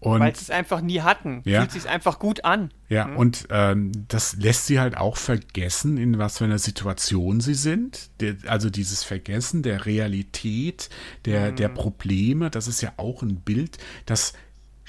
Weil 0.00 0.36
sie 0.36 0.42
es 0.42 0.50
einfach 0.50 0.80
nie 0.80 1.00
hatten. 1.00 1.42
Ja. 1.44 1.60
Fühlt 1.60 1.72
sich 1.72 1.88
einfach 1.88 2.20
gut 2.20 2.44
an. 2.44 2.70
Ja, 2.88 3.08
mhm. 3.08 3.16
und 3.16 3.48
ähm, 3.50 3.90
das 4.06 4.36
lässt 4.36 4.66
sie 4.66 4.78
halt 4.78 4.96
auch 4.96 5.16
vergessen, 5.16 5.98
in 5.98 6.18
was 6.18 6.38
für 6.38 6.44
einer 6.44 6.60
Situation 6.60 7.40
sie 7.40 7.54
sind. 7.54 8.10
Der, 8.20 8.36
also 8.46 8.70
dieses 8.70 9.02
Vergessen 9.02 9.64
der 9.64 9.84
Realität, 9.84 10.90
der, 11.24 11.50
mhm. 11.50 11.56
der 11.56 11.68
Probleme, 11.70 12.50
das 12.50 12.68
ist 12.68 12.82
ja 12.82 12.92
auch 12.98 13.22
ein 13.22 13.40
Bild, 13.40 13.78
das 14.06 14.32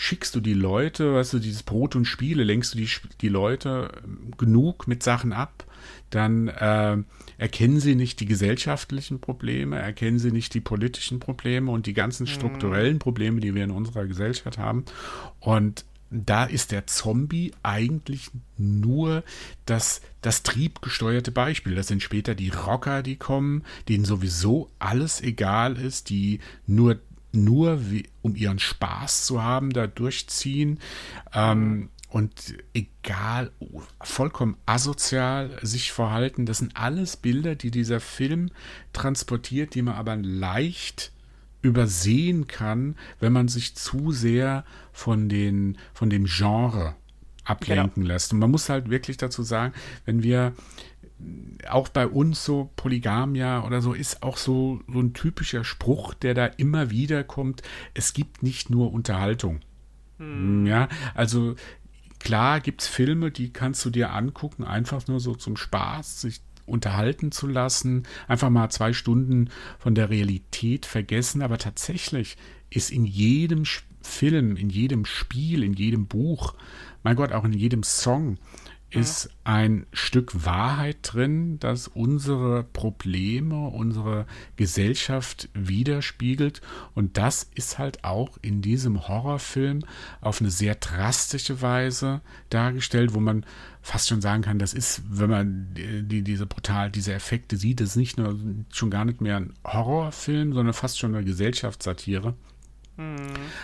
schickst 0.02 0.34
du 0.34 0.39
die 0.39 0.54
Leute, 0.54 1.16
weißt 1.16 1.34
du, 1.34 1.39
dieses 1.39 1.62
Brot 1.62 1.93
und 1.93 2.06
Spiele, 2.06 2.45
lenkst 2.45 2.74
du 2.74 2.78
die, 2.78 2.89
die 3.20 3.28
Leute 3.28 3.91
ähm, 4.02 4.32
genug 4.38 4.88
mit 4.88 5.04
Sachen 5.04 5.34
ab, 5.34 5.66
dann 6.10 6.47
äh, 6.47 6.95
erkennen 7.38 7.82
sie 7.82 7.95
nicht 7.95 8.22
die 8.22 8.26
gesellschaftlichen 8.26 9.20
Probleme, 9.20 9.78
erkennen 9.78 10.18
sie 10.18 10.32
nicht 10.32 10.54
die 10.54 10.62
politischen 10.62 11.20
Probleme 11.20 11.70
und 11.70 11.86
die 11.86 11.93
ganzen 11.93 12.24
mhm. 12.24 12.28
strukturellen 12.28 13.00
Probleme, 13.00 13.41
die 13.41 13.54
wir 13.54 13.66
in 13.66 13.72
unserer 13.72 14.06
Gesellschaft 14.06 14.58
haben. 14.58 14.86
Und 15.41 15.84
da 16.12 16.45
ist 16.45 16.72
der 16.72 16.88
Zombie 16.88 17.52
eigentlich 17.62 18.32
nur 18.58 19.24
das, 19.66 20.02
das 20.22 20.43
triebgesteuerte 20.43 21.32
Beispiel. 21.32 21.76
Das 21.76 21.88
sind 21.88 22.02
später 22.02 22.36
die 22.36 22.50
Rocker, 22.50 23.04
die 23.04 23.16
kommen, 23.18 23.64
denen 23.89 24.06
sowieso 24.06 24.72
alles 24.80 25.22
egal 25.22 25.78
ist, 25.78 26.10
die 26.10 26.39
nur, 26.66 27.00
nur 27.32 27.91
wie, 27.91 28.07
um 28.21 28.36
ihren 28.36 28.59
Spaß 28.59 29.25
zu 29.25 29.41
haben, 29.41 29.71
da 29.71 29.88
durchziehen. 29.88 30.80
Ähm, 31.34 31.89
und 32.09 32.55
egal, 32.73 33.51
vollkommen 34.01 34.57
asozial 34.65 35.59
sich 35.61 35.91
verhalten. 35.91 36.47
Das 36.47 36.57
sind 36.57 36.75
alles 36.75 37.17
Bilder, 37.17 37.55
die 37.55 37.69
dieser 37.69 37.99
Film 37.99 38.49
transportiert, 38.93 39.75
die 39.75 39.84
man 39.84 39.93
aber 39.93 40.15
leicht 40.15 41.11
übersehen 41.61 42.47
kann, 42.47 42.95
wenn 43.19 43.34
man 43.34 43.47
sich 43.47 43.75
zu 43.75 44.11
sehr 44.11 44.65
von, 44.91 45.30
den, 45.30 45.77
von 45.93 46.09
dem 46.09 46.25
Genre 46.25 46.95
ablenken 47.43 48.03
genau. 48.03 48.13
lässt. 48.13 48.34
Und 48.34 48.39
man 48.39 48.51
muss 48.51 48.69
halt 48.69 48.89
wirklich 48.89 49.17
dazu 49.17 49.43
sagen, 49.43 49.73
wenn 50.05 50.23
wir 50.23 50.53
auch 51.67 51.89
bei 51.89 52.07
uns 52.07 52.45
so 52.45 52.72
Polygamia 52.76 53.65
oder 53.65 53.82
so 53.82 53.93
ist 53.93 54.24
auch 54.24 54.38
so, 54.38 54.82
so 54.91 54.99
ein 54.99 55.13
typischer 55.13 55.63
Spruch, 55.63 56.13
der 56.13 56.34
da 56.34 56.45
immer 56.45 56.89
wieder 56.89 57.24
kommt. 57.24 57.61
Es 57.93 58.13
gibt 58.13 58.43
nicht 58.43 58.70
nur 58.70 58.93
Unterhaltung. 58.93 59.59
Hm. 60.17 60.65
Ja, 60.65 60.88
also 61.15 61.55
klar 62.20 62.59
gibt 62.59 62.82
es 62.82 62.88
Filme, 62.88 63.32
die 63.32 63.51
kannst 63.51 63.84
du 63.86 63.89
dir 63.89 64.13
angucken, 64.13 64.63
einfach 64.63 65.07
nur 65.07 65.20
so 65.20 65.36
zum 65.36 65.57
Spaß, 65.57 66.22
sich 66.22 66.41
unterhalten 66.65 67.32
zu 67.32 67.47
lassen, 67.47 68.03
einfach 68.28 68.49
mal 68.49 68.70
zwei 68.70 68.93
Stunden 68.93 69.49
von 69.80 69.95
der 69.95 70.09
Realität 70.09 70.86
vergessen, 70.86 71.41
aber 71.41 71.57
tatsächlich 71.57 72.38
ist 72.70 72.91
in 72.91 73.05
jedem 73.05 73.63
Film, 74.01 74.55
in 74.55 74.70
jedem 74.70 75.05
Spiel, 75.05 75.63
in 75.63 75.74
jedem 75.74 76.07
Buch, 76.07 76.53
mein 77.03 77.15
Gott, 77.15 77.32
auch 77.32 77.43
in 77.43 77.53
jedem 77.53 77.84
Song 77.84 78.38
ist 78.91 79.29
ein 79.43 79.85
Stück 79.93 80.45
Wahrheit 80.45 80.97
drin, 81.03 81.59
das 81.59 81.87
unsere 81.87 82.63
Probleme, 82.63 83.67
unsere 83.67 84.25
Gesellschaft 84.55 85.49
widerspiegelt. 85.53 86.61
Und 86.95 87.17
das 87.17 87.49
ist 87.53 87.77
halt 87.77 88.03
auch 88.03 88.37
in 88.41 88.61
diesem 88.61 89.07
Horrorfilm 89.07 89.83
auf 90.21 90.41
eine 90.41 90.49
sehr 90.49 90.75
drastische 90.75 91.61
Weise 91.61 92.21
dargestellt, 92.49 93.13
wo 93.13 93.19
man 93.19 93.45
fast 93.81 94.09
schon 94.09 94.21
sagen 94.21 94.41
kann, 94.41 94.59
das 94.59 94.73
ist, 94.73 95.03
wenn 95.09 95.29
man 95.29 95.67
die, 95.73 96.23
diese 96.23 96.45
brutal, 96.45 96.91
diese 96.91 97.13
Effekte 97.13 97.57
sieht, 97.57 97.79
das 97.79 97.89
ist 97.89 97.95
nicht 97.95 98.17
nur 98.17 98.37
schon 98.71 98.89
gar 98.89 99.05
nicht 99.05 99.21
mehr 99.21 99.37
ein 99.37 99.53
Horrorfilm, 99.65 100.53
sondern 100.53 100.73
fast 100.73 100.99
schon 100.99 101.15
eine 101.15 101.23
Gesellschaftssatire 101.23 102.33
hm. 102.97 103.15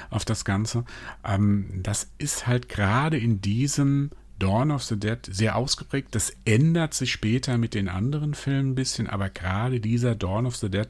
auf 0.09 0.23
das 0.23 0.45
Ganze. 0.45 0.85
Ähm, 1.23 1.81
das 1.83 2.11
ist 2.17 2.47
halt 2.47 2.69
gerade 2.69 3.17
in 3.17 3.41
diesem 3.41 4.11
Dawn 4.39 4.71
of 4.71 4.83
the 4.83 4.99
Dead 4.99 5.19
sehr 5.29 5.55
ausgeprägt. 5.55 6.13
Das 6.13 6.35
ändert 6.45 6.93
sich 6.93 7.11
später 7.11 7.57
mit 7.57 7.73
den 7.73 7.89
anderen 7.89 8.33
Filmen 8.33 8.71
ein 8.71 8.75
bisschen, 8.75 9.07
aber 9.07 9.29
gerade 9.29 9.79
dieser 9.79 10.15
Dawn 10.15 10.45
of 10.45 10.55
the 10.57 10.69
Dead 10.69 10.87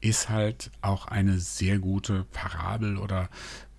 ist 0.00 0.28
halt 0.28 0.70
auch 0.82 1.06
eine 1.06 1.38
sehr 1.38 1.78
gute 1.78 2.26
Parabel 2.32 2.96
oder 2.96 3.28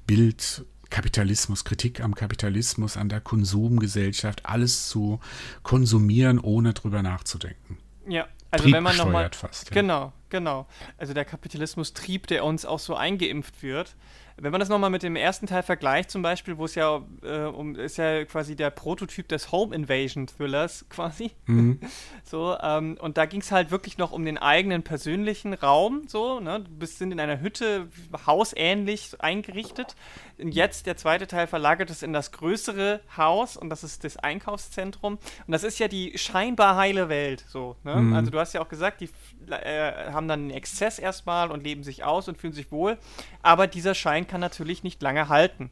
Bild 0.05 0.66
Kapitalismus, 0.89 1.66
Kritik 1.66 2.01
am 2.01 2.16
Kapitalismus, 2.16 2.97
an 2.97 3.10
der 3.10 3.22
Konsumgesellschaft, 3.22 4.45
alles 4.45 4.88
zu 4.88 5.20
konsumieren, 5.64 6.39
ohne 6.39 6.74
drüber 6.74 7.03
nachzudenken. 7.03 7.78
Ja, 8.08 8.28
also 8.51 8.72
wenn 8.72 8.84
man 8.84 8.95
nochmal 8.95 9.30
fast. 9.34 9.70
Ja. 9.70 9.82
Genau, 9.82 10.14
genau. 10.30 10.68
Also 10.97 11.14
der 11.14 11.26
Kapitalismus-Trieb, 11.26 12.28
der 12.28 12.45
uns 12.45 12.66
auch 12.66 12.80
so 12.80 12.95
eingeimpft 12.95 13.62
wird, 13.62 13.95
wenn 14.39 14.51
man 14.51 14.59
das 14.59 14.69
nochmal 14.69 14.89
mit 14.89 15.03
dem 15.03 15.15
ersten 15.15 15.47
Teil 15.47 15.63
vergleicht, 15.63 16.11
zum 16.11 16.21
Beispiel, 16.21 16.57
wo 16.57 16.65
es 16.65 16.75
ja 16.75 17.01
äh, 17.23 17.45
um, 17.45 17.75
ist 17.75 17.97
ja 17.97 18.23
quasi 18.25 18.55
der 18.55 18.69
Prototyp 18.69 19.27
des 19.27 19.51
Home 19.51 19.75
Invasion 19.75 20.27
Thrillers 20.27 20.85
quasi. 20.89 21.31
Mhm. 21.45 21.79
so, 22.23 22.55
ähm, 22.61 22.97
und 22.99 23.17
da 23.17 23.25
ging 23.25 23.41
es 23.41 23.51
halt 23.51 23.71
wirklich 23.71 23.97
noch 23.97 24.11
um 24.11 24.23
den 24.25 24.38
eigenen 24.38 24.83
persönlichen 24.83 25.53
Raum, 25.53 26.03
so, 26.07 26.39
ne? 26.39 26.61
Du 26.61 26.69
bist 26.69 27.01
in 27.01 27.19
einer 27.19 27.41
Hütte, 27.41 27.88
hausähnlich 28.25 29.19
eingerichtet. 29.19 29.95
Und 30.39 30.53
jetzt 30.53 30.85
der 30.85 30.97
zweite 30.97 31.25
Teil 31.25 31.47
verlagert 31.47 31.89
es 31.89 32.03
in 32.03 32.13
das 32.13 32.31
größere 32.31 33.01
Haus 33.17 33.57
und 33.57 33.69
das 33.69 33.83
ist 33.83 34.03
das 34.03 34.17
Einkaufszentrum. 34.17 35.13
Und 35.13 35.51
das 35.51 35.63
ist 35.63 35.79
ja 35.79 35.88
die 35.88 36.15
scheinbar 36.17 36.75
heile 36.75 37.09
Welt, 37.09 37.43
so, 37.47 37.75
ne? 37.83 37.95
Mhm. 37.95 38.13
Also 38.13 38.29
du 38.29 38.39
hast 38.39 38.53
ja 38.53 38.61
auch 38.61 38.69
gesagt, 38.69 39.01
die 39.01 39.09
äh, 39.49 40.11
haben 40.11 40.27
dann 40.27 40.41
einen 40.41 40.51
Exzess 40.51 40.99
erstmal 40.99 41.51
und 41.51 41.63
leben 41.63 41.83
sich 41.83 42.03
aus 42.03 42.27
und 42.27 42.37
fühlen 42.37 42.53
sich 42.53 42.71
wohl. 42.71 42.97
Aber 43.41 43.67
dieser 43.67 43.95
Schein 43.95 44.27
kann 44.27 44.41
natürlich 44.41 44.83
nicht 44.83 45.01
lange 45.01 45.29
halten. 45.29 45.71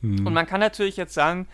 Hm. 0.00 0.26
Und 0.26 0.32
man 0.32 0.46
kann 0.46 0.60
natürlich 0.60 0.96
jetzt 0.96 1.14
sagen, 1.14 1.48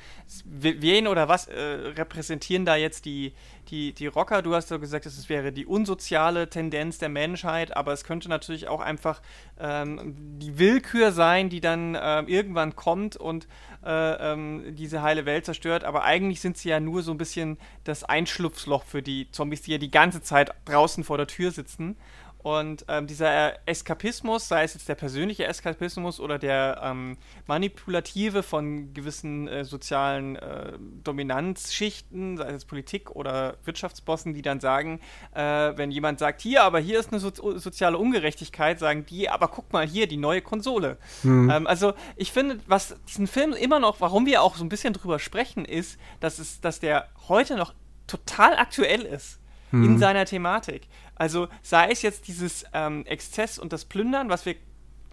wen 0.44 1.06
oder 1.06 1.28
was 1.28 1.46
äh, 1.46 1.60
repräsentieren 1.60 2.66
da 2.66 2.76
jetzt 2.76 3.06
die, 3.06 3.32
die, 3.68 3.92
die 3.92 4.06
Rocker? 4.06 4.42
Du 4.42 4.54
hast 4.54 4.70
ja 4.70 4.76
gesagt, 4.76 5.06
es 5.06 5.28
wäre 5.28 5.50
die 5.52 5.64
unsoziale 5.64 6.50
Tendenz 6.50 6.98
der 6.98 7.08
Menschheit, 7.08 7.74
aber 7.76 7.92
es 7.92 8.04
könnte 8.04 8.28
natürlich 8.28 8.68
auch 8.68 8.80
einfach 8.80 9.22
ähm, 9.58 10.14
die 10.38 10.58
Willkür 10.58 11.12
sein, 11.12 11.48
die 11.48 11.60
dann 11.60 11.94
äh, 11.94 12.20
irgendwann 12.22 12.76
kommt 12.76 13.16
und 13.16 13.48
äh, 13.84 14.32
ähm, 14.32 14.74
diese 14.74 15.02
heile 15.02 15.24
Welt 15.24 15.46
zerstört. 15.46 15.84
Aber 15.84 16.04
eigentlich 16.04 16.40
sind 16.40 16.58
sie 16.58 16.68
ja 16.68 16.80
nur 16.80 17.02
so 17.02 17.12
ein 17.12 17.18
bisschen 17.18 17.58
das 17.84 18.04
Einschlupfloch 18.04 18.84
für 18.84 19.02
die 19.02 19.30
Zombies, 19.30 19.62
die 19.62 19.72
ja 19.72 19.78
die 19.78 19.90
ganze 19.90 20.22
Zeit 20.22 20.52
draußen 20.66 21.02
vor 21.02 21.16
der 21.16 21.26
Tür 21.26 21.50
sitzen. 21.50 21.96
Und 22.44 22.84
ähm, 22.88 23.06
dieser 23.06 23.54
Eskapismus, 23.66 24.48
sei 24.48 24.64
es 24.64 24.74
jetzt 24.74 24.86
der 24.86 24.96
persönliche 24.96 25.46
Eskapismus 25.46 26.20
oder 26.20 26.38
der 26.38 26.78
ähm, 26.84 27.16
manipulative 27.46 28.42
von 28.42 28.92
gewissen 28.92 29.48
äh, 29.48 29.64
sozialen 29.64 30.36
äh, 30.36 30.74
Dominanzschichten, 31.02 32.36
sei 32.36 32.50
es 32.50 32.66
Politik 32.66 33.12
oder 33.12 33.56
Wirtschaftsbossen, 33.64 34.34
die 34.34 34.42
dann 34.42 34.60
sagen, 34.60 35.00
äh, 35.32 35.40
wenn 35.40 35.90
jemand 35.90 36.18
sagt, 36.18 36.42
hier, 36.42 36.64
aber 36.64 36.80
hier 36.80 37.00
ist 37.00 37.12
eine 37.12 37.18
so 37.18 37.30
soziale 37.56 37.96
Ungerechtigkeit, 37.96 38.78
sagen 38.78 39.06
die, 39.06 39.30
aber 39.30 39.48
guck 39.48 39.72
mal 39.72 39.86
hier, 39.86 40.06
die 40.06 40.18
neue 40.18 40.42
Konsole. 40.42 40.98
Mhm. 41.22 41.48
Ähm, 41.48 41.66
also 41.66 41.94
ich 42.14 42.30
finde, 42.30 42.58
was 42.66 42.94
diesen 43.08 43.26
Film 43.26 43.54
immer 43.54 43.80
noch, 43.80 44.02
warum 44.02 44.26
wir 44.26 44.42
auch 44.42 44.56
so 44.56 44.66
ein 44.66 44.68
bisschen 44.68 44.92
drüber 44.92 45.18
sprechen, 45.18 45.64
ist, 45.64 45.98
dass, 46.20 46.38
es, 46.38 46.60
dass 46.60 46.78
der 46.78 47.08
heute 47.26 47.56
noch 47.56 47.72
total 48.06 48.54
aktuell 48.58 49.00
ist 49.00 49.40
mhm. 49.74 49.84
in 49.84 49.98
seiner 49.98 50.24
Thematik. 50.24 50.88
Also 51.16 51.48
sei 51.62 51.90
es 51.90 52.02
jetzt 52.02 52.28
dieses 52.28 52.64
ähm, 52.72 53.04
Exzess 53.06 53.58
und 53.58 53.72
das 53.72 53.84
Plündern, 53.84 54.28
was 54.28 54.46
wir 54.46 54.56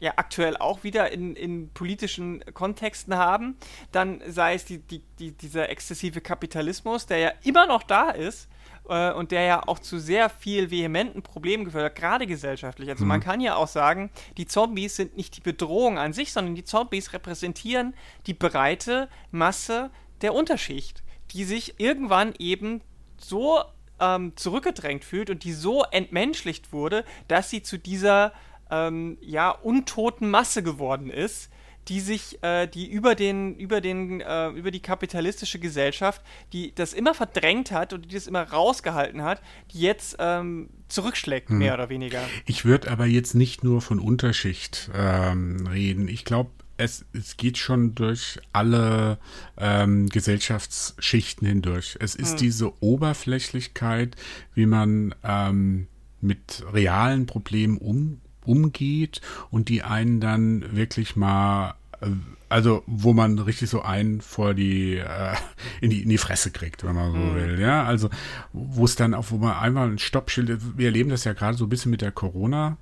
ja 0.02 0.14
aktuell 0.16 0.58
auch 0.58 0.84
wieder 0.84 1.12
in, 1.12 1.36
in 1.36 1.70
politischen 1.70 2.44
Kontexten 2.54 3.16
haben, 3.16 3.56
dann 3.92 4.22
sei 4.28 4.56
es 4.56 4.66
die, 4.66 4.80
die, 4.80 5.04
die, 5.20 5.32
dieser 5.32 5.70
exzessive 5.70 6.22
Kapitalismus, 6.22 7.06
der 7.06 7.18
ja 7.20 7.32
immer 7.44 7.68
noch 7.68 7.84
da 7.84 8.10
ist 8.10 8.50
äh, 8.90 9.14
und 9.14 9.32
der 9.32 9.44
ja 9.44 9.68
auch 9.68 9.78
zu 9.78 10.00
sehr 10.00 10.30
viel 10.30 10.72
vehementen 10.72 11.22
Problemen 11.22 11.66
geführt 11.66 11.86
hat, 11.86 11.96
gerade 11.96 12.26
gesellschaftlich. 12.26 12.90
Also 12.90 13.04
mhm. 13.04 13.10
man 13.10 13.20
kann 13.20 13.42
ja 13.42 13.56
auch 13.56 13.68
sagen, 13.68 14.10
die 14.38 14.48
Zombies 14.48 14.96
sind 14.96 15.16
nicht 15.16 15.38
die 15.38 15.42
Bedrohung 15.42 16.00
an 16.00 16.14
sich, 16.14 16.34
sondern 16.34 16.56
die 16.56 16.66
Zombies 16.66 17.14
repräsentieren 17.14 17.94
die 18.26 18.34
breite 18.34 19.08
Masse 19.30 19.92
der 20.22 20.34
Unterschicht, 20.34 21.04
die 21.32 21.44
sich 21.44 21.80
irgendwann 21.80 22.34
eben 22.40 22.82
so 23.18 23.62
ähm, 24.02 24.34
zurückgedrängt 24.36 25.06
fühlt 25.06 25.30
und 25.30 25.44
die 25.44 25.54
so 25.54 25.84
entmenschlicht 25.84 26.74
wurde, 26.74 27.06
dass 27.28 27.50
sie 27.50 27.64
zu 27.64 27.78
dieser 27.78 28.34
ähm, 28.70 29.18
ja 29.22 29.52
untoten 29.52 30.30
Masse 30.30 30.64
geworden 30.64 31.10
ist, 31.10 31.50
die 31.88 32.00
sich, 32.00 32.42
äh, 32.44 32.68
die 32.68 32.90
über 32.90 33.16
den, 33.16 33.56
über 33.56 33.82
den, 33.82 34.22
äh, 34.22 34.50
über 34.50 34.72
die 34.72 34.82
kapitalistische 34.82 35.60
Gesellschaft, 35.60 36.22
die 36.54 36.74
das 36.76 36.94
immer 36.94 37.14
verdrängt 37.14 37.72
hat 37.72 37.94
und 37.94 38.06
die 38.06 38.16
das 38.16 38.28
immer 38.28 38.44
rausgehalten 38.44 39.24
hat, 39.24 39.42
die 39.74 39.80
jetzt 39.80 40.18
ähm, 40.20 40.70
zurückschlägt, 40.88 41.50
hm. 41.50 41.58
mehr 41.58 41.74
oder 41.74 41.90
weniger. 41.90 42.22
Ich 42.46 42.66
würde 42.66 42.92
aber 42.92 43.06
jetzt 43.06 43.34
nicht 43.34 43.64
nur 43.64 43.82
von 43.82 44.00
Unterschicht 44.00 44.92
ähm, 44.96 45.68
reden. 45.68 46.08
Ich 46.08 46.24
glaube, 46.24 46.52
es, 46.78 47.06
es 47.14 47.38
geht 47.38 47.58
schon 47.58 47.96
durch 47.96 48.40
alle 48.54 49.18
ähm, 49.58 50.10
Gesellschaftsschichten 50.10 51.48
hindurch. 51.48 51.98
Es 52.00 52.16
ist 52.16 52.34
mhm. 52.34 52.38
diese 52.38 52.84
Oberflächlichkeit, 52.84 54.16
wie 54.54 54.66
man 54.66 55.16
ähm, 55.24 55.88
mit 56.22 56.64
realen 56.74 57.26
Problemen 57.26 57.78
um, 57.78 58.22
umgeht 58.46 59.22
und 59.50 59.70
die 59.70 59.84
einen 59.84 60.20
dann 60.20 60.76
wirklich 60.76 61.16
mal 61.16 61.76
äh, 62.02 62.08
also 62.50 62.84
wo 62.86 63.14
man 63.14 63.40
richtig 63.40 63.70
so 63.70 63.82
einen 63.82 64.20
vor 64.20 64.54
die, 64.54 64.98
äh, 64.98 65.36
in 65.80 65.90
die 65.90 66.02
in 66.02 66.10
die 66.10 66.18
Fresse 66.18 66.52
kriegt, 66.52 66.84
wenn 66.84 66.96
man 66.96 67.14
so 67.14 67.18
mhm. 67.18 67.36
will, 67.36 67.60
ja, 67.62 67.86
also 67.86 68.10
wo 68.52 68.84
es 68.84 68.96
dann 68.96 69.14
auch, 69.14 69.28
wo 69.30 69.38
man 69.38 69.56
einmal 69.56 69.90
ein 69.90 70.00
Stoppschild, 70.00 70.78
wir 70.78 70.88
erleben 70.88 71.10
das 71.10 71.24
ja 71.24 71.32
gerade 71.32 71.58
so 71.58 71.66
ein 71.66 71.70
bisschen 71.70 71.92
mit 71.92 72.02
der 72.02 72.12
Corona 72.12 72.78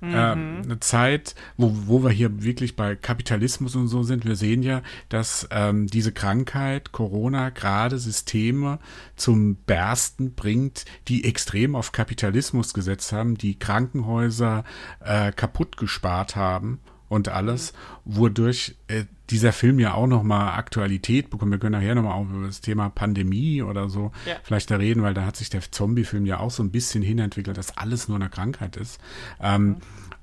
mhm. 0.00 0.14
äh, 0.14 0.16
eine 0.16 0.80
Zeit, 0.80 1.34
wo, 1.56 1.72
wo 1.86 2.02
wir 2.02 2.10
hier 2.10 2.42
wirklich 2.42 2.76
bei 2.76 2.96
Kapitalismus 2.96 3.76
und 3.76 3.88
so 3.88 4.02
sind. 4.02 4.24
Wir 4.24 4.36
sehen 4.36 4.62
ja, 4.62 4.82
dass 5.08 5.48
ähm, 5.50 5.86
diese 5.86 6.12
Krankheit, 6.12 6.92
Corona, 6.92 7.50
gerade 7.50 7.98
Systeme 7.98 8.78
zum 9.16 9.56
Bersten 9.56 10.34
bringt, 10.34 10.84
die 11.08 11.24
extrem 11.24 11.76
auf 11.76 11.92
Kapitalismus 11.92 12.74
gesetzt 12.74 13.12
haben, 13.12 13.36
die 13.36 13.58
Krankenhäuser 13.58 14.64
äh, 15.00 15.32
kaputt 15.32 15.76
gespart 15.76 16.36
haben 16.36 16.80
und 17.08 17.28
alles, 17.28 17.72
wodurch 18.04 18.76
äh, 18.88 19.04
dieser 19.30 19.52
Film 19.52 19.78
ja 19.78 19.94
auch 19.94 20.06
nochmal 20.06 20.58
Aktualität 20.58 21.30
bekommt. 21.30 21.52
Wir 21.52 21.58
können 21.58 21.72
nachher 21.72 21.94
nochmal 21.94 22.22
über 22.24 22.46
das 22.46 22.60
Thema 22.60 22.90
Pandemie 22.90 23.62
oder 23.62 23.88
so 23.88 24.12
ja. 24.26 24.36
vielleicht 24.42 24.70
da 24.70 24.76
reden, 24.76 25.02
weil 25.02 25.14
da 25.14 25.24
hat 25.24 25.36
sich 25.36 25.50
der 25.50 25.62
Zombie-Film 25.62 26.26
ja 26.26 26.40
auch 26.40 26.50
so 26.50 26.62
ein 26.62 26.70
bisschen 26.70 27.02
hinentwickelt, 27.02 27.56
dass 27.56 27.76
alles 27.76 28.08
nur 28.08 28.16
eine 28.16 28.28
Krankheit 28.28 28.76
ist. 28.76 29.00
Ähm, 29.40 29.64
mhm. 29.64 29.76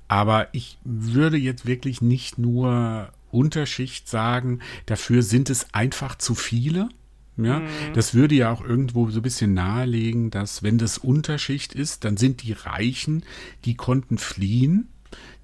Aber 0.08 0.48
ich 0.52 0.78
würde 0.84 1.36
jetzt 1.36 1.66
wirklich 1.66 2.02
nicht 2.02 2.38
nur 2.38 3.08
Unterschicht 3.30 4.08
sagen, 4.08 4.60
dafür 4.86 5.22
sind 5.22 5.50
es 5.50 5.72
einfach 5.72 6.16
zu 6.16 6.34
viele. 6.34 6.88
Ja, 7.38 7.60
mhm. 7.60 7.66
das 7.94 8.12
würde 8.12 8.34
ja 8.34 8.52
auch 8.52 8.62
irgendwo 8.62 9.08
so 9.08 9.20
ein 9.20 9.22
bisschen 9.22 9.54
nahelegen, 9.54 10.30
dass 10.30 10.62
wenn 10.62 10.76
das 10.76 10.98
Unterschicht 10.98 11.74
ist, 11.74 12.04
dann 12.04 12.18
sind 12.18 12.42
die 12.42 12.52
Reichen, 12.52 13.24
die 13.64 13.74
konnten 13.74 14.18
fliehen 14.18 14.88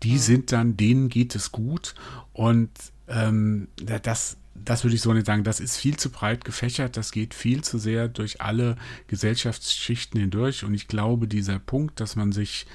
die 0.02 0.12
mhm. 0.12 0.18
sind 0.18 0.52
dann, 0.52 0.76
denen 0.76 1.08
geht 1.08 1.34
es 1.34 1.52
gut 1.52 1.94
und 2.32 2.70
ähm, 3.08 3.68
das, 3.76 4.36
das 4.54 4.84
würde 4.84 4.94
ich 4.94 5.00
so 5.00 5.12
nicht 5.12 5.26
sagen. 5.26 5.44
Das 5.44 5.60
ist 5.60 5.76
viel 5.76 5.96
zu 5.96 6.10
breit 6.10 6.44
gefächert. 6.44 6.96
Das 6.96 7.12
geht 7.12 7.34
viel 7.34 7.62
zu 7.62 7.78
sehr 7.78 8.08
durch 8.08 8.40
alle 8.40 8.76
Gesellschaftsschichten 9.06 10.20
hindurch. 10.20 10.64
Und 10.64 10.74
ich 10.74 10.88
glaube, 10.88 11.28
dieser 11.28 11.58
Punkt, 11.58 12.00
dass 12.00 12.16
man 12.16 12.32
sich 12.32 12.66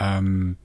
ähm, 0.00 0.56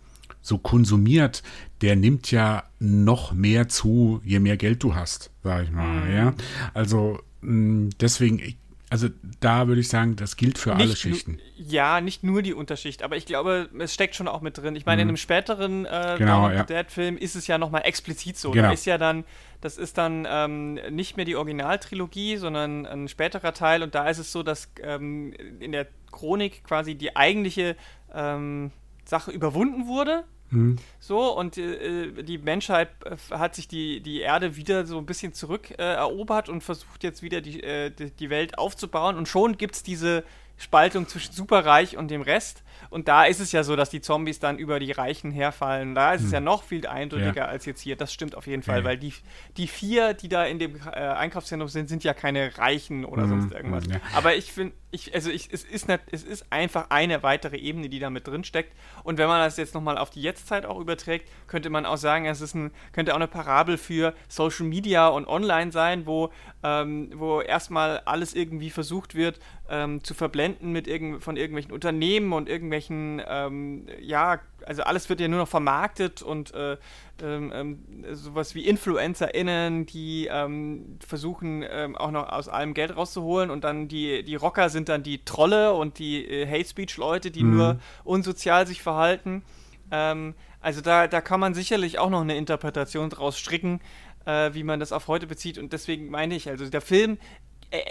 so 0.41 0.57
konsumiert, 0.57 1.43
der 1.82 1.95
nimmt 1.95 2.32
ja 2.32 2.63
noch 2.80 3.32
mehr 3.34 3.69
zu, 3.69 4.22
je 4.24 4.39
mehr 4.39 4.57
Geld 4.57 4.84
du 4.84 4.95
hast, 4.95 5.32
sage 5.43 5.65
ich 5.65 5.72
mal. 5.72 6.05
Mhm. 6.05 6.11
Ja, 6.11 6.34
also 6.74 7.19
mh, 7.41 7.89
deswegen, 7.99 8.39
ich, 8.39 8.57
also 8.92 9.08
da 9.39 9.70
würde 9.70 9.80
ich 9.80 9.88
sagen, 9.88 10.18
das 10.18 10.36
gilt 10.36 10.58
für 10.58 10.76
nicht 10.76 10.82
alle 10.82 10.96
Schichten. 10.98 11.39
Ja, 11.56 12.02
nicht 12.02 12.26
nur 12.26 12.42
die 12.42 12.54
Unterschicht, 12.54 13.04
aber 13.04 13.16
ich 13.16 13.26
glaube, 13.26 13.70
es 13.80 13.94
steckt 13.94 14.16
schon 14.16 14.28
auch 14.28 14.42
mit 14.42 14.58
drin. 14.58 14.76
Ich 14.76 14.86
meine, 14.86 14.98
mhm. 14.98 15.04
in 15.04 15.08
einem 15.12 15.18
späteren 15.18 15.86
äh, 15.86 16.16
genau, 16.18 16.50
ja. 16.50 16.64
Dead-Film 16.64 17.18
ist 17.18 17.38
es 17.38 17.48
ja 17.48 17.58
nochmal 17.58 17.84
explizit 17.86 18.38
so. 18.38 18.52
Genau. 18.52 18.68
Da 18.68 18.74
ist 18.74 18.86
ja 18.86 18.98
dann, 18.98 19.24
das 19.62 19.78
ist 19.78 19.98
dann 19.98 20.28
ähm, 20.30 20.74
nicht 20.89 21.16
mehr 21.16 21.24
die 21.24 21.38
Originaltrilogie, 21.38 22.36
sondern 22.36 22.86
ein 22.86 23.08
späterer 23.08 23.54
Teil 23.54 23.82
und 23.82 23.96
da 23.96 24.10
ist 24.10 24.18
es 24.18 24.34
so, 24.34 24.44
dass 24.44 24.70
ähm, 24.84 25.32
in 25.62 25.72
der 25.72 25.88
Chronik 26.12 26.66
quasi 26.66 26.96
die 26.96 27.16
eigentliche 27.16 27.78
ähm, 28.14 28.72
Sache 29.06 29.32
überwunden 29.32 29.88
wurde 29.88 30.26
Mhm. 30.52 30.78
So, 30.99 31.38
und 31.38 31.58
äh, 31.58 32.24
die 32.24 32.38
Menschheit 32.38 32.89
äh, 33.06 33.16
hat 33.36 33.56
sich 33.56 33.68
die, 33.68 34.02
die 34.02 34.20
Erde 34.20 34.56
wieder 34.56 34.86
so 34.86 34.97
ein 34.97 35.06
bisschen 35.06 35.34
zurückerobert 35.34 36.47
äh, 36.47 36.52
und 36.52 36.62
versucht 36.62 37.04
jetzt 37.04 37.24
wieder 37.24 37.41
die, 37.41 37.64
äh, 37.64 37.89
die 37.89 38.30
Welt 38.30 38.58
aufzubauen. 38.58 39.18
Und 39.18 39.28
schon 39.28 39.58
gibt 39.58 39.76
es 39.76 39.84
diese 39.84 40.24
Spaltung 40.58 41.08
zwischen 41.08 41.34
Superreich 41.34 41.97
und 41.97 42.12
dem 42.12 42.22
Rest. 42.22 42.64
Und 42.89 43.08
da 43.08 43.26
ist 43.26 43.39
es 43.39 43.52
ja 43.52 43.64
so, 43.64 43.76
dass 43.76 43.89
die 43.89 44.02
Zombies 44.02 44.39
dann 44.39 44.60
über 44.60 44.80
die 44.80 44.91
Reichen 44.91 45.32
herfallen. 45.32 45.95
Da 45.95 46.14
ist 46.14 46.22
hm. 46.22 46.26
es 46.28 46.34
ja 46.34 46.39
noch 46.39 46.64
viel 46.64 46.86
eindeutiger 46.86 47.36
ja. 47.36 47.45
als 47.45 47.66
jetzt 47.66 47.82
hier. 47.82 47.95
Das 47.95 48.14
stimmt 48.14 48.36
auf 48.36 48.45
jeden 48.45 48.62
Fall, 48.62 48.80
ja. 48.80 48.86
weil 48.86 48.97
die, 48.97 49.14
die 49.58 49.68
vier, 49.68 50.14
die 50.14 50.30
da 50.30 50.45
in 50.45 50.60
dem 50.60 50.76
äh, 50.76 50.89
Einkaufszentrum 50.89 51.68
sind, 51.68 51.89
sind 51.89 52.04
ja 52.04 52.14
keine 52.14 52.58
Reichen 52.58 53.06
oder 53.06 53.24
hm. 53.24 53.30
sonst 53.30 53.54
irgendwas. 53.54 53.86
Ja. 53.88 53.99
Aber 54.14 54.36
ich 54.36 54.52
finde, 54.52 54.76
ich, 54.92 55.14
also 55.14 55.30
ich, 55.30 55.50
es, 55.52 55.64
ist 55.64 55.88
nicht, 55.88 56.02
es 56.12 56.24
ist 56.24 56.46
einfach 56.50 56.88
eine 56.89 57.24
weitere 57.24 57.58
Ebene, 57.58 57.89
die 57.89 58.00
da 58.00 58.10
mit 58.10 58.28
drin 58.28 58.44
steckt. 58.44 58.74
Und 59.04 59.18
wenn 59.18 59.28
man 59.28 59.39
das 59.39 59.58
jetzt 59.58 59.74
nochmal 59.74 59.98
auf 59.98 60.10
die 60.10 60.22
Jetztzeit 60.22 60.66
auch 60.66 60.80
überträgt, 60.80 61.30
könnte 61.48 61.70
man 61.70 61.86
auch 61.86 61.98
sagen, 61.98 62.26
es 62.26 62.42
ist 62.42 62.54
ein, 62.54 62.72
könnte 62.92 63.14
auch 63.14 63.18
eine 63.18 63.28
Parabel 63.28 63.78
für 63.78 64.14
Social 64.28 64.66
Media 64.66 65.08
und 65.08 65.28
Online 65.28 65.72
sein, 65.72 66.06
wo, 66.06 66.30
ähm, 66.64 67.12
wo 67.16 67.42
erstmal 67.42 68.00
alles 68.00 68.34
irgendwie 68.34 68.70
versucht 68.70 69.16
wird 69.16 69.39
ähm, 69.70 70.04
zu 70.04 70.14
verblenden 70.14 70.72
mit 70.72 70.88
irgend, 70.88 71.24
von 71.24 71.38
irgendwelchen 71.38 71.72
Unternehmen 71.72 72.34
und 72.34 72.50
irgendwelchen, 72.50 73.22
ähm, 73.26 73.88
ja, 74.02 74.39
also 74.68 74.84
alles 74.84 75.09
wird 75.09 75.20
ja 75.20 75.28
nur 75.28 75.39
noch 75.39 75.47
vermarktet 75.47 76.22
und 76.22 76.53
äh, 76.53 76.78
ähm, 77.22 77.51
ähm 77.53 78.05
sowas 78.14 78.55
wie 78.55 78.66
InfluencerInnen, 78.68 79.86
die 79.86 80.28
ähm, 80.32 80.97
versuchen 81.05 81.64
ähm, 81.70 81.95
auch 81.95 82.12
noch 82.12 82.30
aus 82.30 82.49
allem 82.49 82.74
Geld 82.74 82.95
rauszuholen 82.95 83.49
und 83.49 83.64
dann 83.64 83.88
die, 83.88 84.24
die 84.24 84.36
Rocker 84.36 84.70
sind 84.70 84.89
dann 84.89 85.03
die 85.03 85.24
Trolle 85.24 85.74
und 85.74 85.99
die 85.99 86.26
äh, 86.26 86.47
Hate 86.47 86.68
Speech 86.68 86.97
Leute, 86.97 87.32
die 87.32 87.43
mhm. 87.43 87.57
nur 87.57 87.80
unsozial 88.03 88.68
sich 88.68 88.82
verhalten. 88.82 89.43
Ähm, 89.91 90.36
also 90.59 90.82
da, 90.82 91.07
da 91.07 91.22
kann 91.22 91.39
man 91.39 91.53
sicherlich 91.53 91.99
auch 91.99 92.09
noch 92.09 92.22
eine 92.22 92.38
Interpretation 92.38 93.09
draus 93.09 93.38
stricken, 93.38 93.82
äh, 94.26 94.53
wie 94.53 94.64
man 94.64 94.80
das 94.80 94.91
auf 94.91 95.07
heute 95.07 95.28
bezieht 95.28 95.57
und 95.57 95.74
deswegen 95.74 96.09
meine 96.09 96.36
ich, 96.36 96.49
also 96.49 96.70
der 96.70 96.82
Film 96.82 97.18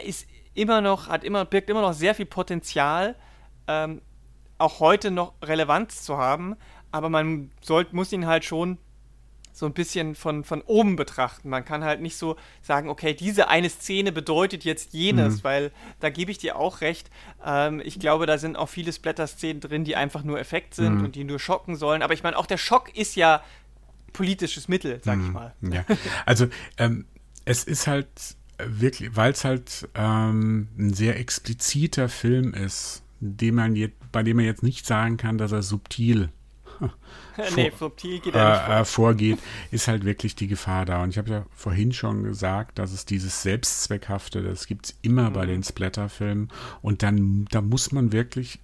ist 0.05 0.27
immer 0.55 0.81
noch, 0.81 1.09
hat 1.09 1.25
immer, 1.25 1.45
birgt 1.45 1.71
immer 1.71 1.81
noch 1.81 1.93
sehr 1.93 2.15
viel 2.15 2.27
Potenzial, 2.27 3.17
ähm, 3.67 4.03
auch 4.61 4.81
heute 4.81 5.11
noch 5.11 5.35
Relevanz 5.43 6.03
zu 6.03 6.19
haben, 6.19 6.57
aber 6.93 7.09
man 7.09 7.51
sollt, 7.61 7.93
muss 7.93 8.13
ihn 8.13 8.27
halt 8.27 8.45
schon 8.45 8.79
so 9.53 9.67
ein 9.67 9.73
bisschen 9.73 10.15
von, 10.15 10.45
von 10.45 10.63
oben 10.63 10.97
betrachten. 10.97 11.49
Man 11.49 11.65
kann 11.65 11.85
halt 11.85 12.01
nicht 12.01 12.17
so 12.17 12.37
sagen, 12.63 12.89
okay, 12.89 13.15
diese 13.15 13.49
eine 13.49 13.69
Szene 13.69 14.13
bedeutet 14.13 14.65
jetzt 14.65 14.93
jenes, 14.95 15.39
mhm. 15.39 15.45
weil 15.45 15.73
da 15.99 16.09
gebe 16.09 16.31
ich 16.31 16.39
dir 16.39 16.57
auch 16.57 16.81
recht. 16.81 17.11
Ähm, 17.45 17.83
ich 17.85 17.99
glaube, 17.99 18.27
da 18.27 18.39
sind 18.39 18.57
auch 18.57 18.69
viele 18.69 18.93
Splatter-Szenen 18.93 19.61
drin, 19.61 19.85
die 19.85 19.97
einfach 19.97 20.23
nur 20.23 20.39
Effekt 20.39 20.75
sind 20.75 20.99
mhm. 20.99 21.05
und 21.05 21.15
die 21.15 21.25
nur 21.25 21.39
schocken 21.39 21.77
sollen. 21.77 22.03
Aber 22.03 22.15
ich 22.15 22.23
meine, 22.23 22.39
auch 22.39 22.47
der 22.47 22.59
Schock 22.59 22.97
ist 22.97 23.17
ja 23.17 23.43
politisches 24.13 24.69
Mittel, 24.69 25.01
sag 25.05 25.19
mhm. 25.19 25.27
ich 25.27 25.33
mal. 25.33 25.55
Ja. 25.61 25.85
Also 26.27 26.47
ähm, 26.79 27.07
es 27.45 27.65
ist 27.65 27.87
halt 27.87 28.09
wirklich, 28.59 29.17
weil 29.17 29.33
es 29.33 29.45
halt 29.45 29.89
ähm, 29.95 30.69
ein 30.79 30.95
sehr 30.95 31.19
expliziter 31.19 32.09
Film 32.09 32.55
ist, 32.55 33.03
dem 33.21 33.55
man 33.55 33.77
jetzt, 33.77 33.97
bei 34.13 34.23
dem 34.23 34.37
man 34.37 34.47
jetzt 34.47 34.63
nicht 34.63 34.87
sagen 34.87 35.17
kann, 35.17 35.39
dass 35.39 35.53
er 35.53 35.63
subtil 35.63 36.31
nee, 37.57 37.73
subtil 37.79 38.21
geht 38.21 38.35
er 38.35 38.51
nicht 38.51 38.69
äh, 38.69 38.85
vorgeht, 38.85 39.39
ist 39.71 39.89
halt 39.89 40.05
wirklich 40.05 40.35
die 40.35 40.47
Gefahr 40.47 40.85
da. 40.85 41.03
Und 41.03 41.11
ich 41.11 41.19
habe 41.19 41.31
ja 41.31 41.47
vorhin 41.55 41.93
schon 41.93 42.23
gesagt, 42.23 42.79
dass 42.79 42.93
es 42.93 43.05
dieses 43.05 43.43
Selbstzweckhafte, 43.43 44.43
das 44.43 44.67
gibt 44.67 44.87
es 44.87 44.99
immer 45.03 45.31
mhm. 45.31 45.35
bei 45.35 45.47
den 45.47 45.63
Splatterfilmen. 45.63 46.49
Und 46.83 47.03
dann, 47.03 47.47
da 47.51 47.61
muss 47.61 47.93
man 47.93 48.13
wirklich 48.13 48.61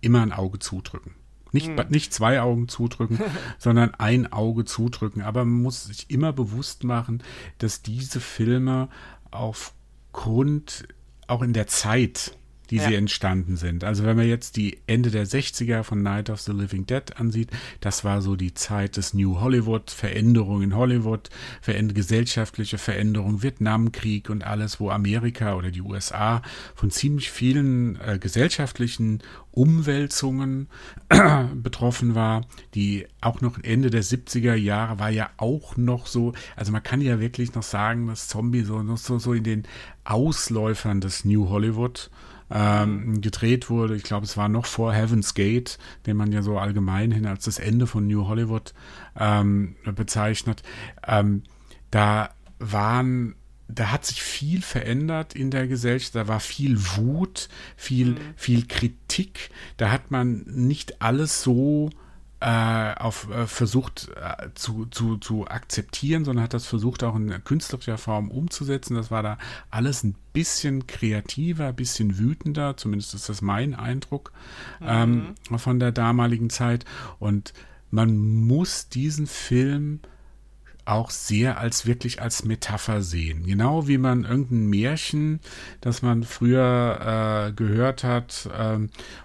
immer 0.00 0.22
ein 0.22 0.32
Auge 0.32 0.58
zudrücken. 0.58 1.14
Nicht, 1.52 1.68
mhm. 1.68 1.84
nicht 1.88 2.12
zwei 2.12 2.40
Augen 2.40 2.68
zudrücken, 2.68 3.20
sondern 3.58 3.94
ein 3.94 4.32
Auge 4.32 4.64
zudrücken. 4.64 5.22
Aber 5.22 5.44
man 5.44 5.62
muss 5.62 5.84
sich 5.84 6.10
immer 6.10 6.32
bewusst 6.32 6.84
machen, 6.84 7.22
dass 7.58 7.82
diese 7.82 8.20
Filme 8.20 8.88
aufgrund 9.30 10.88
auch 11.26 11.42
in 11.42 11.52
der 11.52 11.66
Zeit 11.66 12.36
die 12.70 12.76
ja. 12.76 12.88
sie 12.88 12.94
entstanden 12.94 13.56
sind. 13.56 13.84
Also 13.84 14.04
wenn 14.04 14.16
man 14.16 14.28
jetzt 14.28 14.56
die 14.56 14.78
Ende 14.86 15.10
der 15.10 15.26
60er 15.26 15.82
von 15.82 16.02
Night 16.02 16.30
of 16.30 16.40
the 16.40 16.52
Living 16.52 16.86
Dead 16.86 17.16
ansieht, 17.16 17.50
das 17.80 18.04
war 18.04 18.22
so 18.22 18.36
die 18.36 18.54
Zeit 18.54 18.96
des 18.96 19.14
New 19.14 19.40
Hollywood, 19.40 19.90
Veränderung 19.90 20.62
in 20.62 20.74
Hollywood, 20.74 21.30
veränd 21.60 21.94
gesellschaftliche 21.94 22.78
Veränderung, 22.78 23.42
Vietnamkrieg 23.42 24.30
und 24.30 24.44
alles, 24.44 24.80
wo 24.80 24.90
Amerika 24.90 25.54
oder 25.54 25.70
die 25.70 25.82
USA 25.82 26.42
von 26.74 26.90
ziemlich 26.90 27.30
vielen 27.30 28.00
äh, 28.00 28.18
gesellschaftlichen 28.18 29.22
Umwälzungen 29.56 30.68
betroffen 31.54 32.14
war, 32.14 32.46
die 32.74 33.06
auch 33.22 33.40
noch 33.40 33.58
Ende 33.62 33.88
der 33.88 34.04
70er 34.04 34.54
Jahre 34.54 34.98
war 34.98 35.10
ja 35.10 35.30
auch 35.38 35.78
noch 35.78 36.06
so, 36.06 36.34
also 36.56 36.72
man 36.72 36.82
kann 36.82 37.00
ja 37.00 37.20
wirklich 37.20 37.54
noch 37.54 37.62
sagen, 37.62 38.06
dass 38.06 38.28
Zombie 38.28 38.62
so, 38.62 38.82
so, 38.96 39.18
so 39.18 39.32
in 39.32 39.44
den 39.44 39.62
Ausläufern 40.04 41.00
des 41.00 41.24
New 41.24 41.48
Hollywood 41.48 42.10
ähm, 42.50 43.20
gedreht 43.20 43.70
wurde. 43.70 43.96
Ich 43.96 44.02
glaube, 44.02 44.24
es 44.26 44.36
war 44.36 44.48
noch 44.48 44.66
vor 44.66 44.92
Heaven's 44.92 45.34
Gate, 45.34 45.78
den 46.06 46.16
man 46.16 46.32
ja 46.32 46.42
so 46.42 46.58
allgemein 46.58 47.10
hin 47.10 47.26
als 47.26 47.44
das 47.44 47.58
Ende 47.58 47.86
von 47.86 48.06
New 48.06 48.26
Hollywood 48.26 48.74
ähm, 49.18 49.76
bezeichnet. 49.94 50.62
Ähm, 51.06 51.42
da 51.90 52.30
waren 52.58 53.34
da 53.68 53.90
hat 53.90 54.04
sich 54.04 54.22
viel 54.22 54.62
verändert 54.62 55.34
in 55.34 55.50
der 55.50 55.66
Gesellschaft. 55.66 56.14
Da 56.14 56.28
war 56.28 56.40
viel 56.40 56.78
Wut, 56.96 57.48
viel, 57.76 58.10
mhm. 58.10 58.18
viel 58.36 58.66
Kritik. 58.66 59.50
Da 59.76 59.90
hat 59.90 60.10
man 60.10 60.44
nicht 60.46 61.02
alles 61.02 61.42
so 61.42 61.90
äh, 62.40 62.94
auf, 62.96 63.30
äh, 63.30 63.46
versucht 63.46 64.10
äh, 64.14 64.48
zu, 64.54 64.86
zu, 64.86 65.16
zu 65.16 65.46
akzeptieren, 65.46 66.24
sondern 66.24 66.44
hat 66.44 66.54
das 66.54 66.66
versucht 66.66 67.02
auch 67.02 67.16
in 67.16 67.42
künstlerischer 67.44 67.98
Form 67.98 68.30
umzusetzen. 68.30 68.94
Das 68.94 69.10
war 69.10 69.22
da 69.22 69.38
alles 69.70 70.04
ein 70.04 70.14
bisschen 70.32 70.86
kreativer, 70.86 71.68
ein 71.68 71.76
bisschen 71.76 72.18
wütender, 72.18 72.76
zumindest 72.76 73.14
ist 73.14 73.28
das 73.30 73.40
mein 73.40 73.74
Eindruck 73.74 74.32
ähm, 74.82 75.34
mhm. 75.48 75.58
von 75.58 75.80
der 75.80 75.92
damaligen 75.92 76.50
Zeit. 76.50 76.84
Und 77.18 77.54
man 77.90 78.18
muss 78.18 78.90
diesen 78.90 79.26
Film 79.26 80.00
auch 80.86 81.10
sehr 81.10 81.58
als 81.58 81.86
wirklich 81.86 82.22
als 82.22 82.44
Metapher 82.44 83.02
sehen. 83.02 83.44
Genau 83.44 83.88
wie 83.88 83.98
man 83.98 84.24
irgendein 84.24 84.66
Märchen, 84.66 85.40
das 85.80 86.02
man 86.02 86.22
früher 86.22 87.48
äh, 87.48 87.52
gehört 87.52 88.04
hat, 88.04 88.48
äh, 88.56 88.78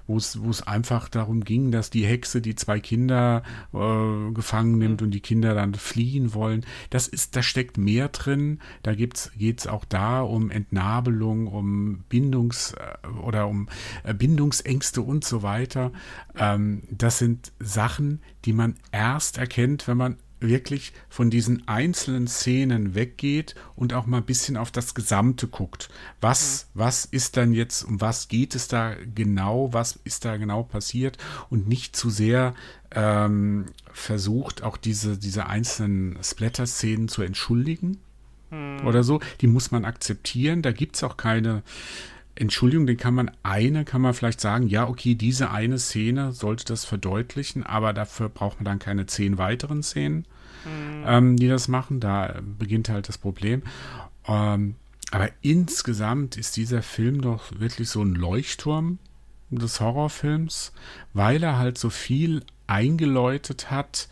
wo 0.08 0.18
es 0.18 0.68
einfach 0.68 1.08
darum 1.08 1.44
ging, 1.44 1.72
dass 1.72 1.90
die 1.90 2.06
Hexe 2.06 2.42
die 2.42 2.56
zwei 2.56 2.80
Kinder 2.80 3.44
äh, 3.74 4.32
gefangen 4.34 4.78
nimmt 4.78 5.02
und 5.02 5.12
die 5.12 5.20
Kinder 5.22 5.54
dann 5.54 5.76
fliehen 5.76 6.34
wollen. 6.34 6.66
Das 6.90 7.08
ist, 7.08 7.36
da 7.36 7.44
steckt 7.44 7.78
mehr 7.78 8.10
drin. 8.10 8.60
Da 8.84 8.96
geht 8.96 9.30
es 9.40 9.68
auch 9.68 9.86
da 9.86 10.22
um 10.22 10.50
Entnabelung, 10.50 11.48
um 11.48 12.04
Bindungs- 12.10 12.74
äh, 12.74 13.08
oder 13.08 13.48
um 13.48 13.70
äh, 14.04 14.14
Bindungsängste 14.14 15.02
und 15.02 15.24
so 15.24 15.44
weiter. 15.44 15.92
Ähm, 16.36 16.84
das 16.90 17.20
sind 17.20 17.52
Sachen, 17.60 18.22
die 18.46 18.54
man 18.54 18.76
erst 18.92 19.38
erkennt, 19.38 19.88
wenn 19.88 19.98
man 19.98 20.18
wirklich 20.42 20.92
von 21.08 21.30
diesen 21.30 21.68
einzelnen 21.68 22.28
Szenen 22.28 22.96
weggeht 22.96 23.56
und 23.76 23.94
auch 23.94 24.06
mal 24.06 24.18
ein 24.18 24.26
bisschen 24.26 24.58
auf 24.58 24.72
das 24.72 24.94
Gesamte 24.94 25.48
guckt. 25.48 25.90
Was, 26.20 26.68
mhm. 26.74 26.80
was 26.80 27.06
ist 27.06 27.38
dann 27.38 27.54
jetzt, 27.54 27.84
um 27.84 28.02
was 28.02 28.28
geht 28.28 28.56
es 28.56 28.68
da 28.68 28.96
genau, 29.16 29.72
was 29.72 30.00
ist 30.04 30.26
da 30.26 30.38
genau 30.38 30.64
passiert 30.64 31.18
und 31.50 31.68
nicht 31.68 31.96
zu 31.96 32.10
sehr 32.10 32.54
ähm, 32.92 33.68
versucht, 33.94 34.64
auch 34.64 34.78
diese, 34.78 35.18
diese 35.18 35.46
einzelnen 35.46 36.18
Splatter-Szenen 36.22 37.08
zu 37.08 37.22
entschuldigen 37.22 38.00
mhm. 38.50 38.86
oder 38.86 39.04
so. 39.04 39.20
Die 39.42 39.48
muss 39.48 39.72
man 39.72 39.86
akzeptieren. 39.86 40.62
Da 40.62 40.72
gibt 40.72 40.96
es 40.96 41.04
auch 41.04 41.18
keine 41.18 41.64
Entschuldigung, 42.42 42.88
den 42.88 42.98
kann 42.98 43.14
man 43.14 43.30
eine, 43.44 43.86
kann 43.86 44.02
man 44.02 44.16
vielleicht 44.16 44.42
sagen, 44.42 44.66
ja, 44.66 44.88
okay, 44.88 45.14
diese 45.14 45.52
eine 45.52 45.78
Szene 45.78 46.32
sollte 46.32 46.66
das 46.66 46.86
verdeutlichen, 46.86 47.64
aber 47.64 47.94
dafür 47.94 48.30
braucht 48.30 48.58
man 48.58 48.66
dann 48.66 48.80
keine 48.80 49.06
zehn 49.06 49.38
weiteren 49.38 49.84
Szenen, 49.84 50.26
mhm. 50.66 51.04
ähm, 51.06 51.38
die 51.38 51.48
das 51.48 51.68
machen. 51.68 52.00
Da 52.00 52.40
beginnt 52.58 52.90
halt 52.90 53.10
das 53.10 53.20
Problem. 53.20 53.62
Ähm, 54.28 54.74
aber 55.12 55.30
insgesamt 55.44 56.36
ist 56.36 56.58
dieser 56.58 56.82
Film 56.82 57.22
doch 57.22 57.52
wirklich 57.60 57.90
so 57.90 58.02
ein 58.02 58.16
Leuchtturm 58.16 58.98
des 59.52 59.80
Horrorfilms, 59.80 60.74
weil 61.14 61.44
er 61.44 61.60
halt 61.60 61.78
so 61.78 61.92
viel 61.92 62.44
eingeläutet 62.66 63.70
hat, 63.70 64.08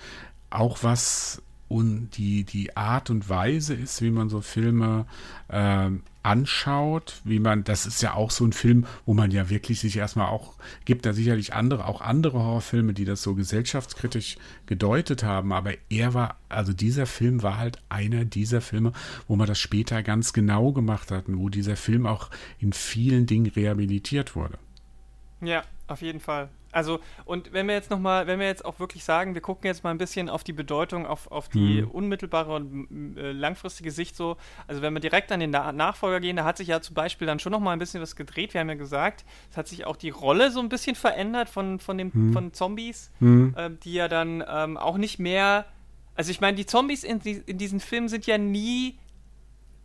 auch 0.52 0.84
was 0.84 1.42
und 1.68 2.12
die, 2.18 2.44
die 2.44 2.78
Art 2.78 3.10
und 3.10 3.28
Weise 3.28 3.74
ist, 3.74 4.04
wie 4.04 4.12
man 4.12 4.30
so 4.30 4.42
Filme 4.42 5.06
äh, 5.48 5.90
anschaut, 6.30 7.22
wie 7.24 7.40
man, 7.40 7.64
das 7.64 7.88
ist 7.88 8.04
ja 8.04 8.14
auch 8.14 8.30
so 8.30 8.46
ein 8.46 8.54
Film, 8.54 8.86
wo 9.08 9.16
man 9.16 9.32
ja 9.32 9.50
wirklich 9.50 9.80
sich 9.80 9.98
erstmal 9.98 10.28
auch, 10.28 10.54
gibt 10.86 11.08
da 11.08 11.14
sicherlich 11.14 11.56
andere, 11.56 11.86
auch 11.86 12.02
andere 12.02 12.38
Horrorfilme, 12.38 12.94
die 12.94 13.04
das 13.04 13.24
so 13.24 13.34
gesellschaftskritisch 13.34 14.38
gedeutet 14.68 15.24
haben, 15.24 15.52
aber 15.52 15.74
er 15.90 16.14
war, 16.14 16.38
also 16.48 16.72
dieser 16.72 17.08
Film 17.08 17.42
war 17.42 17.58
halt 17.58 17.80
einer 17.90 18.26
dieser 18.26 18.62
Filme, 18.62 18.94
wo 19.28 19.36
man 19.36 19.48
das 19.48 19.60
später 19.60 20.04
ganz 20.04 20.32
genau 20.32 20.72
gemacht 20.72 21.10
hat 21.10 21.28
und 21.28 21.40
wo 21.40 21.50
dieser 21.50 21.76
Film 21.76 22.06
auch 22.06 22.30
in 22.60 22.74
vielen 22.74 23.26
Dingen 23.26 23.48
rehabilitiert 23.48 24.36
wurde. 24.36 24.60
Ja, 25.42 25.64
auf 25.88 26.04
jeden 26.04 26.20
Fall. 26.20 26.50
Also, 26.72 27.00
und 27.26 27.52
wenn 27.54 27.68
wir 27.68 27.76
jetzt 27.76 27.90
nochmal, 27.90 28.28
wenn 28.28 28.40
wir 28.40 28.48
jetzt 28.48 28.64
auch 28.64 28.80
wirklich 28.80 29.04
sagen, 29.04 29.34
wir 29.34 29.42
gucken 29.42 29.66
jetzt 29.66 29.84
mal 29.84 29.92
ein 29.92 29.98
bisschen 29.98 30.30
auf 30.30 30.44
die 30.44 30.54
Bedeutung, 30.54 31.06
auf, 31.06 31.32
auf 31.32 31.50
die 31.50 31.82
mhm. 31.82 31.92
unmittelbare 31.92 32.54
und 32.54 33.18
äh, 33.18 33.32
langfristige 33.32 33.92
Sicht 33.92 34.16
so, 34.16 34.38
also 34.68 34.82
wenn 34.82 34.94
wir 34.94 35.00
direkt 35.00 35.32
an 35.32 35.40
den 35.40 35.50
Na 35.50 35.72
Nachfolger 35.72 36.20
gehen, 36.20 36.36
da 36.36 36.44
hat 36.44 36.58
sich 36.58 36.68
ja 36.68 36.82
zum 36.82 36.94
Beispiel 36.94 37.26
dann 37.26 37.40
schon 37.40 37.52
nochmal 37.52 37.74
ein 37.74 37.80
bisschen 37.80 38.02
was 38.02 38.16
gedreht. 38.16 38.54
Wir 38.54 38.62
haben 38.62 38.70
ja 38.70 38.76
gesagt, 38.76 39.26
es 39.50 39.58
hat 39.58 39.68
sich 39.68 39.86
auch 39.86 39.96
die 39.96 40.10
Rolle 40.10 40.52
so 40.52 40.60
ein 40.60 40.70
bisschen 40.70 40.96
verändert 40.96 41.50
von, 41.50 41.80
von, 41.80 41.98
dem, 41.98 42.12
mhm. 42.14 42.34
von 42.34 42.54
Zombies, 42.54 43.12
mhm. 43.20 43.56
äh, 43.58 43.72
die 43.84 43.94
ja 43.94 44.08
dann 44.08 44.44
ähm, 44.48 44.78
auch 44.78 44.98
nicht 44.98 45.20
mehr, 45.20 45.66
also 46.16 46.32
ich 46.32 46.42
meine, 46.42 46.56
die 46.56 46.66
Zombies 46.66 47.04
in, 47.04 47.20
die, 47.20 47.42
in 47.46 47.58
diesen 47.58 47.80
Filmen 47.80 48.10
sind 48.10 48.28
ja 48.28 48.38
nie 48.38 49.00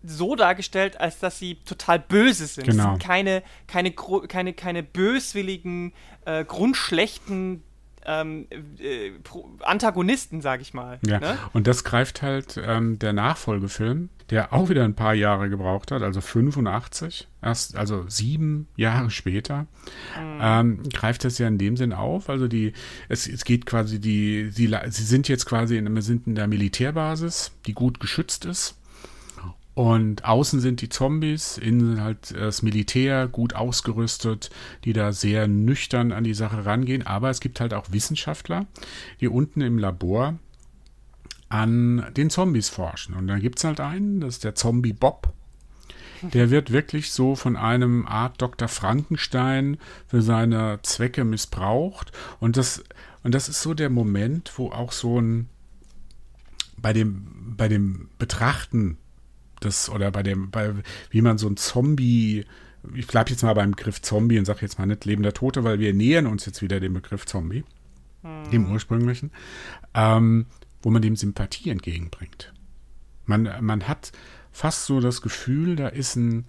so 0.05 0.37
dargestellt, 0.37 1.01
als 1.01 1.19
dass 1.19 1.39
sie 1.39 1.57
total 1.65 1.99
böse 1.99 2.47
sind. 2.47 2.67
Genau. 2.67 2.93
Sind 2.93 3.03
keine, 3.03 3.43
keine, 3.67 3.93
keine, 3.93 4.53
keine 4.53 4.83
böswilligen, 4.83 5.93
äh, 6.25 6.45
grundschlechten 6.45 7.63
ähm, 8.07 8.47
äh, 8.79 9.13
Antagonisten, 9.61 10.41
sag 10.41 10.61
ich 10.61 10.75
mal. 10.75 10.99
Ja, 11.07 11.21
ne? 11.21 11.39
und 11.53 11.67
das 11.67 11.85
greift 11.85 12.23
halt 12.23 12.61
ähm, 12.63 12.99
der 12.99 13.13
Nachfolgefilm, 13.13 14.11
der 14.31 14.53
auch 14.53 14.69
wieder 14.69 14.85
ein 14.85 14.95
paar 14.95 15.15
Jahre 15.15 15.49
gebraucht 15.49 15.91
hat, 15.91 16.03
also 16.03 16.21
85, 16.21 17.29
erst, 17.43 17.77
also 17.77 18.05
sieben 18.09 18.69
Jahre 18.77 19.11
später, 19.11 19.67
mhm. 20.19 20.39
ähm, 20.41 20.83
greift 20.93 21.25
das 21.25 21.39
ja 21.39 21.49
in 21.49 21.59
dem 21.59 21.77
Sinn 21.77 21.93
auf. 21.93 22.29
Also 22.29 22.49
die, 22.49 22.73
es, 23.09 23.27
es 23.27 23.45
geht 23.45 23.67
quasi 23.67 24.01
die, 24.01 24.51
sie, 24.51 24.75
sie 24.89 25.05
sind 25.05 25.29
jetzt 25.29 25.47
quasi 25.47 25.77
in, 25.77 26.01
sind 26.03 26.27
in 26.27 26.35
der 26.35 26.47
Militärbasis, 26.47 27.53
die 27.67 27.73
gut 27.73 28.01
geschützt 28.01 28.45
ist. 28.45 28.77
Und 29.75 30.25
außen 30.25 30.61
sind 30.61 30.81
die 30.81 30.89
Zombies, 30.89 31.59
innen 31.59 32.01
halt 32.01 32.33
das 32.33 32.63
Militär 32.63 33.27
gut 33.27 33.55
ausgerüstet, 33.55 34.51
die 34.85 34.93
da 34.93 35.13
sehr 35.13 35.49
nüchtern 35.49 36.13
an 36.13 36.23
die 36.23 36.35
Sache 36.35 36.65
rangehen. 36.65 37.05
Aber 37.05 37.29
es 37.31 37.41
gibt 37.41 37.61
halt 37.61 37.75
auch 37.75 37.91
Wissenschaftler, 37.91 38.67
die 39.21 39.29
unten 39.29 39.61
im 39.61 39.79
Labor 39.79 40.39
an 41.49 42.07
den 42.17 42.31
Zombies 42.31 42.69
forschen. 42.69 43.15
Und 43.15 43.27
da 43.27 43.39
gibt 43.39 43.59
es 43.59 43.65
halt 43.65 43.81
einen, 43.81 44.21
das 44.21 44.35
ist 44.35 44.45
der 44.45 44.55
Zombie 44.55 44.93
Bob. 44.93 45.33
Der 46.23 46.51
wird 46.51 46.71
wirklich 46.71 47.11
so 47.11 47.35
von 47.35 47.57
einem 47.57 48.07
Art 48.07 48.41
Dr. 48.41 48.69
Frankenstein 48.69 49.77
für 50.07 50.23
seine 50.23 50.79
Zwecke 50.83 51.25
missbraucht. 51.25 52.13
Und 52.41 52.57
das, 52.57 52.83
und 53.25 53.35
das 53.35 53.49
ist 53.49 53.61
so 53.61 53.75
der 53.75 53.91
Moment, 53.91 54.53
wo 54.57 54.71
auch 54.71 54.93
so 54.93 55.21
ein 55.21 55.49
bei 56.77 56.93
dem, 56.93 57.55
bei 57.57 57.69
dem 57.69 58.09
Betrachten 58.19 58.99
das 59.65 59.89
oder 59.89 60.11
bei 60.11 60.23
dem, 60.23 60.51
bei 60.51 60.75
wie 61.11 61.23
man 61.23 61.39
so 61.39 61.49
ein 61.49 61.57
Zombie, 61.57 62.45
ich 62.95 63.07
bleibe 63.07 63.31
jetzt 63.31 63.43
mal 63.43 63.55
beim 63.55 63.73
Begriff 63.73 64.03
Zombie 64.03 64.39
und 64.39 64.45
sage 64.45 64.61
jetzt 64.63 64.79
mal 64.79 64.87
nicht 64.87 65.05
lebender 65.05 65.33
Tote, 65.33 65.65
weil 65.65 65.79
wir 65.79 65.95
nähern 65.95 66.27
uns 66.27 66.47
jetzt 66.47 66.63
wieder 66.63 66.81
dem 66.81 66.95
Begriff 66.95 67.27
Zombie, 67.27 67.65
hm. 68.23 68.51
dem 68.51 68.71
ursprünglichen, 68.71 69.31
ähm, 69.95 70.47
wo 70.83 70.91
man 70.91 71.03
dem 71.03 71.17
Sympathie 71.17 71.71
entgegenbringt. 71.71 72.53
Man, 73.27 73.49
man 73.61 73.89
hat 73.89 74.13
fast 74.53 74.87
so 74.87 75.01
das 75.01 75.23
Gefühl, 75.23 75.77
da 75.77 75.89
ist 75.89 76.17
ein, 76.17 76.47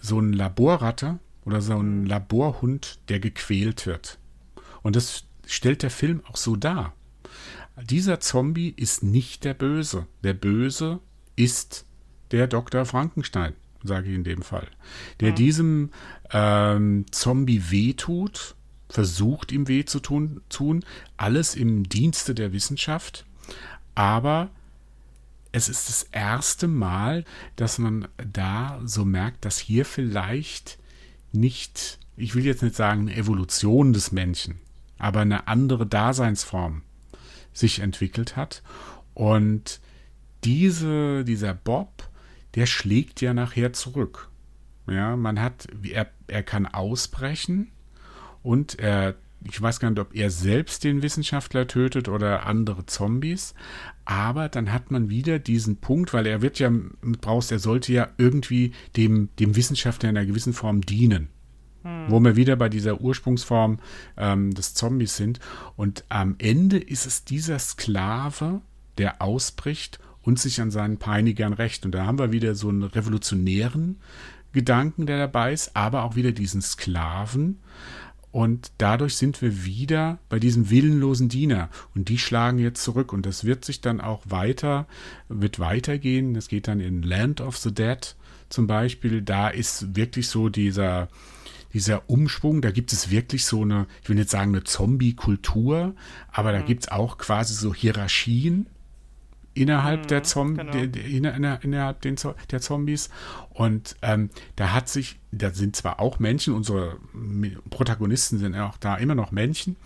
so 0.00 0.20
ein 0.20 0.32
Laborratte 0.32 1.18
oder 1.44 1.60
so 1.60 1.74
ein 1.74 2.02
hm. 2.02 2.06
Laborhund, 2.06 3.00
der 3.08 3.20
gequält 3.20 3.86
wird. 3.86 4.18
Und 4.82 4.96
das 4.96 5.24
stellt 5.46 5.82
der 5.82 5.90
Film 5.90 6.22
auch 6.26 6.36
so 6.36 6.56
dar. 6.56 6.94
Dieser 7.80 8.20
Zombie 8.20 8.72
ist 8.76 9.02
nicht 9.02 9.44
der 9.44 9.54
Böse. 9.54 10.06
Der 10.22 10.34
Böse 10.34 11.00
ist 11.36 11.86
der 12.32 12.46
Dr. 12.46 12.84
Frankenstein, 12.84 13.54
sage 13.84 14.08
ich 14.08 14.14
in 14.14 14.24
dem 14.24 14.42
Fall, 14.42 14.66
der 15.20 15.30
ja. 15.30 15.34
diesem 15.34 15.90
ähm, 16.32 17.06
Zombie 17.10 17.70
wehtut, 17.70 18.54
versucht 18.88 19.52
ihm 19.52 19.68
weh 19.68 19.84
zu 19.84 20.00
tun, 20.00 20.40
tun, 20.48 20.84
alles 21.16 21.54
im 21.54 21.88
Dienste 21.88 22.34
der 22.34 22.52
Wissenschaft, 22.52 23.24
aber 23.94 24.50
es 25.52 25.68
ist 25.68 25.88
das 25.88 26.04
erste 26.04 26.66
Mal, 26.66 27.24
dass 27.56 27.78
man 27.78 28.08
da 28.16 28.80
so 28.84 29.04
merkt, 29.04 29.44
dass 29.44 29.58
hier 29.58 29.84
vielleicht 29.84 30.78
nicht, 31.30 31.98
ich 32.16 32.34
will 32.34 32.44
jetzt 32.44 32.62
nicht 32.62 32.74
sagen 32.74 33.02
eine 33.02 33.14
Evolution 33.14 33.92
des 33.92 34.12
Menschen, 34.12 34.56
aber 34.98 35.20
eine 35.20 35.46
andere 35.48 35.86
Daseinsform 35.86 36.82
sich 37.52 37.80
entwickelt 37.80 38.36
hat. 38.36 38.62
Und 39.14 39.80
diese, 40.44 41.24
dieser 41.24 41.52
Bob 41.52 42.08
der 42.54 42.66
schlägt 42.66 43.20
ja 43.20 43.34
nachher 43.34 43.72
zurück. 43.72 44.28
Ja, 44.86 45.16
man 45.16 45.40
hat, 45.40 45.68
er, 45.82 46.10
er 46.26 46.42
kann 46.42 46.66
ausbrechen 46.66 47.70
und 48.42 48.78
er, 48.78 49.14
ich 49.44 49.60
weiß 49.60 49.78
gar 49.78 49.90
nicht, 49.90 50.00
ob 50.00 50.14
er 50.14 50.30
selbst 50.30 50.82
den 50.84 51.02
Wissenschaftler 51.02 51.66
tötet 51.66 52.08
oder 52.08 52.46
andere 52.46 52.86
Zombies, 52.86 53.54
aber 54.04 54.48
dann 54.48 54.72
hat 54.72 54.90
man 54.90 55.08
wieder 55.08 55.38
diesen 55.38 55.76
Punkt, 55.76 56.12
weil 56.12 56.26
er 56.26 56.42
wird 56.42 56.58
ja, 56.58 56.70
brauchst, 57.20 57.52
er 57.52 57.60
sollte 57.60 57.92
ja 57.92 58.08
irgendwie 58.18 58.72
dem, 58.96 59.28
dem 59.38 59.54
Wissenschaftler 59.54 60.10
in 60.10 60.16
einer 60.16 60.26
gewissen 60.26 60.52
Form 60.52 60.80
dienen. 60.80 61.28
Hm. 61.84 62.06
Wo 62.08 62.20
wir 62.20 62.36
wieder 62.36 62.56
bei 62.56 62.68
dieser 62.68 63.00
Ursprungsform 63.00 63.78
ähm, 64.16 64.54
des 64.54 64.74
Zombies 64.74 65.16
sind. 65.16 65.40
Und 65.76 66.04
am 66.08 66.36
Ende 66.38 66.78
ist 66.78 67.06
es 67.06 67.24
dieser 67.24 67.58
Sklave, 67.58 68.60
der 68.98 69.20
ausbricht 69.20 69.98
und 70.22 70.38
sich 70.38 70.60
an 70.60 70.70
seinen 70.70 70.98
Peinigern 70.98 71.52
rächt. 71.52 71.84
Und 71.84 71.92
da 71.92 72.06
haben 72.06 72.18
wir 72.18 72.32
wieder 72.32 72.54
so 72.54 72.68
einen 72.68 72.84
revolutionären 72.84 74.00
Gedanken, 74.52 75.06
der 75.06 75.18
dabei 75.18 75.52
ist, 75.52 75.76
aber 75.76 76.04
auch 76.04 76.16
wieder 76.16 76.32
diesen 76.32 76.62
Sklaven. 76.62 77.60
Und 78.30 78.72
dadurch 78.78 79.16
sind 79.16 79.42
wir 79.42 79.64
wieder 79.64 80.18
bei 80.30 80.38
diesem 80.38 80.70
willenlosen 80.70 81.28
Diener. 81.28 81.68
Und 81.94 82.08
die 82.08 82.18
schlagen 82.18 82.58
jetzt 82.58 82.82
zurück. 82.82 83.12
Und 83.12 83.26
das 83.26 83.44
wird 83.44 83.64
sich 83.64 83.82
dann 83.82 84.00
auch 84.00 84.22
weiter, 84.24 84.86
wird 85.28 85.58
weitergehen. 85.58 86.32
Das 86.32 86.48
geht 86.48 86.66
dann 86.66 86.80
in 86.80 87.02
Land 87.02 87.42
of 87.42 87.58
the 87.58 87.74
Dead 87.74 88.16
zum 88.48 88.66
Beispiel. 88.66 89.20
Da 89.20 89.48
ist 89.48 89.96
wirklich 89.96 90.28
so 90.28 90.48
dieser, 90.48 91.08
dieser 91.74 92.08
Umschwung, 92.08 92.62
da 92.62 92.70
gibt 92.70 92.92
es 92.92 93.10
wirklich 93.10 93.44
so 93.44 93.62
eine, 93.62 93.86
ich 94.02 94.08
will 94.08 94.16
nicht 94.16 94.30
sagen 94.30 94.54
eine 94.54 94.64
Zombie-Kultur, 94.64 95.94
aber 96.30 96.52
da 96.52 96.60
mhm. 96.60 96.66
gibt 96.66 96.84
es 96.84 96.90
auch 96.90 97.18
quasi 97.18 97.54
so 97.54 97.74
Hierarchien 97.74 98.66
innerhalb, 99.54 100.02
mhm, 100.02 100.06
der, 100.08 100.22
Zom 100.22 100.56
genau. 100.56 100.72
inner, 100.72 101.62
innerhalb 101.62 102.00
den, 102.00 102.16
der 102.50 102.60
Zombies. 102.60 103.10
Und 103.50 103.96
ähm, 104.02 104.30
da 104.56 104.72
hat 104.72 104.88
sich, 104.88 105.18
da 105.30 105.50
sind 105.50 105.76
zwar 105.76 106.00
auch 106.00 106.18
Menschen, 106.18 106.54
unsere 106.54 106.98
Protagonisten 107.70 108.38
sind 108.38 108.54
auch 108.54 108.78
da 108.78 108.96
immer 108.96 109.14
noch 109.14 109.32
Menschen, 109.32 109.76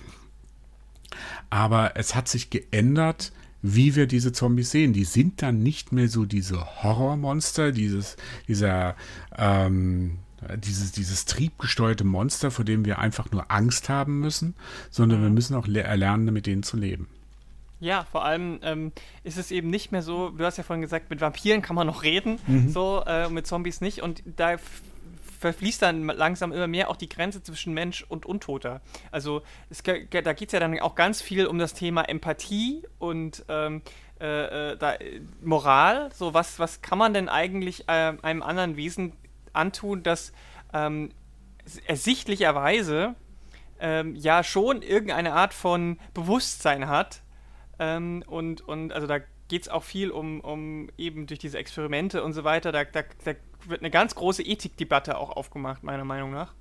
aber 1.50 1.96
es 1.96 2.14
hat 2.14 2.28
sich 2.28 2.50
geändert, 2.50 3.32
wie 3.62 3.96
wir 3.96 4.06
diese 4.06 4.32
Zombies 4.32 4.70
sehen. 4.70 4.92
Die 4.92 5.04
sind 5.04 5.42
dann 5.42 5.62
nicht 5.62 5.92
mehr 5.92 6.08
so 6.08 6.24
diese 6.24 6.82
Horrormonster, 6.82 7.72
dieses, 7.72 8.16
dieser, 8.46 8.94
ähm, 9.36 10.18
dieses, 10.58 10.92
dieses 10.92 11.24
triebgesteuerte 11.24 12.04
Monster, 12.04 12.50
vor 12.50 12.64
dem 12.64 12.84
wir 12.84 12.98
einfach 12.98 13.30
nur 13.32 13.50
Angst 13.50 13.88
haben 13.88 14.20
müssen, 14.20 14.54
sondern 14.90 15.20
mhm. 15.20 15.24
wir 15.24 15.30
müssen 15.30 15.54
auch 15.56 15.66
erlernen, 15.66 16.32
mit 16.32 16.46
denen 16.46 16.62
zu 16.62 16.76
leben. 16.76 17.08
Ja, 17.78 18.06
vor 18.10 18.24
allem 18.24 18.58
ähm, 18.62 18.92
ist 19.22 19.36
es 19.36 19.50
eben 19.50 19.68
nicht 19.68 19.92
mehr 19.92 20.02
so, 20.02 20.30
du 20.30 20.44
hast 20.44 20.56
ja 20.56 20.64
vorhin 20.64 20.80
gesagt, 20.80 21.10
mit 21.10 21.20
Vampiren 21.20 21.60
kann 21.60 21.76
man 21.76 21.86
noch 21.86 22.02
reden, 22.02 22.38
mhm. 22.46 22.70
so, 22.70 23.02
äh, 23.06 23.28
mit 23.28 23.46
Zombies 23.46 23.80
nicht. 23.80 24.02
Und 24.02 24.22
da 24.24 24.56
verfließt 25.38 25.82
dann 25.82 26.06
langsam 26.06 26.52
immer 26.52 26.66
mehr 26.66 26.88
auch 26.90 26.96
die 26.96 27.08
Grenze 27.08 27.42
zwischen 27.42 27.74
Mensch 27.74 28.04
und 28.08 28.24
Untoter. 28.24 28.80
Also 29.10 29.42
es, 29.68 29.82
da 29.82 29.92
geht 29.98 30.48
es 30.48 30.52
ja 30.52 30.60
dann 30.60 30.78
auch 30.80 30.94
ganz 30.94 31.20
viel 31.20 31.46
um 31.46 31.58
das 31.58 31.74
Thema 31.74 32.02
Empathie 32.02 32.82
und 32.98 33.44
ähm, 33.48 33.82
äh, 34.20 34.72
äh, 34.72 34.76
da, 34.78 34.94
Moral. 35.42 36.10
So, 36.14 36.32
was, 36.32 36.58
was 36.58 36.80
kann 36.80 36.98
man 36.98 37.12
denn 37.12 37.28
eigentlich 37.28 37.88
äh, 37.88 38.14
einem 38.22 38.42
anderen 38.42 38.76
Wesen 38.76 39.12
antun, 39.52 40.02
das 40.02 40.32
ähm, 40.72 41.10
ersichtlicherweise 41.86 43.14
ähm, 43.78 44.14
ja 44.16 44.42
schon 44.42 44.80
irgendeine 44.80 45.34
Art 45.34 45.52
von 45.52 45.98
Bewusstsein 46.14 46.88
hat 46.88 47.22
ähm, 47.78 48.24
und, 48.26 48.66
und 48.66 48.92
also 48.92 49.06
da 49.06 49.18
geht 49.48 49.62
es 49.62 49.68
auch 49.68 49.84
viel 49.84 50.10
um, 50.10 50.40
um 50.40 50.88
eben 50.98 51.26
durch 51.26 51.38
diese 51.38 51.58
Experimente 51.58 52.22
und 52.22 52.32
so 52.32 52.44
weiter. 52.44 52.72
Da, 52.72 52.84
da, 52.84 53.02
da 53.24 53.34
wird 53.66 53.80
eine 53.80 53.90
ganz 53.90 54.14
große 54.14 54.42
Ethikdebatte 54.42 55.18
auch 55.18 55.30
aufgemacht, 55.30 55.82
meiner 55.82 56.04
Meinung 56.04 56.32
nach. 56.32 56.54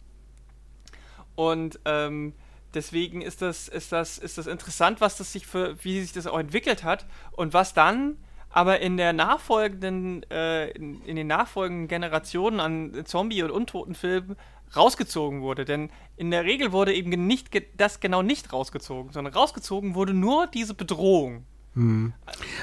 Und 1.35 1.79
ähm, 1.85 2.33
deswegen 2.73 3.21
ist 3.21 3.41
das, 3.41 3.67
ist, 3.67 3.91
das, 3.91 4.17
ist 4.17 4.37
das 4.37 4.47
interessant, 4.47 5.01
was 5.01 5.17
das 5.17 5.33
sich 5.33 5.47
für, 5.47 5.83
wie 5.83 6.01
sich 6.01 6.13
das 6.13 6.27
auch 6.27 6.39
entwickelt 6.39 6.83
hat 6.83 7.05
und 7.31 7.53
was 7.53 7.73
dann 7.73 8.17
aber 8.49 8.79
in 8.79 8.95
der 8.95 9.11
nachfolgenden, 9.11 10.23
äh, 10.31 10.69
in, 10.69 11.01
in, 11.01 11.17
den 11.17 11.27
nachfolgenden 11.27 11.89
Generationen 11.89 12.61
an 12.61 13.05
Zombie- 13.05 13.43
und 13.43 13.51
Untotenfilmen 13.51 14.37
rausgezogen 14.75 15.41
wurde. 15.41 15.65
Denn 15.65 15.89
in 16.17 16.31
der 16.31 16.45
Regel 16.45 16.71
wurde 16.71 16.93
eben 16.93 17.09
nicht 17.27 17.49
das 17.77 17.99
genau 17.99 18.21
nicht 18.21 18.53
rausgezogen, 18.53 19.11
sondern 19.11 19.33
rausgezogen 19.33 19.95
wurde 19.95 20.13
nur 20.13 20.47
diese 20.47 20.73
Bedrohung. 20.73 21.45
Hm. 21.73 22.13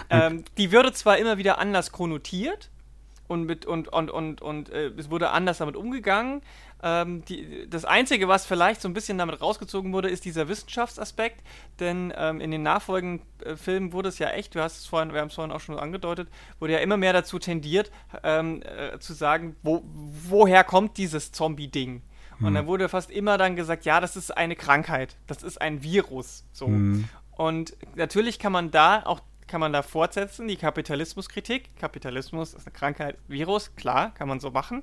Ähm, 0.09 0.45
die 0.57 0.73
würde 0.73 0.93
zwar 0.93 1.19
immer 1.19 1.37
wieder 1.37 1.59
anders 1.59 1.93
konnotiert 1.93 2.71
und, 3.29 3.45
mit, 3.45 3.67
und, 3.67 3.89
und, 3.89 4.11
und, 4.11 4.41
und 4.41 4.71
äh, 4.71 4.89
es 4.97 5.11
wurde 5.11 5.31
anders 5.31 5.59
damit 5.59 5.77
umgegangen. 5.77 6.43
Ähm, 6.83 7.25
die, 7.27 7.69
das 7.69 7.85
Einzige, 7.85 8.29
was 8.29 8.45
vielleicht 8.45 8.81
so 8.81 8.89
ein 8.89 8.95
bisschen 8.95 9.19
damit 9.19 9.41
rausgezogen 9.41 9.93
wurde, 9.93 10.09
ist 10.09 10.25
dieser 10.25 10.49
Wissenschaftsaspekt. 10.49 11.43
Denn 11.79 12.13
ähm, 12.17 12.41
in 12.41 12.51
den 12.51 12.63
nachfolgenden 12.63 13.27
äh, 13.45 13.57
Filmen 13.57 13.93
wurde 13.93 14.09
es 14.09 14.19
ja 14.19 14.31
echt, 14.31 14.55
du 14.55 14.61
hast 14.61 14.79
es 14.79 14.87
vorhin, 14.87 15.13
wir 15.13 15.21
haben 15.21 15.29
es 15.29 15.35
vorhin 15.35 15.53
auch 15.53 15.61
schon 15.61 15.79
angedeutet, 15.79 16.29
wurde 16.59 16.75
ja 16.75 16.81
immer 16.81 16.97
mehr 16.97 17.13
dazu 17.13 17.39
tendiert, 17.39 17.91
ähm, 18.25 18.63
äh, 18.63 18.99
zu 18.99 19.13
sagen, 19.13 19.57
wo, 19.63 19.83
woher 19.85 20.65
kommt 20.65 20.97
dieses 20.99 21.33
Zombie-Ding? 21.33 22.03
Und 22.41 22.47
hm. 22.47 22.55
dann 22.55 22.67
wurde 22.67 22.89
fast 22.89 23.11
immer 23.11 23.39
dann 23.39 23.55
gesagt, 23.55 23.85
ja, 23.85 24.01
das 24.01 24.17
ist 24.17 24.37
eine 24.37 24.57
Krankheit, 24.57 25.17
das 25.29 25.43
ist 25.43 25.61
ein 25.61 25.83
Virus. 25.83 26.45
So. 26.53 26.67
Hm. 26.67 27.09
Und 27.37 27.77
natürlich 27.95 28.39
kann 28.39 28.53
man 28.53 28.71
da 28.71 29.03
auch 29.05 29.21
kann 29.53 29.61
man 29.61 29.75
da 29.75 29.83
fortsetzen, 29.83 30.49
die 30.49 30.57
Kapitalismuskritik. 30.57 31.77
Kapitalismus 31.77 32.55
ist 32.55 32.67
eine 32.67 32.73
Krankheit, 32.73 33.19
Virus, 33.29 33.77
klar, 33.77 34.15
kann 34.15 34.27
man 34.27 34.41
so 34.41 34.51
machen. 34.51 34.83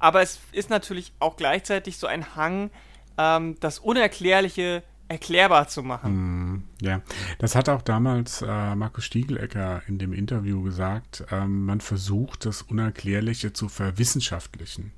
Aber 0.00 0.22
es 0.22 0.40
ist 0.50 0.70
natürlich 0.70 1.12
auch 1.20 1.36
gleichzeitig 1.36 1.98
so 1.98 2.08
ein 2.08 2.34
Hang, 2.34 2.70
ähm, 3.16 3.56
das 3.60 3.78
Unerklärliche 3.78 4.82
erklärbar 5.08 5.68
zu 5.68 5.82
machen. 5.82 6.54
Mm, 6.54 6.64
ja, 6.80 7.02
das 7.38 7.54
hat 7.54 7.68
auch 7.68 7.82
damals 7.82 8.42
äh, 8.42 8.74
Markus 8.74 9.04
Stiegelecker 9.04 9.82
in 9.88 9.98
dem 9.98 10.12
Interview 10.12 10.62
gesagt. 10.62 11.24
Ähm, 11.30 11.66
man 11.66 11.80
versucht, 11.80 12.46
das 12.46 12.62
Unerklärliche 12.62 13.52
zu 13.52 13.68
verwissenschaftlichen. 13.68 14.92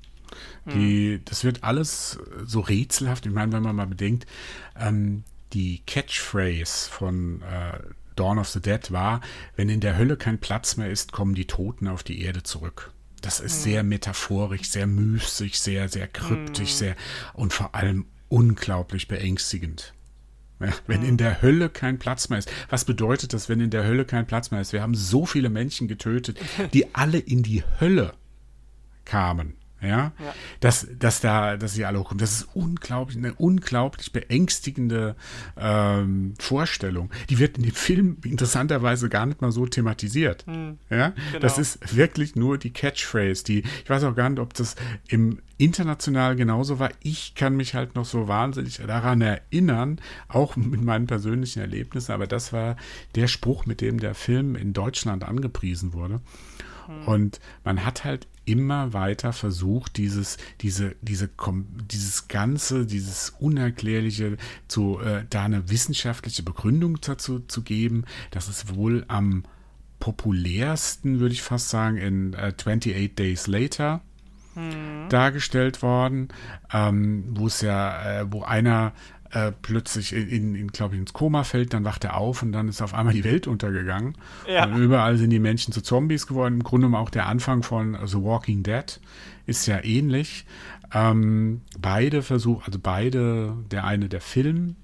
Die, 0.65 1.17
mm. 1.17 1.25
Das 1.25 1.43
wird 1.43 1.63
alles 1.63 2.19
so 2.45 2.61
rätselhaft. 2.61 3.25
Ich 3.25 3.33
meine, 3.33 3.51
wenn 3.51 3.63
man 3.63 3.75
mal 3.75 3.87
bedenkt, 3.87 4.25
ähm, 4.79 5.23
die 5.53 5.81
Catchphrase 5.85 6.89
von 6.89 7.41
äh, 7.41 7.79
Dawn 8.15 8.39
of 8.39 8.49
the 8.49 8.61
Dead 8.61 8.91
war, 8.91 9.21
wenn 9.55 9.69
in 9.69 9.79
der 9.79 9.97
Hölle 9.97 10.15
kein 10.15 10.39
Platz 10.39 10.77
mehr 10.77 10.89
ist, 10.89 11.11
kommen 11.11 11.35
die 11.35 11.47
Toten 11.47 11.87
auf 11.87 12.03
die 12.03 12.21
Erde 12.21 12.43
zurück. 12.43 12.92
Das 13.23 13.39
ist 13.39 13.59
mhm. 13.59 13.63
sehr 13.63 13.83
metaphorisch, 13.83 14.69
sehr 14.69 14.85
mystisch, 14.85 15.55
sehr, 15.55 15.87
sehr 15.89 16.07
kryptisch, 16.07 16.73
mhm. 16.73 16.77
sehr 16.77 16.95
und 17.33 17.53
vor 17.53 17.73
allem 17.73 18.05
unglaublich 18.27 19.07
beängstigend. 19.07 19.93
Ja, 20.59 20.73
wenn 20.87 21.01
mhm. 21.01 21.09
in 21.09 21.17
der 21.17 21.41
Hölle 21.41 21.69
kein 21.69 21.99
Platz 21.99 22.29
mehr 22.29 22.39
ist. 22.39 22.51
Was 22.69 22.85
bedeutet 22.85 23.33
das, 23.33 23.49
wenn 23.49 23.59
in 23.59 23.69
der 23.69 23.85
Hölle 23.85 24.05
kein 24.05 24.27
Platz 24.27 24.51
mehr 24.51 24.61
ist? 24.61 24.73
Wir 24.73 24.81
haben 24.81 24.93
so 24.93 25.25
viele 25.25 25.49
Menschen 25.49 25.87
getötet, 25.87 26.37
die 26.73 26.93
alle 26.93 27.17
in 27.17 27.43
die 27.43 27.63
Hölle 27.79 28.13
kamen. 29.05 29.55
Ja, 29.83 30.13
ja. 30.17 30.33
Dass, 30.61 30.87
dass 30.97 31.19
da, 31.19 31.57
dass 31.57 31.73
sie 31.73 31.85
alle 31.85 31.99
hochkommen. 31.99 32.19
Das 32.19 32.31
ist 32.31 32.47
unglaublich, 32.53 33.17
eine 33.17 33.33
unglaublich 33.33 34.13
beängstigende 34.13 35.15
ähm, 35.57 36.33
Vorstellung. 36.39 37.11
Die 37.29 37.37
wird 37.37 37.57
in 37.57 37.63
dem 37.63 37.73
Film 37.73 38.17
interessanterweise 38.23 39.09
gar 39.09 39.25
nicht 39.25 39.41
mal 39.41 39.51
so 39.51 39.65
thematisiert. 39.65 40.45
Hm. 40.47 40.77
Ja, 40.89 41.09
genau. 41.09 41.39
das 41.39 41.57
ist 41.57 41.95
wirklich 41.95 42.35
nur 42.35 42.57
die 42.57 42.71
Catchphrase. 42.71 43.43
Die, 43.43 43.59
ich 43.83 43.89
weiß 43.89 44.05
auch 44.05 44.15
gar 44.15 44.29
nicht, 44.29 44.39
ob 44.39 44.53
das 44.53 44.75
im 45.07 45.39
international 45.57 46.35
genauso 46.35 46.79
war. 46.79 46.91
Ich 47.01 47.35
kann 47.35 47.55
mich 47.55 47.75
halt 47.75 47.95
noch 47.95 48.05
so 48.05 48.27
wahnsinnig 48.27 48.77
daran 48.77 49.21
erinnern, 49.21 49.99
auch 50.27 50.55
mit 50.55 50.81
meinen 50.81 51.07
persönlichen 51.07 51.59
Erlebnissen. 51.59 52.13
Aber 52.13 52.27
das 52.27 52.53
war 52.53 52.77
der 53.15 53.27
Spruch, 53.27 53.65
mit 53.65 53.81
dem 53.81 53.99
der 53.99 54.15
Film 54.15 54.55
in 54.55 54.73
Deutschland 54.73 55.23
angepriesen 55.23 55.93
wurde. 55.93 56.21
Hm. 56.85 57.07
Und 57.07 57.39
man 57.63 57.85
hat 57.85 58.03
halt 58.03 58.27
immer 58.45 58.93
weiter 58.93 59.33
versucht, 59.33 59.97
dieses, 59.97 60.37
diese, 60.61 60.95
diese, 61.01 61.29
dieses 61.91 62.27
Ganze, 62.27 62.85
dieses 62.85 63.31
Unerklärliche, 63.39 64.37
zu, 64.67 64.99
äh, 64.99 65.25
da 65.29 65.43
eine 65.45 65.69
wissenschaftliche 65.69 66.43
Begründung 66.43 66.99
dazu 67.01 67.39
zu 67.39 67.61
geben. 67.61 68.05
Das 68.31 68.49
ist 68.49 68.75
wohl 68.75 69.05
am 69.07 69.43
populärsten, 69.99 71.19
würde 71.19 71.33
ich 71.33 71.41
fast 71.41 71.69
sagen, 71.69 71.97
in 71.97 72.33
äh, 72.33 72.53
28 72.57 73.15
Days 73.15 73.47
Later 73.47 74.01
hm. 74.53 75.07
dargestellt 75.09 75.81
worden, 75.81 76.27
ähm, 76.71 77.23
wo 77.29 77.47
es 77.47 77.61
ja, 77.61 78.21
äh, 78.21 78.31
wo 78.31 78.43
einer 78.43 78.93
äh, 79.33 79.51
plötzlich 79.51 80.13
in, 80.13 80.55
in 80.55 80.67
glaube 80.67 80.95
ich, 80.95 81.01
ins 81.01 81.13
Koma 81.13 81.43
fällt, 81.43 81.73
dann 81.73 81.83
wacht 81.83 82.03
er 82.03 82.17
auf 82.17 82.43
und 82.43 82.51
dann 82.51 82.67
ist 82.67 82.81
auf 82.81 82.93
einmal 82.93 83.13
die 83.13 83.23
Welt 83.23 83.47
untergegangen. 83.47 84.15
Ja. 84.47 84.65
Und 84.65 84.77
überall 84.77 85.17
sind 85.17 85.31
die 85.31 85.39
Menschen 85.39 85.73
zu 85.73 85.81
Zombies 85.81 86.27
geworden. 86.27 86.55
Im 86.55 86.63
Grunde 86.63 86.95
auch 86.97 87.09
der 87.09 87.25
Anfang 87.25 87.63
von 87.63 87.97
The 88.05 88.21
Walking 88.21 88.61
Dead 88.63 88.99
ist 89.45 89.65
ja 89.65 89.83
ähnlich. 89.83 90.45
Ähm, 90.93 91.61
beide 91.79 92.21
versuchen, 92.21 92.61
also 92.65 92.77
beide, 92.81 93.55
der 93.71 93.85
eine 93.85 94.07
der 94.07 94.21
Film 94.21 94.75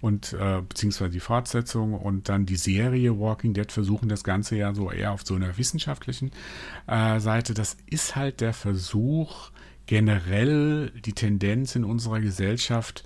und 0.00 0.32
äh, 0.34 0.62
beziehungsweise 0.62 1.10
die 1.10 1.20
Fortsetzung 1.20 1.94
und 1.94 2.28
dann 2.28 2.46
die 2.46 2.56
Serie 2.56 3.18
Walking 3.18 3.52
Dead 3.52 3.72
versuchen 3.72 4.08
das 4.08 4.22
Ganze 4.22 4.54
ja 4.54 4.72
so 4.74 4.92
eher 4.92 5.10
auf 5.10 5.22
so 5.24 5.34
einer 5.34 5.58
wissenschaftlichen 5.58 6.30
äh, 6.86 7.18
Seite. 7.18 7.52
Das 7.54 7.76
ist 7.86 8.14
halt 8.14 8.40
der 8.40 8.52
Versuch, 8.52 9.50
generell 9.86 10.92
die 11.04 11.14
Tendenz 11.14 11.74
in 11.74 11.84
unserer 11.84 12.20
Gesellschaft 12.20 13.04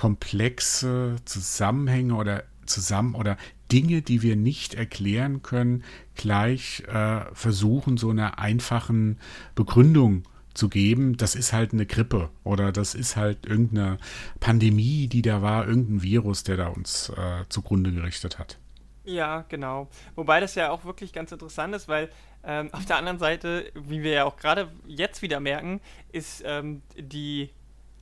komplexe 0.00 1.16
Zusammenhänge 1.26 2.14
oder 2.14 2.44
zusammen 2.64 3.14
oder 3.14 3.36
Dinge, 3.70 4.00
die 4.00 4.22
wir 4.22 4.34
nicht 4.34 4.72
erklären 4.72 5.42
können, 5.42 5.84
gleich 6.14 6.84
äh, 6.88 7.26
versuchen, 7.34 7.98
so 7.98 8.08
einer 8.08 8.38
einfachen 8.38 9.18
Begründung 9.54 10.22
zu 10.54 10.70
geben, 10.70 11.18
das 11.18 11.34
ist 11.34 11.52
halt 11.52 11.74
eine 11.74 11.84
Grippe 11.84 12.30
oder 12.44 12.72
das 12.72 12.94
ist 12.94 13.16
halt 13.16 13.44
irgendeine 13.44 13.98
Pandemie, 14.40 15.06
die 15.06 15.20
da 15.20 15.42
war, 15.42 15.68
irgendein 15.68 16.02
Virus, 16.02 16.44
der 16.44 16.56
da 16.56 16.68
uns 16.68 17.10
äh, 17.10 17.44
zugrunde 17.50 17.92
gerichtet 17.92 18.38
hat. 18.38 18.58
Ja, 19.04 19.44
genau. 19.50 19.88
Wobei 20.14 20.40
das 20.40 20.54
ja 20.54 20.70
auch 20.70 20.86
wirklich 20.86 21.12
ganz 21.12 21.30
interessant 21.30 21.74
ist, 21.74 21.88
weil 21.88 22.08
ähm, 22.42 22.72
auf 22.72 22.86
der 22.86 22.96
anderen 22.96 23.18
Seite, 23.18 23.70
wie 23.74 24.02
wir 24.02 24.12
ja 24.12 24.24
auch 24.24 24.38
gerade 24.38 24.72
jetzt 24.86 25.20
wieder 25.20 25.40
merken, 25.40 25.82
ist 26.10 26.42
ähm, 26.46 26.80
die, 26.96 27.50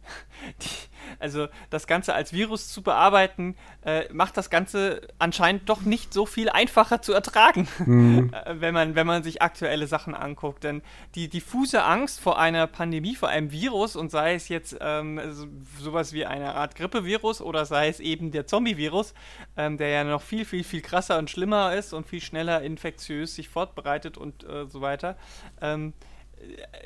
die 0.63 0.89
Also 1.21 1.49
das 1.71 1.87
Ganze 1.87 2.15
als 2.15 2.33
Virus 2.33 2.69
zu 2.69 2.83
bearbeiten, 2.83 3.57
äh, 3.85 4.13
macht 4.13 4.37
das 4.37 4.51
Ganze 4.51 5.01
anscheinend 5.19 5.69
doch 5.69 5.83
nicht 5.83 6.13
so 6.13 6.27
viel 6.27 6.49
einfacher 6.49 7.03
zu 7.03 7.13
ertragen, 7.13 7.69
mhm. 7.85 8.33
Äh, 8.33 8.61
wenn, 8.61 8.75
man, 8.75 8.95
wenn 8.95 9.07
man 9.07 9.23
sich 9.23 9.43
aktuelle 9.43 9.87
Sachen 9.87 10.15
anguckt. 10.15 10.65
Denn 10.65 10.83
die 11.15 11.29
diffuse 11.29 11.85
Angst 11.85 12.21
vor 12.21 12.39
einer 12.39 12.67
Pandemie, 12.67 13.15
vor 13.15 13.29
einem 13.29 13.51
Virus 13.51 13.97
und 13.97 14.11
sei 14.11 14.35
es 14.35 14.49
jetzt 14.49 14.77
ähm, 14.81 15.21
so, 15.31 15.47
sowas 15.81 16.13
wie 16.13 16.27
eine 16.27 16.55
Art 16.55 16.75
Grippevirus 16.77 17.41
oder 17.41 17.65
sei 17.65 17.89
es 17.89 18.01
eben 18.01 18.31
der 18.31 18.47
Zombie-Virus, 18.47 19.15
ähm, 19.57 19.79
der 19.79 19.89
ja 19.89 20.05
noch 20.05 20.23
viel, 20.23 20.45
viel, 20.45 20.65
viel 20.65 20.83
krasser 20.83 21.19
und 21.19 21.31
schlimmer 21.31 21.75
ist 21.75 21.93
und 21.93 22.07
viel 22.07 22.21
schneller 22.21 22.63
infektiös 22.63 23.35
sich 23.35 23.49
fortbereitet 23.49 24.17
und 24.17 24.45
äh, 24.45 24.67
so 24.67 24.81
weiter. 24.81 25.17
Ähm, 25.61 25.95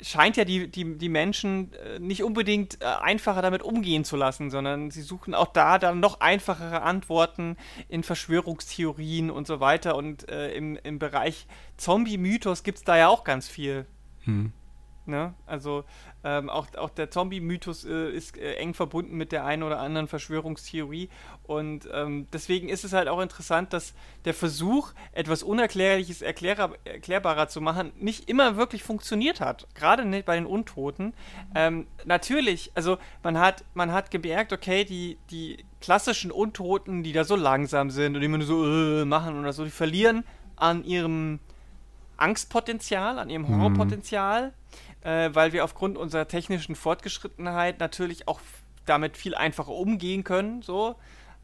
scheint 0.01 0.37
ja 0.37 0.45
die, 0.45 0.69
die, 0.69 0.97
die 0.97 1.09
Menschen 1.09 1.73
äh, 1.73 1.99
nicht 1.99 2.23
unbedingt 2.23 2.81
äh, 2.81 2.85
einfacher 2.85 3.41
damit 3.41 3.63
umgehen 3.63 4.03
zu 4.03 4.15
lassen, 4.15 4.49
sondern 4.49 4.91
sie 4.91 5.01
suchen 5.01 5.33
auch 5.33 5.47
da 5.47 5.79
dann 5.79 5.99
noch 5.99 6.19
einfachere 6.19 6.81
Antworten 6.81 7.57
in 7.87 8.03
Verschwörungstheorien 8.03 9.29
und 9.29 9.47
so 9.47 9.59
weiter. 9.59 9.95
Und 9.95 10.29
äh, 10.29 10.53
im, 10.53 10.77
im 10.83 10.99
Bereich 10.99 11.47
Zombie-Mythos 11.77 12.63
gibt 12.63 12.79
es 12.79 12.83
da 12.83 12.97
ja 12.97 13.07
auch 13.07 13.23
ganz 13.23 13.47
viel. 13.47 13.85
Hm. 14.23 14.51
Ne? 15.05 15.33
Also 15.45 15.83
ähm, 16.23 16.49
auch, 16.49 16.67
auch 16.77 16.89
der 16.89 17.11
Zombie-Mythos 17.11 17.83
äh, 17.85 18.09
ist 18.11 18.37
äh, 18.37 18.55
eng 18.55 18.73
verbunden 18.73 19.17
mit 19.17 19.31
der 19.31 19.45
einen 19.45 19.63
oder 19.63 19.79
anderen 19.79 20.07
Verschwörungstheorie. 20.07 21.09
Und 21.43 21.87
ähm, 21.91 22.27
deswegen 22.31 22.69
ist 22.69 22.85
es 22.85 22.93
halt 22.93 23.09
auch 23.09 23.19
interessant, 23.19 23.73
dass 23.73 23.93
der 24.23 24.33
Versuch, 24.33 24.93
etwas 25.11 25.43
Unerklärliches 25.43 26.21
erklärer, 26.21 26.71
erklärbarer 26.85 27.49
zu 27.49 27.59
machen, 27.59 27.91
nicht 27.99 28.29
immer 28.29 28.55
wirklich 28.55 28.83
funktioniert 28.83 29.41
hat. 29.41 29.67
Gerade 29.75 30.05
nicht 30.05 30.25
bei 30.25 30.35
den 30.35 30.45
Untoten. 30.45 31.13
Ähm, 31.55 31.87
natürlich, 32.05 32.71
also 32.73 32.97
man 33.21 33.37
hat, 33.37 33.65
man 33.73 33.91
hat 33.91 34.09
gemerkt, 34.09 34.53
okay, 34.53 34.85
die, 34.85 35.17
die 35.29 35.65
klassischen 35.81 36.31
Untoten, 36.31 37.03
die 37.03 37.11
da 37.11 37.25
so 37.25 37.35
langsam 37.35 37.89
sind 37.89 38.15
und 38.15 38.23
immer 38.23 38.37
nur 38.37 38.47
so 38.47 38.65
äh, 38.65 39.05
machen 39.05 39.37
oder 39.39 39.51
so, 39.51 39.65
die 39.65 39.71
verlieren 39.71 40.23
an 40.55 40.85
ihrem 40.85 41.39
Angstpotenzial, 42.15 43.19
an 43.19 43.29
ihrem 43.29 43.41
mhm. 43.41 43.57
Horrorpotenzial. 43.57 44.47
Mhm 44.47 44.53
äh, 45.03 45.29
weil 45.33 45.53
wir 45.53 45.63
aufgrund 45.63 45.97
unserer 45.97 46.27
technischen 46.27 46.75
Fortgeschrittenheit 46.75 47.79
natürlich 47.79 48.27
auch 48.27 48.39
damit 48.85 49.17
viel 49.17 49.35
einfacher 49.35 49.71
umgehen 49.71 50.23
können. 50.23 50.61
So. 50.61 50.95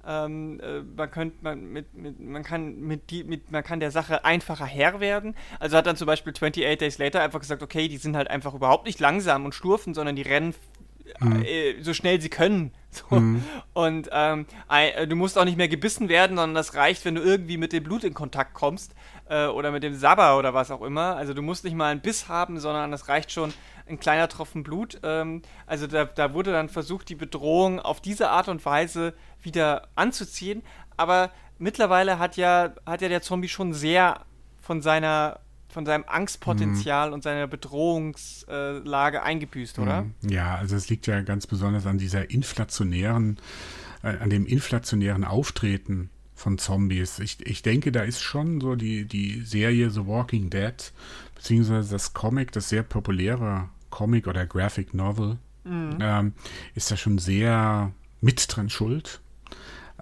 Ähm, 0.08 0.60
äh, 0.62 0.82
man, 0.82 1.12
könnt, 1.12 1.44
man, 1.44 1.72
mit, 1.72 1.94
mit, 1.94 2.20
man, 2.20 2.44
kann 2.44 2.80
mit 2.80 3.10
die, 3.12 3.24
mit, 3.24 3.52
man 3.52 3.64
kann 3.64 3.80
der 3.80 3.92
Sache 3.92 4.24
einfacher 4.24 4.66
Herr 4.66 5.00
werden. 5.00 5.36
Also 5.60 5.76
hat 5.76 5.86
dann 5.86 5.98
zum 5.98 6.08
Beispiel 6.08 6.32
28 6.34 6.78
Days 6.78 6.98
Later 6.98 7.22
einfach 7.22 7.40
gesagt, 7.40 7.62
okay, 7.62 7.88
die 7.88 7.98
sind 7.98 8.16
halt 8.16 8.30
einfach 8.30 8.54
überhaupt 8.54 8.86
nicht 8.86 9.00
langsam 9.00 9.46
und 9.46 9.54
sturfen, 9.54 9.94
sondern 9.94 10.16
die 10.16 10.22
rennen 10.22 10.56
mhm. 11.20 11.44
äh, 11.44 11.82
so 11.82 11.94
schnell 11.94 12.22
sie 12.22 12.30
können. 12.30 12.72
So. 12.92 13.18
Mhm. 13.18 13.44
Und 13.74 14.10
ähm, 14.12 14.48
äh, 14.68 15.06
du 15.06 15.16
musst 15.16 15.38
auch 15.38 15.46
nicht 15.46 15.58
mehr 15.58 15.68
gebissen 15.68 16.10
werden, 16.10 16.38
sondern 16.38 16.56
das 16.56 16.74
reicht, 16.74 17.06
wenn 17.06 17.14
du 17.14 17.22
irgendwie 17.22 17.58
mit 17.58 17.72
dem 17.72 17.84
Blut 17.84 18.04
in 18.04 18.16
Kontakt 18.16 18.56
kommst 18.56 18.96
äh, 19.30 19.46
oder 19.46 19.70
mit 19.70 19.84
dem 19.84 19.94
Sabber 19.94 20.40
oder 20.40 20.56
was 20.56 20.72
auch 20.72 20.82
immer. 20.82 21.16
Also 21.16 21.36
du 21.36 21.44
musst 21.44 21.64
nicht 21.64 21.76
mal 21.76 21.92
einen 21.92 22.02
Biss 22.02 22.28
haben, 22.30 22.60
sondern 22.60 22.90
das 22.90 23.08
reicht 23.08 23.32
schon 23.32 23.54
ein 23.88 24.00
kleiner 24.00 24.28
Tropfen 24.28 24.64
Blut. 24.64 25.00
Ähm, 25.04 25.44
also 25.68 25.86
da, 25.86 26.06
da 26.06 26.34
wurde 26.34 26.52
dann 26.52 26.68
versucht, 26.68 27.10
die 27.10 27.16
Bedrohung 27.16 27.80
auf 27.80 28.02
diese 28.02 28.32
Art 28.32 28.48
und 28.48 28.66
Weise 28.66 29.14
wieder 29.40 29.88
anzuziehen. 29.94 30.64
Aber 30.98 31.30
mittlerweile 31.60 32.18
hat 32.18 32.38
ja, 32.38 32.74
hat 32.88 33.02
ja 33.02 33.08
der 33.08 33.22
Zombie 33.22 33.50
schon 33.50 33.74
sehr 33.74 34.22
von 34.62 34.82
seiner 34.82 35.40
von 35.70 35.86
seinem 35.86 36.04
Angstpotenzial 36.08 37.10
mhm. 37.10 37.14
und 37.14 37.24
seiner 37.24 37.48
Bedrohungslage 37.48 39.22
eingebüßt, 39.24 39.80
oder? 39.80 40.04
Mhm. 40.04 40.30
Ja, 40.30 40.56
also 40.56 40.76
es 40.76 40.90
liegt 40.90 41.08
ja 41.08 41.22
ganz 41.22 41.48
besonders 41.48 41.86
an 41.86 41.98
dieser 41.98 42.30
inflationären, 42.30 43.38
äh, 44.04 44.18
an 44.18 44.30
dem 44.30 44.46
inflationären 44.46 45.24
Auftreten 45.24 46.10
von 46.34 46.58
Zombies. 46.58 47.20
Ich, 47.20 47.46
ich 47.46 47.62
denke, 47.62 47.92
da 47.92 48.02
ist 48.02 48.22
schon 48.22 48.60
so 48.60 48.76
die, 48.76 49.06
die 49.06 49.42
Serie 49.42 49.92
The 49.92 50.08
Walking 50.08 50.50
Dead, 50.50 50.92
beziehungsweise 51.36 51.92
das 51.92 52.14
Comic, 52.14 52.52
das 52.52 52.70
sehr 52.70 52.84
populäre 52.84 53.70
Comic 53.92 54.28
oder 54.28 54.48
Graphic 54.48 54.94
Novel, 54.94 55.38
mhm. 55.66 55.98
ähm, 56.02 56.34
ist 56.74 56.90
da 56.90 56.98
schon 56.98 57.20
sehr 57.20 57.92
mit 58.22 58.46
dran 58.50 58.70
schuld. 58.70 59.22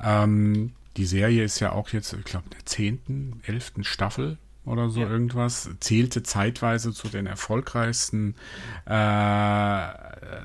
Ähm, 0.01 0.74
die 0.95 1.05
Serie 1.05 1.43
ist 1.43 1.59
ja 1.59 1.74
auch 1.74 1.89
jetzt, 1.89 2.13
ich 2.13 2.24
glaube, 2.24 2.45
in 2.45 2.51
der 2.51 2.65
zehnten, 2.65 3.41
elften 3.45 3.84
Staffel 3.84 4.38
oder 4.68 4.89
so 4.89 5.01
ja. 5.01 5.09
irgendwas, 5.09 5.70
zählte 5.80 6.24
zeitweise 6.24 6.93
zu 6.93 7.07
den 7.07 7.26
erfolgreichsten 7.26 8.36
äh, 8.86 9.88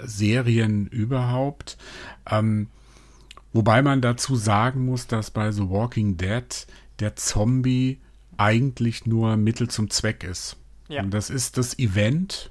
Serien 0.05 0.87
überhaupt. 0.87 1.77
Ähm, 2.31 2.69
wobei 3.53 3.83
man 3.83 4.01
dazu 4.01 4.37
sagen 4.37 4.85
muss, 4.85 5.07
dass 5.07 5.31
bei 5.31 5.51
The 5.51 5.69
Walking 5.69 6.17
Dead 6.17 6.67
der 7.01 7.17
Zombie 7.17 7.99
eigentlich 8.37 9.07
nur 9.07 9.37
Mittel 9.37 9.69
zum 9.69 9.91
Zweck 9.91 10.25
ist. 10.25 10.57
Ja. 10.89 11.03
Und 11.03 11.13
das 11.13 11.31
ist 11.31 11.59
das 11.59 11.79
Event, 11.79 12.51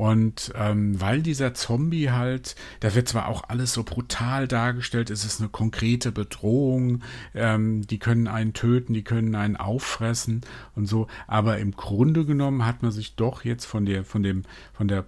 und 0.00 0.50
ähm, 0.54 0.98
weil 0.98 1.20
dieser 1.20 1.52
Zombie 1.52 2.10
halt, 2.10 2.56
da 2.80 2.94
wird 2.94 3.06
zwar 3.06 3.28
auch 3.28 3.50
alles 3.50 3.74
so 3.74 3.84
brutal 3.84 4.48
dargestellt, 4.48 5.10
es 5.10 5.26
ist 5.26 5.40
eine 5.40 5.50
konkrete 5.50 6.10
Bedrohung, 6.10 7.02
ähm, 7.34 7.86
die 7.86 7.98
können 7.98 8.26
einen 8.26 8.54
töten, 8.54 8.94
die 8.94 9.04
können 9.04 9.34
einen 9.34 9.58
auffressen 9.58 10.40
und 10.74 10.86
so, 10.86 11.06
aber 11.26 11.58
im 11.58 11.72
Grunde 11.72 12.24
genommen 12.24 12.64
hat 12.64 12.82
man 12.82 12.92
sich 12.92 13.14
doch 13.14 13.44
jetzt 13.44 13.66
von 13.66 13.84
der, 13.84 14.06
von 14.06 14.22
dem, 14.22 14.44
von 14.72 14.88
der, 14.88 15.04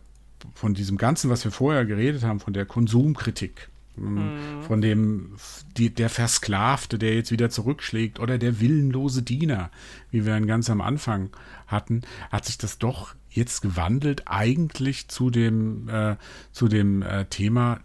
von 0.52 0.74
diesem 0.74 0.98
Ganzen, 0.98 1.30
was 1.30 1.42
wir 1.44 1.52
vorher 1.52 1.86
geredet 1.86 2.22
haben, 2.22 2.40
von 2.40 2.52
der 2.52 2.66
Konsumkritik, 2.66 3.70
Mhm. 3.94 4.62
Von 4.62 4.80
dem, 4.80 5.32
die, 5.76 5.90
der 5.90 6.08
Versklavte, 6.08 6.98
der 6.98 7.14
jetzt 7.14 7.30
wieder 7.30 7.50
zurückschlägt, 7.50 8.20
oder 8.20 8.38
der 8.38 8.58
willenlose 8.58 9.22
Diener, 9.22 9.70
wie 10.10 10.24
wir 10.24 10.34
ihn 10.34 10.46
ganz 10.46 10.70
am 10.70 10.80
Anfang 10.80 11.28
hatten, 11.66 12.00
hat 12.30 12.46
sich 12.46 12.56
das 12.56 12.78
doch 12.78 13.14
jetzt 13.34 13.60
gewandelt, 13.62 14.24
eigentlich 14.26 15.08
zu 15.08 15.30
dem, 15.30 15.88
äh, 15.88 16.16
zu 16.52 16.68
dem 16.68 17.02
äh, 17.02 17.24
Thema, 17.26 17.80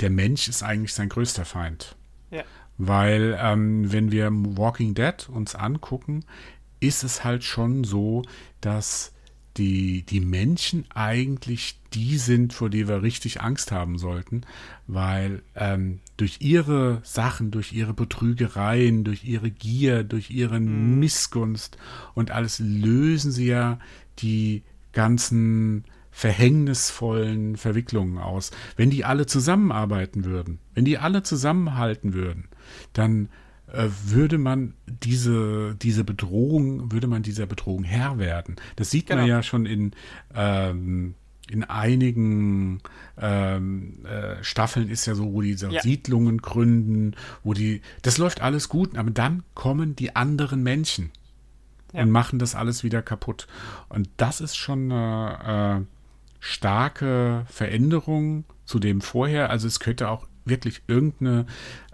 der 0.00 0.10
Mensch 0.10 0.48
ist 0.48 0.62
eigentlich 0.62 0.94
sein 0.94 1.08
größter 1.08 1.44
Feind. 1.44 1.96
Ja. 2.30 2.44
Weil, 2.78 3.38
ähm, 3.40 3.90
wenn 3.92 4.10
wir 4.10 4.30
Walking 4.30 4.94
Dead 4.94 5.28
uns 5.28 5.54
angucken, 5.54 6.24
ist 6.80 7.04
es 7.04 7.24
halt 7.24 7.42
schon 7.44 7.84
so, 7.84 8.22
dass 8.60 9.12
die, 9.56 10.02
die 10.02 10.20
Menschen 10.20 10.84
eigentlich 10.90 11.80
die 11.94 12.18
sind, 12.18 12.52
vor 12.52 12.68
die 12.68 12.88
wir 12.88 13.02
richtig 13.02 13.40
Angst 13.40 13.72
haben 13.72 13.96
sollten, 13.96 14.42
weil 14.86 15.42
ähm, 15.54 16.00
durch 16.18 16.38
ihre 16.40 17.00
Sachen, 17.02 17.50
durch 17.50 17.72
ihre 17.72 17.94
Betrügereien, 17.94 19.04
durch 19.04 19.24
ihre 19.24 19.50
Gier, 19.50 20.04
durch 20.04 20.30
ihre 20.30 20.60
mhm. 20.60 20.98
Missgunst 20.98 21.78
und 22.14 22.30
alles 22.30 22.58
lösen 22.58 23.32
sie 23.32 23.46
ja 23.46 23.78
die 24.18 24.62
ganzen 24.96 25.84
verhängnisvollen 26.10 27.58
Verwicklungen 27.58 28.16
aus. 28.16 28.50
Wenn 28.76 28.88
die 28.88 29.04
alle 29.04 29.26
zusammenarbeiten 29.26 30.24
würden, 30.24 30.58
wenn 30.72 30.86
die 30.86 30.96
alle 30.96 31.22
zusammenhalten 31.22 32.14
würden, 32.14 32.48
dann 32.94 33.28
äh, 33.70 33.88
würde 34.06 34.38
man 34.38 34.72
diese, 34.86 35.76
diese 35.82 36.02
Bedrohung, 36.02 36.90
würde 36.92 37.08
man 37.08 37.22
dieser 37.22 37.44
Bedrohung 37.44 37.84
Herr 37.84 38.18
werden. 38.18 38.56
Das 38.76 38.90
sieht 38.90 39.08
genau. 39.08 39.20
man 39.20 39.28
ja 39.28 39.42
schon 39.42 39.66
in, 39.66 39.92
ähm, 40.34 41.16
in 41.50 41.64
einigen 41.64 42.80
ähm, 43.20 44.06
äh, 44.06 44.42
Staffeln 44.42 44.88
ist 44.88 45.04
ja 45.04 45.14
so, 45.14 45.34
wo 45.34 45.42
die 45.42 45.52
so 45.52 45.68
ja. 45.68 45.82
Siedlungen 45.82 46.38
gründen, 46.38 47.14
wo 47.44 47.52
die, 47.52 47.82
das 48.00 48.16
läuft 48.16 48.40
alles 48.40 48.70
gut, 48.70 48.96
aber 48.96 49.10
dann 49.10 49.42
kommen 49.52 49.94
die 49.94 50.16
anderen 50.16 50.62
Menschen 50.62 51.10
ja. 51.96 52.02
und 52.02 52.10
machen 52.10 52.38
das 52.38 52.54
alles 52.54 52.84
wieder 52.84 53.02
kaputt. 53.02 53.46
Und 53.88 54.08
das 54.16 54.40
ist 54.40 54.56
schon 54.56 54.92
eine 54.92 55.82
äh, 55.82 55.86
starke 56.40 57.44
Veränderung 57.48 58.44
zu 58.64 58.78
dem 58.78 59.00
vorher. 59.00 59.50
Also 59.50 59.66
es 59.66 59.80
könnte 59.80 60.08
auch 60.08 60.26
wirklich 60.44 60.82
irgendeine 60.86 61.46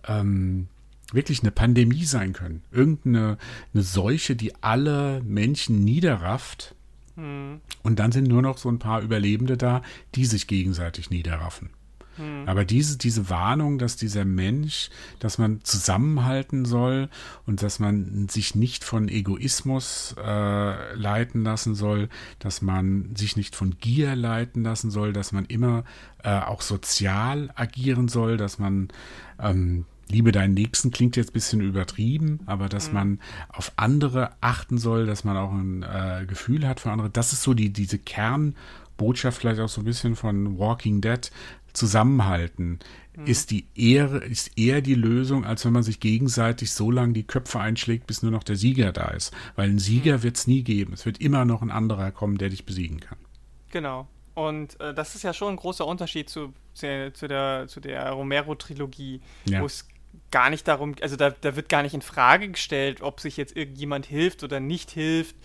ähm, 0.07 0.69
wirklich 1.13 1.43
eine 1.43 1.51
Pandemie 1.51 2.05
sein 2.05 2.33
können. 2.33 2.63
Irgendeine 2.71 3.39
eine 3.75 3.83
Seuche, 3.83 4.37
die 4.37 4.55
alle 4.63 5.21
Menschen 5.23 5.85
niederrafft. 5.85 6.75
Hm. 7.17 7.61
Und 7.83 7.99
dann 7.99 8.13
sind 8.13 8.29
nur 8.29 8.43
noch 8.43 8.59
so 8.59 8.71
ein 8.71 8.79
paar 8.79 9.03
Überlebende 9.03 9.57
da, 9.57 9.83
die 10.15 10.25
sich 10.25 10.47
gegenseitig 10.47 11.11
niederraffen. 11.11 11.71
Hm. 12.17 12.45
Aber 12.47 12.65
diese, 12.65 12.99
diese 12.99 13.31
Warnung, 13.31 13.79
dass 13.79 13.97
dieser 13.97 14.25
Mensch, 14.25 14.91
dass 15.19 15.39
man 15.39 15.65
zusammenhalten 15.65 16.65
soll 16.65 17.09
und 17.47 17.63
dass 17.63 17.79
man 17.79 18.29
sich 18.29 18.55
nicht 18.55 18.85
von 18.85 19.09
Egoismus 19.09 20.15
äh, 20.19 20.95
leiten 20.95 21.43
lassen 21.43 21.75
soll, 21.75 22.09
dass 22.39 22.63
man 22.63 23.15
sich 23.17 23.37
nicht 23.37 23.57
von 23.57 23.79
Gier 23.79 24.17
leiten 24.17 24.63
lassen 24.63 24.91
soll, 24.91 25.13
dass 25.13 25.33
man 25.33 25.45
immer 25.47 25.85
äh, 26.23 26.39
auch 26.39 26.63
sozial 26.63 27.51
agieren 27.55 28.09
soll, 28.09 28.37
dass 28.37 28.59
man 28.59 28.89
ähm, 29.39 29.87
Liebe 30.13 30.31
deinen 30.31 30.55
Nächsten 30.55 30.91
klingt 30.91 31.17
jetzt 31.17 31.31
ein 31.31 31.33
bisschen 31.33 31.61
übertrieben, 31.61 32.41
aber 32.47 32.69
dass 32.69 32.89
mhm. 32.89 32.95
man 32.95 33.21
auf 33.49 33.73
andere 33.77 34.31
achten 34.41 34.79
soll, 34.79 35.07
dass 35.07 35.25
man 35.25 35.37
auch 35.37 35.53
ein 35.53 35.83
äh, 35.83 36.27
Gefühl 36.27 36.69
hat 36.69 36.81
für 36.81 36.91
andere, 36.91 37.11
das 37.11 37.33
ist 37.33 37.43
so 37.43 37.55
die, 37.55 37.73
diese 37.73 37.99
Kernbotschaft 37.99 39.41
vielleicht 39.41 39.61
auch 39.61 39.69
so 39.69 39.81
ein 39.81 39.85
bisschen 39.85 40.15
von 40.15 40.59
Walking 40.59 41.01
Dead, 41.01 41.31
zusammenhalten, 41.73 42.79
mhm. 43.17 43.27
ist 43.27 43.51
die 43.51 43.67
Ehre, 43.75 44.19
ist 44.19 44.59
eher 44.59 44.81
die 44.81 44.95
Lösung, 44.95 45.45
als 45.45 45.65
wenn 45.65 45.73
man 45.73 45.83
sich 45.83 46.01
gegenseitig 46.01 46.73
so 46.73 46.91
lange 46.91 47.13
die 47.13 47.27
Köpfe 47.27 47.61
einschlägt, 47.61 48.07
bis 48.07 48.23
nur 48.23 48.33
noch 48.33 48.45
der 48.45 48.57
Sieger 48.57 48.93
da 48.93 49.09
ist. 49.09 49.35
Weil 49.57 49.71
ein 49.71 49.79
Sieger 49.79 50.19
mhm. 50.19 50.23
wird 50.23 50.37
es 50.37 50.47
nie 50.47 50.63
geben. 50.63 50.93
Es 50.93 51.07
wird 51.07 51.19
immer 51.21 51.45
noch 51.45 51.63
ein 51.63 51.71
anderer 51.71 52.11
kommen, 52.11 52.39
der 52.39 52.51
dich 52.51 52.67
besiegen 52.67 53.01
kann. 53.01 53.19
Genau. 53.71 54.07
Und 54.35 54.81
äh, 54.81 54.95
das 54.95 55.15
ist 55.15 55.25
ja 55.25 55.35
schon 55.35 55.55
ein 55.55 55.57
großer 55.57 55.87
Unterschied 55.87 56.31
zu, 56.31 56.55
zu, 56.75 57.13
zu 57.13 57.29
der, 57.29 57.67
zu 57.69 57.81
der 57.81 58.11
Romero-Trilogie, 58.11 59.21
ja. 59.45 59.61
wo 59.61 59.67
es 59.67 59.87
gar 60.31 60.51
nicht 60.51 60.67
darum, 60.69 60.95
also 61.01 61.17
da, 61.17 61.31
da 61.31 61.57
wird 61.57 61.69
gar 61.69 61.83
nicht 61.83 61.95
in 61.95 62.03
Frage 62.03 62.49
gestellt, 62.49 63.03
ob 63.03 63.21
sich 63.21 63.37
jetzt 63.37 63.57
irgendjemand 63.57 64.07
hilft 64.07 64.43
oder 64.43 64.61
nicht 64.61 64.91
hilft. 64.91 65.37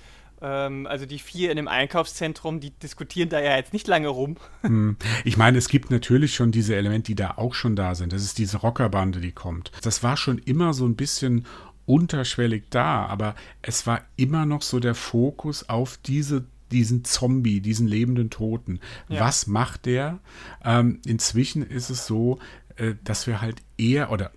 Ähm, 0.42 0.88
also 0.88 1.06
die 1.06 1.20
vier 1.20 1.52
in 1.52 1.58
dem 1.58 1.68
Einkaufszentrum, 1.68 2.60
die 2.60 2.72
diskutieren 2.72 3.30
da 3.30 3.40
ja 3.40 3.56
jetzt 3.56 3.74
nicht 3.74 3.88
lange 3.88 4.08
rum. 4.08 4.38
Hm. 4.62 4.98
Ich 5.24 5.38
meine, 5.38 5.58
es 5.58 5.70
gibt 5.70 5.92
natürlich 5.92 6.36
schon 6.36 6.52
diese 6.52 6.76
Elemente, 6.76 7.08
die 7.08 7.16
da 7.16 7.32
auch 7.38 7.54
schon 7.54 7.76
da 7.76 7.96
sind. 7.96 8.14
Das 8.14 8.24
ist 8.24 8.38
diese 8.38 8.58
Rockerbande, 8.58 9.20
die 9.20 9.32
kommt. 9.32 9.72
Das 9.82 10.04
war 10.04 10.18
schon 10.18 10.38
immer 10.40 10.74
so 10.74 10.86
ein 10.86 10.96
bisschen 10.96 11.46
unterschwellig 11.86 12.66
da, 12.70 13.06
aber 13.06 13.36
es 13.62 13.88
war 13.88 14.02
immer 14.18 14.46
noch 14.46 14.62
so 14.62 14.80
der 14.80 14.96
Fokus 14.96 15.70
auf 15.70 15.98
diese 15.98 16.46
diesen 16.72 17.06
Zombie, 17.06 17.62
diesen 17.62 17.88
lebenden 17.88 18.30
Toten. 18.30 18.82
Ja. 19.08 19.22
Was 19.22 19.48
macht 19.48 19.86
der? 19.86 20.20
Ähm, 20.66 21.00
inzwischen 21.06 21.64
ist 21.66 21.90
es 21.90 22.06
so, 22.06 22.40
äh, 22.76 22.96
dass 23.06 23.26
wir 23.26 23.42
halt 23.42 23.62
eher, 23.78 24.12
oder 24.12 24.32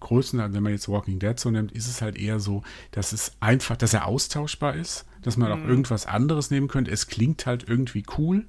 Größen, 0.00 0.38
wenn 0.52 0.62
man 0.62 0.72
jetzt 0.72 0.88
Walking 0.88 1.18
Dead 1.18 1.38
so 1.38 1.50
nimmt, 1.50 1.72
ist 1.72 1.88
es 1.88 2.02
halt 2.02 2.18
eher 2.18 2.40
so, 2.40 2.62
dass 2.90 3.12
es 3.12 3.32
einfach, 3.40 3.76
dass 3.76 3.94
er 3.94 4.06
austauschbar 4.06 4.74
ist, 4.74 5.04
dass 5.22 5.36
man 5.36 5.50
mhm. 5.50 5.54
auch 5.54 5.68
irgendwas 5.68 6.06
anderes 6.06 6.50
nehmen 6.50 6.68
könnte. 6.68 6.90
Es 6.90 7.06
klingt 7.06 7.46
halt 7.46 7.68
irgendwie 7.68 8.04
cool, 8.18 8.46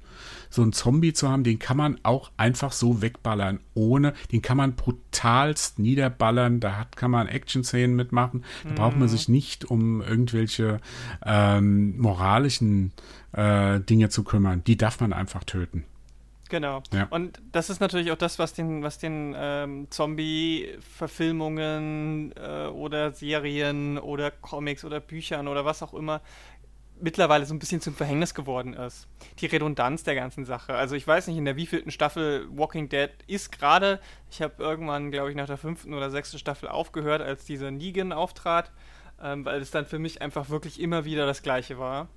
so 0.50 0.62
einen 0.62 0.72
Zombie 0.72 1.12
zu 1.12 1.28
haben, 1.28 1.44
den 1.44 1.58
kann 1.58 1.76
man 1.76 1.98
auch 2.02 2.30
einfach 2.36 2.72
so 2.72 3.02
wegballern, 3.02 3.60
ohne, 3.74 4.14
den 4.32 4.42
kann 4.42 4.56
man 4.56 4.74
brutalst 4.74 5.78
niederballern, 5.78 6.60
da 6.60 6.78
hat, 6.78 6.96
kann 6.96 7.10
man 7.10 7.28
Action-Szenen 7.28 7.94
mitmachen, 7.94 8.44
da 8.64 8.70
mhm. 8.70 8.74
braucht 8.74 8.96
man 8.96 9.08
sich 9.08 9.28
nicht 9.28 9.64
um 9.64 10.00
irgendwelche 10.00 10.80
ähm, 11.24 11.98
moralischen 11.98 12.92
äh, 13.32 13.80
Dinge 13.80 14.08
zu 14.08 14.24
kümmern. 14.24 14.62
Die 14.64 14.76
darf 14.76 15.00
man 15.00 15.12
einfach 15.12 15.44
töten. 15.44 15.84
Genau. 16.52 16.82
Ja. 16.92 17.08
Und 17.08 17.40
das 17.50 17.70
ist 17.70 17.80
natürlich 17.80 18.12
auch 18.12 18.18
das, 18.18 18.38
was 18.38 18.52
den, 18.52 18.82
was 18.82 18.98
den 18.98 19.34
ähm, 19.34 19.86
Zombie-Verfilmungen 19.88 22.34
äh, 22.36 22.66
oder 22.66 23.12
Serien 23.12 23.96
oder 23.96 24.30
Comics 24.30 24.84
oder 24.84 25.00
Büchern 25.00 25.48
oder 25.48 25.64
was 25.64 25.82
auch 25.82 25.94
immer 25.94 26.20
mittlerweile 27.00 27.46
so 27.46 27.54
ein 27.54 27.58
bisschen 27.58 27.80
zum 27.80 27.94
Verhängnis 27.94 28.34
geworden 28.34 28.74
ist. 28.74 29.08
Die 29.40 29.46
Redundanz 29.46 30.04
der 30.04 30.14
ganzen 30.14 30.44
Sache. 30.44 30.74
Also 30.74 30.94
ich 30.94 31.06
weiß 31.06 31.28
nicht, 31.28 31.38
in 31.38 31.46
der 31.46 31.56
wievielten 31.56 31.90
Staffel 31.90 32.46
Walking 32.50 32.90
Dead 32.90 33.08
ist 33.26 33.50
gerade. 33.50 33.98
Ich 34.30 34.42
habe 34.42 34.62
irgendwann, 34.62 35.10
glaube 35.10 35.30
ich, 35.30 35.36
nach 35.36 35.46
der 35.46 35.56
fünften 35.56 35.94
oder 35.94 36.10
sechsten 36.10 36.38
Staffel 36.38 36.68
aufgehört, 36.68 37.22
als 37.22 37.46
dieser 37.46 37.70
Negan 37.70 38.12
auftrat 38.12 38.70
ähm, 39.22 39.44
weil 39.44 39.60
es 39.60 39.70
dann 39.70 39.86
für 39.86 39.98
mich 39.98 40.20
einfach 40.20 40.50
wirklich 40.50 40.80
immer 40.80 41.04
wieder 41.04 41.26
das 41.26 41.42
Gleiche 41.42 41.78
war 41.78 42.08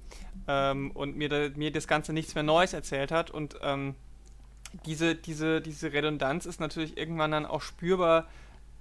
ähm, 0.48 0.92
und 0.92 1.16
mir, 1.16 1.30
da, 1.30 1.50
mir 1.56 1.72
das 1.72 1.88
Ganze 1.88 2.14
nichts 2.14 2.36
mehr 2.36 2.44
Neues 2.44 2.74
erzählt 2.74 3.12
hat 3.12 3.32
und 3.32 3.58
ähm, 3.62 3.96
diese, 4.86 5.16
diese, 5.16 5.61
diese 5.61 5.93
Redundanz 5.93 6.45
ist 6.45 6.59
natürlich 6.59 6.97
irgendwann 6.97 7.32
dann 7.32 7.45
auch 7.45 7.61
spürbar 7.61 8.28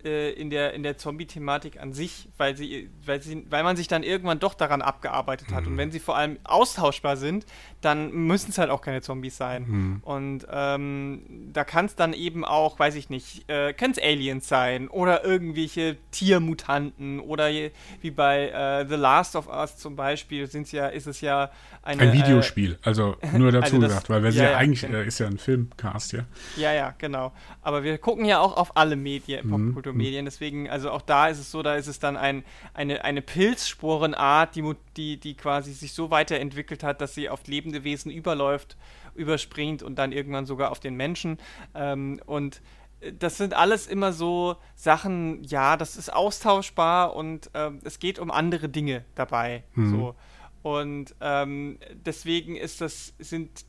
äh, 0.04 0.32
in 0.32 0.50
der, 0.50 0.74
in 0.74 0.82
der 0.82 0.96
Zombie-Thematik 0.96 1.80
an 1.80 1.92
sich, 1.92 2.28
weil, 2.36 2.56
sie, 2.56 2.90
weil, 3.04 3.22
sie, 3.22 3.46
weil 3.50 3.62
man 3.62 3.76
sich 3.76 3.88
dann 3.88 4.02
irgendwann 4.02 4.38
doch 4.38 4.54
daran 4.54 4.82
abgearbeitet 4.82 5.52
hat. 5.52 5.64
Mhm. 5.64 5.72
Und 5.72 5.78
wenn 5.78 5.90
sie 5.90 6.00
vor 6.00 6.16
allem 6.16 6.38
austauschbar 6.44 7.16
sind, 7.16 7.46
dann 7.80 8.12
müssen 8.12 8.50
es 8.50 8.58
halt 8.58 8.70
auch 8.70 8.80
keine 8.80 9.02
Zombies 9.02 9.36
sein. 9.36 9.66
Mhm. 9.66 10.00
Und 10.02 10.46
ähm, 10.50 11.50
da 11.52 11.64
kann 11.64 11.86
es 11.86 11.96
dann 11.96 12.12
eben 12.12 12.44
auch, 12.44 12.78
weiß 12.78 12.94
ich 12.94 13.10
nicht, 13.10 13.48
äh, 13.48 13.72
kann 13.72 13.90
es 13.90 13.98
Aliens 13.98 14.48
sein 14.48 14.88
oder 14.88 15.24
irgendwelche 15.24 15.96
Tiermutanten 16.10 17.20
oder 17.20 17.48
je, 17.48 17.70
wie 18.00 18.10
bei 18.10 18.48
äh, 18.48 18.88
The 18.88 18.94
Last 18.94 19.36
of 19.36 19.48
Us 19.48 19.76
zum 19.76 19.96
Beispiel 19.96 20.46
sind's 20.46 20.72
ja, 20.72 20.86
ist 20.86 21.06
es 21.06 21.20
ja 21.20 21.50
eine, 21.82 22.02
ein 22.02 22.12
Videospiel, 22.12 22.72
äh, 22.72 22.76
also 22.82 23.16
nur 23.32 23.52
dazu 23.52 23.64
also 23.64 23.80
das, 23.80 23.90
gesagt, 23.90 24.10
weil 24.10 24.22
wir 24.22 24.30
ja, 24.30 24.50
ja, 24.50 24.56
eigentlich 24.56 24.82
ja. 24.82 24.88
Äh, 24.90 25.06
ist 25.06 25.18
ja 25.18 25.26
ein 25.26 25.38
Filmcast, 25.38 26.12
ja. 26.12 26.24
Ja, 26.56 26.72
ja, 26.72 26.94
genau. 26.96 27.32
Aber 27.62 27.82
wir 27.82 27.98
gucken 27.98 28.24
ja 28.24 28.40
auch 28.40 28.56
auf 28.56 28.76
alle 28.76 28.96
Medien, 28.96 29.48
mhm. 29.48 29.74
Popkulturmedien, 29.94 30.24
deswegen, 30.24 30.68
also 30.68 30.90
auch 30.90 31.02
da 31.02 31.28
ist 31.28 31.38
es 31.38 31.50
so, 31.50 31.62
da 31.62 31.74
ist 31.74 31.86
es 31.86 31.98
dann 31.98 32.16
ein, 32.16 32.44
eine, 32.74 33.04
eine 33.04 33.22
Pilzsporenart, 33.22 34.54
die, 34.54 34.74
die, 34.96 35.16
die 35.18 35.34
quasi 35.34 35.72
sich 35.72 35.92
so 35.92 36.10
weiterentwickelt 36.10 36.82
hat, 36.82 37.00
dass 37.00 37.14
sie 37.14 37.28
auf 37.28 37.46
lebende 37.46 37.84
Wesen 37.84 38.10
überläuft, 38.10 38.76
überspringt 39.14 39.82
und 39.82 39.96
dann 39.96 40.12
irgendwann 40.12 40.46
sogar 40.46 40.70
auf 40.70 40.80
den 40.80 40.94
Menschen. 40.94 41.38
Ähm, 41.74 42.20
und 42.26 42.60
äh, 43.00 43.12
das 43.18 43.36
sind 43.36 43.54
alles 43.54 43.86
immer 43.86 44.12
so 44.12 44.56
Sachen, 44.74 45.44
ja, 45.44 45.76
das 45.76 45.96
ist 45.96 46.12
austauschbar 46.12 47.14
und 47.14 47.50
ähm, 47.54 47.80
es 47.84 47.98
geht 47.98 48.18
um 48.18 48.30
andere 48.30 48.68
Dinge 48.68 49.04
dabei. 49.14 49.64
Mhm. 49.74 49.90
So. 49.90 50.14
Und 50.62 51.14
ähm, 51.20 51.78
deswegen 51.92 52.56
ist 52.56 52.80
das, 52.80 53.12
sind, 53.18 53.66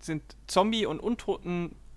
sind 0.00 0.22
Zombie- 0.46 0.84
und 0.84 1.00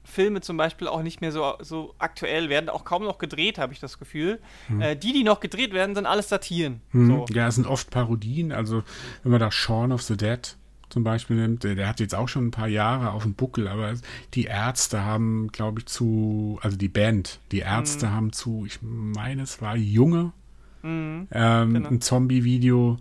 Untoten-Filme 0.10 0.42
zum 0.42 0.58
Beispiel 0.58 0.88
auch 0.88 1.02
nicht 1.02 1.22
mehr 1.22 1.32
so, 1.32 1.54
so 1.62 1.94
aktuell, 2.00 2.50
werden 2.50 2.70
auch 2.70 2.84
kaum 2.84 3.04
noch 3.04 3.18
gedreht, 3.18 3.58
habe 3.58 3.74
ich 3.74 3.80
das 3.80 4.00
Gefühl. 4.00 4.40
Hm. 4.68 4.82
Äh, 4.82 4.96
die, 4.96 5.14
die 5.14 5.24
noch 5.24 5.40
gedreht 5.40 5.74
werden, 5.74 5.96
sind 5.96 6.06
alles 6.06 6.30
Satiren. 6.30 6.82
Hm. 6.92 7.08
So. 7.08 7.26
Ja, 7.34 7.48
es 7.48 7.56
sind 7.56 7.68
oft 7.68 7.90
Parodien. 7.90 8.52
Also, 8.52 8.84
wenn 9.24 9.32
man 9.32 9.40
da 9.40 9.52
Shaun 9.52 9.92
of 9.92 10.02
the 10.02 10.18
Dead 10.18 10.56
zum 10.90 11.04
Beispiel 11.04 11.36
nimmt, 11.36 11.64
der, 11.64 11.76
der 11.76 11.88
hat 11.88 12.00
jetzt 12.00 12.16
auch 12.16 12.28
schon 12.28 12.48
ein 12.48 12.52
paar 12.52 12.68
Jahre 12.68 13.12
auf 13.12 13.24
dem 13.24 13.36
Buckel, 13.36 13.68
aber 13.68 13.94
die 14.34 14.46
Ärzte 14.46 15.04
haben, 15.06 15.50
glaube 15.52 15.80
ich, 15.80 15.86
zu, 15.86 16.60
also 16.64 16.78
die 16.78 16.90
Band, 16.90 17.40
die 17.52 17.60
Ärzte 17.60 18.08
hm. 18.08 18.16
haben 18.16 18.34
zu, 18.34 18.66
ich 18.66 18.80
meine, 18.82 19.44
es 19.44 19.62
war 19.62 19.76
Junge, 19.76 20.34
Mhm, 20.82 21.28
ähm, 21.32 21.74
genau. 21.74 21.90
ein 21.90 22.00
Zombie-Video 22.00 22.98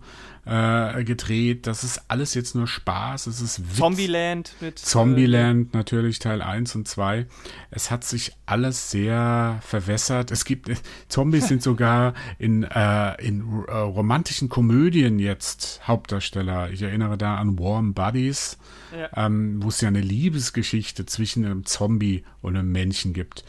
äh, 0.49 1.03
gedreht. 1.03 1.67
Das 1.67 1.83
ist 1.83 2.01
alles 2.07 2.33
jetzt 2.33 2.55
nur 2.55 2.65
Spaß. 2.65 3.27
Es 3.27 3.39
ist 3.39 3.59
Witz. 3.59 3.77
Zombieland 3.77 4.55
mit. 4.59 4.79
Zombieland, 4.79 5.73
äh, 5.73 5.77
natürlich 5.77 6.17
Teil 6.17 6.41
1 6.41 6.75
und 6.75 6.87
2. 6.87 7.27
Es 7.69 7.91
hat 7.91 8.03
sich 8.03 8.33
alles 8.47 8.89
sehr 8.89 9.59
verwässert. 9.61 10.31
Es 10.31 10.45
gibt, 10.45 10.71
Zombies 11.07 11.47
sind 11.47 11.61
sogar 11.69 12.15
in, 12.39 12.63
äh, 12.63 13.21
in 13.23 13.41
äh, 13.67 13.71
romantischen 13.71 14.49
Komödien 14.49 15.19
jetzt 15.19 15.81
Hauptdarsteller. 15.87 16.71
Ich 16.71 16.81
erinnere 16.81 17.17
da 17.17 17.35
an 17.35 17.59
Warm 17.59 17.93
Buddies, 17.93 18.57
ja. 18.91 19.25
ähm, 19.25 19.61
wo 19.61 19.67
es 19.67 19.81
ja 19.81 19.89
eine 19.89 20.01
Liebesgeschichte 20.01 21.05
zwischen 21.05 21.45
einem 21.45 21.65
Zombie 21.65 22.23
und 22.41 22.57
einem 22.57 22.71
Menschen 22.71 23.13
gibt. 23.13 23.43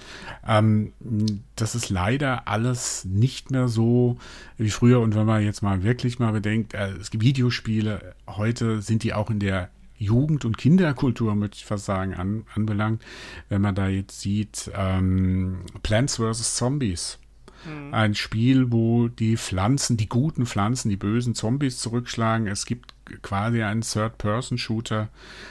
Ähm, 0.46 0.92
das 1.56 1.74
ist 1.74 1.88
leider 1.88 2.46
alles 2.46 3.06
nicht 3.06 3.50
mehr 3.50 3.68
so 3.68 4.18
wie 4.58 4.70
früher. 4.70 5.00
Und 5.00 5.14
wenn 5.14 5.26
man 5.26 5.42
jetzt 5.42 5.62
mal 5.62 5.82
wirklich 5.82 6.18
mal 6.18 6.32
bedenkt, 6.32 6.74
äh, 6.74 6.89
es 7.00 7.10
gibt 7.10 7.22
Videospiele, 7.22 8.14
heute 8.26 8.82
sind 8.82 9.02
die 9.02 9.14
auch 9.14 9.30
in 9.30 9.38
der 9.40 9.70
Jugend- 9.96 10.46
und 10.46 10.56
Kinderkultur, 10.56 11.34
möchte 11.34 11.58
ich 11.58 11.66
fast 11.66 11.84
sagen, 11.84 12.14
an, 12.14 12.44
anbelangt. 12.54 13.02
Wenn 13.48 13.60
man 13.60 13.74
da 13.74 13.88
jetzt 13.88 14.20
sieht, 14.20 14.70
ähm, 14.74 15.60
Plants 15.82 16.16
vs. 16.16 16.56
Zombies. 16.56 17.18
Mhm. 17.66 17.92
Ein 17.92 18.14
Spiel, 18.14 18.72
wo 18.72 19.08
die 19.08 19.36
Pflanzen, 19.36 19.98
die 19.98 20.08
guten 20.08 20.46
Pflanzen, 20.46 20.88
die 20.88 20.96
bösen 20.96 21.34
Zombies 21.34 21.78
zurückschlagen. 21.78 22.46
Es 22.46 22.64
gibt 22.64 22.94
quasi 23.20 23.62
einen 23.62 23.82
Third-Person-Shooter, 23.82 25.08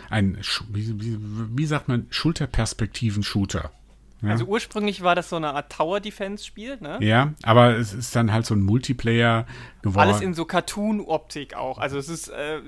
ein, 0.09 0.39
wie, 0.69 0.99
wie, 0.99 1.17
wie 1.55 1.65
sagt 1.67 1.87
man, 1.87 2.07
Schulterperspektiven-Shooter. 2.09 3.71
Ja. 4.21 4.31
Also 4.31 4.45
ursprünglich 4.45 5.01
war 5.01 5.15
das 5.15 5.29
so 5.29 5.37
eine 5.37 5.53
Art 5.53 5.71
Tower-Defense-Spiel, 5.71 6.77
ne? 6.81 6.97
Ja, 7.01 7.33
aber 7.43 7.77
es 7.77 7.93
ist 7.93 8.15
dann 8.15 8.33
halt 8.33 8.45
so 8.45 8.53
ein 8.53 8.61
Multiplayer 8.61 9.45
geworden. 9.81 10.09
Alles 10.09 10.21
in 10.21 10.33
so 10.33 10.45
Cartoon-Optik 10.45 11.55
auch. 11.55 11.77
Also 11.77 11.97
es 11.97 12.09
ist, 12.09 12.29
äh, 12.29 12.59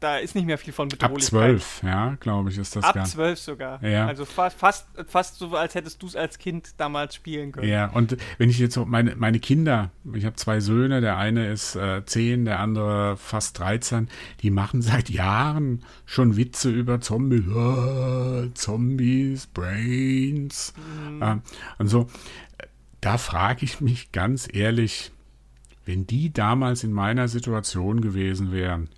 da 0.00 0.16
ist 0.16 0.34
nicht 0.34 0.46
mehr 0.46 0.58
viel 0.58 0.72
von 0.72 0.88
Bedrohlichkeit. 0.88 1.24
Ab 1.24 1.30
zwölf, 1.30 1.82
ja, 1.82 2.16
glaube 2.20 2.50
ich, 2.50 2.58
ist 2.58 2.76
das 2.76 2.84
Ab 2.84 3.06
zwölf 3.06 3.38
sogar. 3.38 3.82
Ja. 3.82 4.06
Also 4.06 4.24
fast, 4.24 4.58
fast, 4.58 4.86
fast 5.06 5.36
so, 5.36 5.54
als 5.56 5.74
hättest 5.74 6.02
du 6.02 6.06
es 6.06 6.16
als 6.16 6.38
Kind 6.38 6.74
damals 6.78 7.14
spielen 7.14 7.52
können. 7.52 7.68
Ja, 7.68 7.90
und 7.90 8.16
wenn 8.38 8.50
ich 8.50 8.58
jetzt 8.58 8.74
so 8.74 8.84
meine, 8.84 9.16
meine 9.16 9.38
Kinder, 9.38 9.90
ich 10.12 10.24
habe 10.24 10.36
zwei 10.36 10.60
Söhne, 10.60 11.00
der 11.00 11.16
eine 11.16 11.50
ist 11.50 11.76
äh, 11.76 12.04
zehn, 12.04 12.44
der 12.44 12.60
andere 12.60 13.16
fast 13.16 13.58
13, 13.58 14.08
die 14.42 14.50
machen 14.50 14.82
seit 14.82 15.10
Jahren 15.10 15.84
schon 16.04 16.36
Witze 16.36 16.70
über 16.70 17.00
Zombies. 17.00 17.44
Oh, 17.56 18.46
Zombies, 18.54 19.46
Brains. 19.46 20.74
Mhm. 21.10 21.22
Äh, 21.22 21.36
und 21.78 21.88
so, 21.88 22.06
da 23.00 23.18
frage 23.18 23.64
ich 23.64 23.80
mich 23.80 24.12
ganz 24.12 24.48
ehrlich, 24.52 25.12
wenn 25.86 26.06
die 26.06 26.32
damals 26.32 26.84
in 26.84 26.92
meiner 26.92 27.28
Situation 27.28 28.02
gewesen 28.02 28.52
wären 28.52 28.90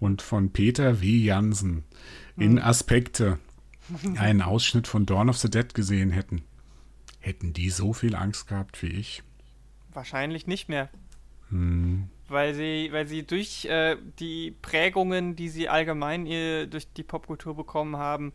und 0.00 0.22
von 0.22 0.50
Peter 0.50 1.00
W. 1.00 1.06
Jansen 1.06 1.84
in 2.36 2.56
hm. 2.56 2.64
Aspekte 2.64 3.38
einen 4.16 4.42
Ausschnitt 4.42 4.88
von 4.88 5.06
Dawn 5.06 5.28
of 5.28 5.36
the 5.38 5.50
Dead 5.50 5.72
gesehen 5.74 6.10
hätten, 6.10 6.42
hätten 7.20 7.52
die 7.52 7.70
so 7.70 7.92
viel 7.92 8.16
Angst 8.16 8.48
gehabt 8.48 8.82
wie 8.82 8.88
ich? 8.88 9.22
Wahrscheinlich 9.92 10.46
nicht 10.46 10.68
mehr. 10.68 10.88
Hm. 11.50 12.08
Weil 12.28 12.54
sie, 12.54 12.88
weil 12.92 13.06
sie 13.06 13.24
durch 13.24 13.64
äh, 13.64 13.96
die 14.20 14.52
Prägungen, 14.62 15.34
die 15.34 15.48
sie 15.48 15.68
allgemein 15.68 16.26
äh, 16.26 16.66
durch 16.66 16.92
die 16.92 17.02
Popkultur 17.02 17.56
bekommen 17.56 17.96
haben, 17.96 18.32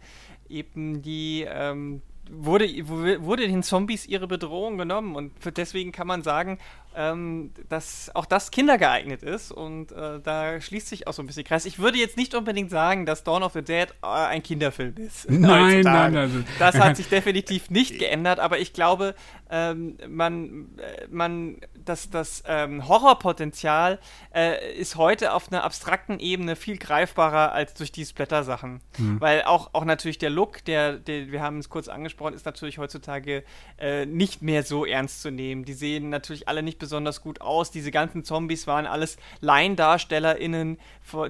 eben 0.50 1.02
die, 1.02 1.46
ähm, 1.48 2.02
wurde, 2.30 2.66
wurde 2.88 3.48
den 3.48 3.64
Zombies 3.64 4.06
ihre 4.06 4.28
Bedrohung 4.28 4.78
genommen 4.78 5.16
und 5.16 5.32
deswegen 5.58 5.94
kann 5.94 6.08
man 6.08 6.24
sagen, 6.24 6.60
ähm, 6.96 7.52
dass 7.70 8.10
auch 8.16 8.26
das 8.26 8.52
kindergeeignet 8.52 9.22
ist 9.22 9.52
und 9.52 9.92
äh, 9.92 10.20
da 10.22 10.60
schließt 10.62 10.88
sich 10.88 11.08
auch 11.08 11.14
so 11.14 11.22
ein 11.22 11.28
bisschen 11.28 11.44
Kreis. 11.44 11.66
Ich 11.66 11.78
würde 11.80 11.98
jetzt 11.98 12.16
nicht 12.16 12.34
unbedingt 12.34 12.72
sagen, 12.72 13.06
dass 13.06 13.24
Dawn 13.24 13.44
of 13.44 13.54
the 13.54 13.62
Dead 13.62 13.90
äh, 14.02 14.06
ein 14.08 14.42
Kinderfilm 14.42 14.96
ist. 14.98 15.30
Nein, 15.46 15.82
nein, 15.82 16.16
also. 16.16 16.40
Das 16.58 16.76
hat 16.76 16.96
sich 16.96 17.10
definitiv 17.10 17.70
nicht 17.70 18.00
geändert, 18.00 18.40
aber 18.40 18.60
ich 18.60 18.74
glaube, 18.74 19.14
ähm, 19.50 19.98
man, 20.08 20.70
äh, 20.78 21.08
man, 21.10 21.58
das, 21.84 22.10
das 22.10 22.44
ähm, 22.48 22.88
Horrorpotenzial 22.88 24.00
äh, 24.34 24.74
ist 24.76 24.96
heute 24.96 25.34
auf 25.34 25.52
einer 25.52 25.64
abstrakten 25.64 26.20
Ebene 26.20 26.56
viel 26.56 26.78
greifbarer 26.78 27.52
als 27.52 27.74
durch 27.74 27.92
die 27.92 28.06
Splatter-Sachen. 28.06 28.82
Mhm. 28.98 29.22
Weil 29.22 29.44
auch, 29.44 29.70
auch 29.74 29.86
natürlich 29.86 30.18
der 30.18 30.30
Look, 30.30 30.64
der, 30.66 30.94
der 30.94 31.32
wir 31.32 31.42
haben 31.42 31.60
es 31.60 31.70
kurz 31.70 31.88
angesprochen, 31.88 32.34
ist 32.34 32.46
natürlich 32.46 32.78
heutzutage 32.78 33.44
äh, 33.78 34.06
nicht 34.06 34.42
mehr 34.42 34.64
so 34.64 34.86
ernst 34.86 35.22
zu 35.22 35.30
nehmen. 35.30 35.66
Die 35.66 35.74
sehen 35.74 36.10
natürlich 36.10 36.48
alle 36.48 36.64
nicht 36.64 36.80
besonders 36.80 36.85
gut 37.22 37.42
aus. 37.42 37.72
Diese 37.72 37.92
ganzen 37.92 38.24
Zombies 38.24 38.68
waren 38.68 38.86
alles 38.86 39.18
LaiendarstellerInnen, 39.42 40.78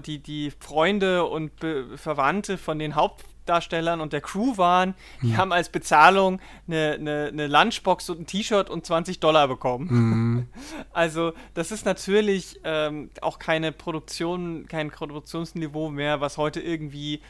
die, 0.05 0.19
die 0.19 0.51
Freunde 0.59 1.25
und 1.25 1.59
Be 1.59 1.97
Verwandte 1.97 2.57
von 2.57 2.79
den 2.79 2.95
Hauptdarstellern 2.95 4.01
und 4.01 4.13
der 4.13 4.21
Crew 4.21 4.57
waren. 4.57 4.95
Die 5.21 5.27
mhm. 5.27 5.37
haben 5.37 5.53
als 5.53 5.69
Bezahlung 5.69 6.39
eine, 6.67 6.93
eine, 6.93 7.29
eine 7.31 7.47
Lunchbox 7.47 8.09
und 8.09 8.21
ein 8.21 8.27
T-Shirt 8.27 8.69
und 8.69 8.85
20 8.85 9.19
Dollar 9.19 9.47
bekommen. 9.47 9.87
Mhm. 9.89 10.47
Also, 10.93 11.33
das 11.53 11.71
ist 11.71 11.85
natürlich 11.85 12.59
ähm, 12.63 13.09
auch 13.21 13.37
keine 13.37 13.73
Produktion, 13.73 14.65
kein 14.67 14.91
Produktionsniveau 14.91 15.89
mehr, 15.89 16.21
was 16.21 16.37
heute 16.37 16.61
irgendwie 16.61 17.21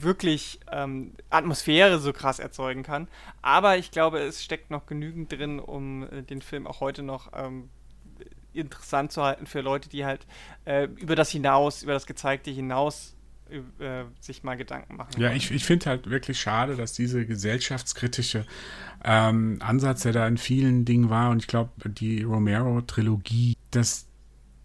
wirklich 0.00 0.60
ähm, 0.70 1.12
Atmosphäre 1.30 1.98
so 1.98 2.12
krass 2.12 2.38
erzeugen 2.38 2.82
kann. 2.82 3.08
Aber 3.42 3.76
ich 3.76 3.90
glaube, 3.90 4.20
es 4.20 4.42
steckt 4.42 4.70
noch 4.70 4.86
genügend 4.86 5.30
drin, 5.32 5.58
um 5.58 6.04
äh, 6.04 6.22
den 6.22 6.42
Film 6.42 6.66
auch 6.66 6.80
heute 6.80 7.02
noch 7.02 7.32
ähm, 7.34 7.68
interessant 8.54 9.12
zu 9.12 9.22
halten 9.22 9.46
für 9.46 9.60
Leute, 9.60 9.88
die 9.88 10.04
halt 10.04 10.26
äh, 10.64 10.84
über 10.84 11.16
das 11.16 11.30
hinaus, 11.30 11.82
über 11.82 11.92
das 11.92 12.06
Gezeigte 12.06 12.50
hinaus 12.50 13.14
äh, 13.78 14.04
sich 14.20 14.42
mal 14.42 14.56
Gedanken 14.56 14.96
machen. 14.96 15.12
Ja, 15.18 15.28
wollen. 15.28 15.36
ich, 15.36 15.50
ich 15.50 15.64
finde 15.64 15.86
halt 15.86 16.08
wirklich 16.08 16.40
schade, 16.40 16.76
dass 16.76 16.94
diese 16.94 17.26
gesellschaftskritische 17.26 18.46
ähm, 19.04 19.58
Ansatz, 19.60 20.02
der 20.02 20.12
da 20.12 20.26
in 20.26 20.38
vielen 20.38 20.84
Dingen 20.84 21.10
war, 21.10 21.30
und 21.30 21.40
ich 21.40 21.46
glaube, 21.46 21.90
die 21.90 22.22
Romero-Trilogie, 22.22 23.56
dass 23.70 24.06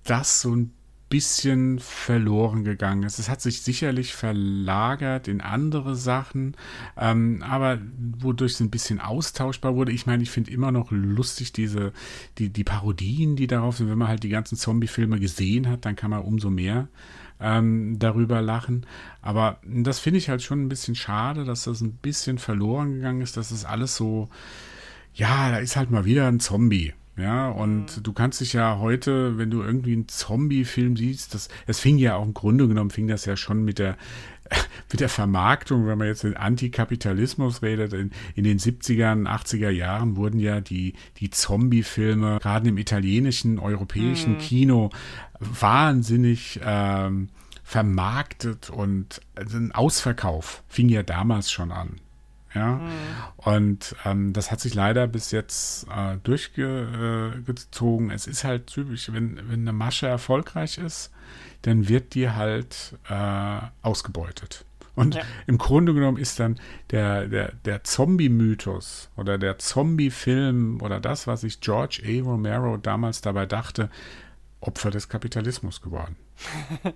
das 0.06 0.42
so 0.42 0.56
ein 0.56 0.74
bisschen 1.10 1.80
verloren 1.80 2.64
gegangen 2.64 3.04
ist. 3.04 3.20
Es 3.20 3.30
hat 3.30 3.42
sich 3.42 3.64
sicherlich 3.64 4.14
verlagert 4.14 5.28
in 5.28 5.42
andere 5.42 5.96
Sachen, 5.96 6.56
ähm, 6.98 7.44
aber 7.48 7.80
wodurch 8.20 8.54
es 8.54 8.60
ein 8.60 8.70
bisschen 8.70 9.00
austauschbar 9.00 9.76
wurde. 9.76 9.92
Ich 9.92 10.06
meine, 10.06 10.24
ich 10.24 10.30
finde 10.30 10.52
immer 10.52 10.72
noch 10.72 10.92
lustig 10.92 11.52
diese, 11.52 11.94
die, 12.38 12.50
die 12.50 12.64
Parodien, 12.64 13.36
die 13.36 13.48
darauf 13.48 13.78
sind. 13.78 13.90
Wenn 13.90 13.98
man 13.98 14.08
halt 14.08 14.24
die 14.24 14.30
ganzen 14.30 14.56
Zombie-Filme 14.56 15.20
gesehen 15.20 15.68
hat, 15.68 15.86
dann 15.86 15.96
kann 15.96 16.12
man 16.12 16.22
umso 16.22 16.50
mehr 16.50 16.88
ähm, 17.40 17.98
darüber 17.98 18.42
lachen. 18.42 18.86
Aber 19.22 19.60
das 19.66 20.00
finde 20.00 20.20
ich 20.20 20.30
halt 20.30 20.44
schon 20.44 20.64
ein 20.64 20.70
bisschen 20.70 20.96
schade, 20.96 21.44
dass 21.44 21.64
das 21.64 21.82
ein 21.82 21.94
bisschen 21.94 22.38
verloren 22.38 22.94
gegangen 22.94 23.22
ist, 23.22 23.38
dass 23.38 23.52
es 23.52 23.62
das 23.62 23.72
alles 23.72 23.96
so, 23.96 24.30
ja, 25.14 25.50
da 25.50 25.58
ist 25.58 25.76
halt 25.76 25.90
mal 25.90 26.06
wieder 26.06 26.28
ein 26.28 26.40
Zombie. 26.40 26.94
Ja, 27.20 27.50
und 27.50 27.98
mhm. 27.98 28.04
du 28.04 28.14
kannst 28.14 28.40
dich 28.40 28.54
ja 28.54 28.80
heute, 28.80 29.38
wenn 29.38 29.52
du 29.52 29.62
irgendwie 29.62 29.94
einen 29.94 30.08
Zombie-Film 30.08 30.96
siehst, 30.96 31.34
das, 31.34 31.50
es 31.68 31.80
fing 31.80 31.98
ja 31.98 32.16
auch 32.16 32.24
im 32.24 32.34
Grunde 32.34 32.68
genommen, 32.68 32.92
fing 32.92 33.08
das 33.08 33.26
ja 33.26 33.36
schon 33.36 33.66
mit 33.66 33.78
der, 33.78 33.98
mit 34.92 35.02
der 35.02 35.10
Vermarktung, 35.10 35.86
wenn 35.86 35.98
man 35.98 36.08
jetzt 36.08 36.24
den 36.24 36.38
Antikapitalismus 36.38 37.62
redet, 37.62 37.94
in, 37.94 38.12
in 38.36 38.46
den 38.46 38.58
70er, 38.58 39.28
80er 39.28 39.70
Jahren 39.70 40.16
wurden 40.16 40.40
ja 40.40 40.62
die, 40.62 40.94
die 41.18 41.30
Zombie-Filme, 41.30 42.40
gerade 42.42 42.70
im 42.70 42.78
italienischen, 42.78 43.60
europäischen 43.60 44.34
mhm. 44.34 44.40
Kino, 44.40 44.90
wahnsinnig 45.40 46.60
ähm, 46.64 47.30
vermarktet 47.64 48.70
und 48.70 49.22
also 49.36 49.58
ein 49.58 49.74
Ausverkauf 49.74 50.64
fing 50.68 50.90
ja 50.90 51.04
damals 51.04 51.52
schon 51.52 51.72
an. 51.72 51.98
Ja. 52.54 52.76
Mhm. 52.76 52.90
Und 53.38 53.96
ähm, 54.06 54.34
das 54.34 54.52
hat 54.52 54.60
sich 54.60 54.74
leider 54.74 55.08
bis 55.08 55.32
jetzt 55.32 55.88
äh, 55.90 56.18
durchgezogen. 56.24 58.12
Es 58.12 58.28
ist 58.28 58.44
halt 58.44 58.68
typisch, 58.68 59.12
wenn, 59.14 59.38
wenn 59.50 59.62
eine 59.62 59.74
Masche 59.74 60.08
erfolgreich 60.08 60.78
ist, 60.78 61.12
dann 61.62 61.88
wird 61.88 62.16
die 62.16 62.30
halt 62.30 62.98
äh, 63.10 63.60
ausgebeutet. 63.82 64.66
Und 64.96 65.16
ja. 65.16 65.22
im 65.48 65.58
Grunde 65.58 65.94
genommen 65.94 66.18
ist 66.18 66.42
dann 66.42 66.60
der, 66.92 67.28
der, 67.28 67.54
der 67.64 67.84
Zombie-Mythos 67.86 69.10
oder 69.16 69.38
der 69.38 69.58
Zombie-Film 69.58 70.82
oder 70.82 71.00
das, 71.00 71.26
was 71.26 71.42
sich 71.42 71.62
George 71.62 72.02
A. 72.06 72.22
Romero 72.22 72.76
damals 72.76 73.22
dabei 73.22 73.46
dachte, 73.46 73.90
Opfer 74.60 74.92
des 74.92 75.08
Kapitalismus 75.08 75.82
geworden. 75.82 76.18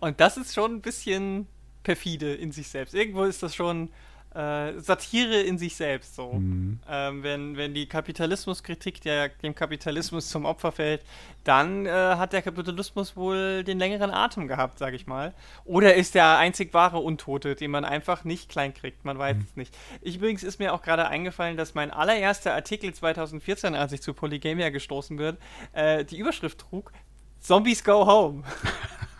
Und 0.00 0.20
das 0.20 0.36
ist 0.36 0.54
schon 0.54 0.76
ein 0.76 0.80
bisschen 0.82 1.48
perfide 1.82 2.32
in 2.34 2.52
sich 2.52 2.68
selbst. 2.68 2.94
Irgendwo 2.94 3.24
ist 3.24 3.42
das 3.42 3.54
schon 3.54 3.88
äh, 4.34 4.78
Satire 4.80 5.40
in 5.40 5.58
sich 5.58 5.76
selbst 5.76 6.14
so. 6.14 6.32
Mhm. 6.32 6.80
Ähm, 6.88 7.22
wenn, 7.22 7.56
wenn 7.56 7.74
die 7.74 7.86
Kapitalismuskritik 7.86 9.00
der, 9.00 9.28
dem 9.28 9.54
Kapitalismus 9.54 10.28
zum 10.28 10.44
Opfer 10.44 10.72
fällt, 10.72 11.04
dann 11.44 11.86
äh, 11.86 11.90
hat 11.90 12.32
der 12.32 12.42
Kapitalismus 12.42 13.16
wohl 13.16 13.64
den 13.64 13.78
längeren 13.78 14.10
Atem 14.10 14.48
gehabt, 14.48 14.78
sag 14.78 14.94
ich 14.94 15.06
mal. 15.06 15.34
Oder 15.64 15.94
ist 15.94 16.14
der 16.14 16.38
einzig 16.38 16.72
wahre 16.72 16.98
Untote, 16.98 17.54
den 17.54 17.70
man 17.70 17.84
einfach 17.84 18.24
nicht 18.24 18.48
klein 18.48 18.74
kriegt. 18.74 19.04
Man 19.04 19.18
weiß 19.18 19.36
mhm. 19.36 19.42
es 19.48 19.56
nicht. 19.56 19.78
Ich 20.00 20.16
übrigens 20.16 20.42
ist 20.42 20.58
mir 20.58 20.72
auch 20.72 20.82
gerade 20.82 21.08
eingefallen, 21.08 21.56
dass 21.56 21.74
mein 21.74 21.90
allererster 21.90 22.54
Artikel 22.54 22.94
2014, 22.94 23.74
als 23.74 23.92
ich 23.92 24.02
zu 24.02 24.14
Polygamia 24.14 24.70
gestoßen 24.70 25.16
bin, 25.16 25.36
äh, 25.72 26.04
die 26.04 26.18
Überschrift 26.18 26.58
trug: 26.58 26.92
Zombies 27.40 27.84
go 27.84 28.06
home. 28.06 28.44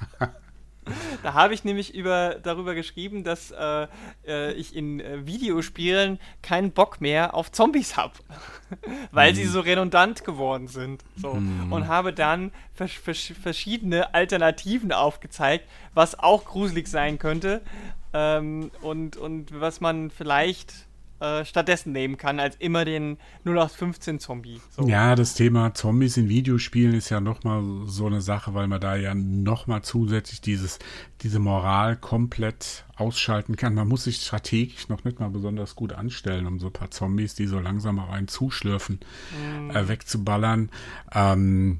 Da 1.22 1.34
habe 1.34 1.54
ich 1.54 1.64
nämlich 1.64 1.94
über, 1.94 2.36
darüber 2.42 2.74
geschrieben, 2.74 3.22
dass 3.24 3.50
äh, 3.52 3.86
äh, 4.26 4.52
ich 4.52 4.74
in 4.74 5.00
äh, 5.00 5.26
Videospielen 5.26 6.18
keinen 6.42 6.72
Bock 6.72 7.00
mehr 7.00 7.34
auf 7.34 7.52
Zombies 7.52 7.96
habe, 7.96 8.14
weil 9.12 9.32
mm. 9.32 9.34
sie 9.36 9.44
mhm. 9.44 9.50
so 9.50 9.60
redundant 9.60 10.24
geworden 10.24 10.66
sind. 10.66 11.04
So. 11.16 11.34
Mm. 11.34 11.72
Und 11.72 11.86
habe 11.86 12.12
dann 12.12 12.50
vers 12.74 12.92
vers 12.92 13.32
verschiedene 13.40 14.14
Alternativen 14.14 14.92
aufgezeigt, 14.92 15.68
was 15.94 16.18
auch 16.18 16.44
gruselig 16.44 16.88
sein 16.88 17.18
könnte 17.18 17.60
ähm, 18.12 18.70
und, 18.80 19.16
und 19.16 19.60
was 19.60 19.80
man 19.80 20.10
vielleicht 20.10 20.86
äh, 21.22 21.44
stattdessen 21.44 21.92
nehmen 21.92 22.16
kann, 22.16 22.40
als 22.40 22.56
immer 22.56 22.84
den 22.84 23.16
0815-Zombie. 23.46 24.60
So. 24.70 24.88
Ja, 24.88 25.14
das 25.14 25.34
Thema 25.34 25.72
Zombies 25.72 26.16
in 26.16 26.28
Videospielen 26.28 26.94
ist 26.94 27.10
ja 27.10 27.20
nochmal 27.20 27.62
so 27.86 28.06
eine 28.06 28.20
Sache, 28.20 28.54
weil 28.54 28.66
man 28.66 28.80
da 28.80 28.96
ja 28.96 29.14
nochmal 29.14 29.82
zusätzlich 29.82 30.40
dieses, 30.40 30.80
diese 31.20 31.38
Moral 31.38 31.96
komplett 31.96 32.84
ausschalten 32.96 33.54
kann. 33.54 33.74
Man 33.74 33.86
muss 33.86 34.04
sich 34.04 34.16
strategisch 34.16 34.88
noch 34.88 35.04
nicht 35.04 35.20
mal 35.20 35.30
besonders 35.30 35.76
gut 35.76 35.92
anstellen, 35.92 36.46
um 36.46 36.58
so 36.58 36.66
ein 36.66 36.72
paar 36.72 36.90
Zombies, 36.90 37.36
die 37.36 37.46
so 37.46 37.60
langsam 37.60 38.00
auf 38.00 38.10
einen 38.10 38.26
zuschlürfen, 38.26 38.98
mm. 39.30 39.70
äh, 39.70 39.88
wegzuballern. 39.88 40.70
Ähm, 41.14 41.78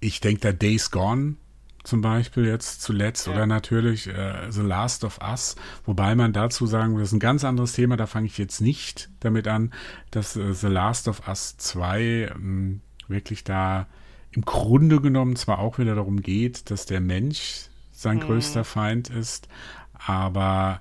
ich 0.00 0.20
denke, 0.20 0.40
der 0.40 0.52
Days 0.52 0.90
Gone 0.90 1.36
zum 1.82 2.00
Beispiel 2.00 2.44
jetzt 2.44 2.82
zuletzt 2.82 3.26
ja. 3.26 3.32
oder 3.32 3.46
natürlich 3.46 4.06
äh, 4.06 4.50
The 4.50 4.62
Last 4.62 5.04
of 5.04 5.18
Us, 5.22 5.56
wobei 5.84 6.14
man 6.14 6.32
dazu 6.32 6.66
sagen 6.66 6.94
will, 6.94 7.00
das 7.00 7.10
ist 7.10 7.14
ein 7.14 7.20
ganz 7.20 7.44
anderes 7.44 7.72
Thema, 7.72 7.96
da 7.96 8.06
fange 8.06 8.26
ich 8.26 8.38
jetzt 8.38 8.60
nicht 8.60 9.10
damit 9.20 9.48
an, 9.48 9.72
dass 10.10 10.36
äh, 10.36 10.52
The 10.52 10.68
Last 10.68 11.08
of 11.08 11.26
Us 11.26 11.56
2 11.56 12.32
ähm, 12.34 12.80
wirklich 13.08 13.44
da 13.44 13.86
im 14.32 14.42
Grunde 14.42 15.00
genommen 15.00 15.36
zwar 15.36 15.58
auch 15.58 15.78
wieder 15.78 15.94
darum 15.94 16.20
geht, 16.20 16.70
dass 16.70 16.86
der 16.86 17.00
Mensch 17.00 17.68
sein 17.92 18.18
mhm. 18.18 18.22
größter 18.22 18.64
Feind 18.64 19.10
ist, 19.10 19.48
aber 19.94 20.80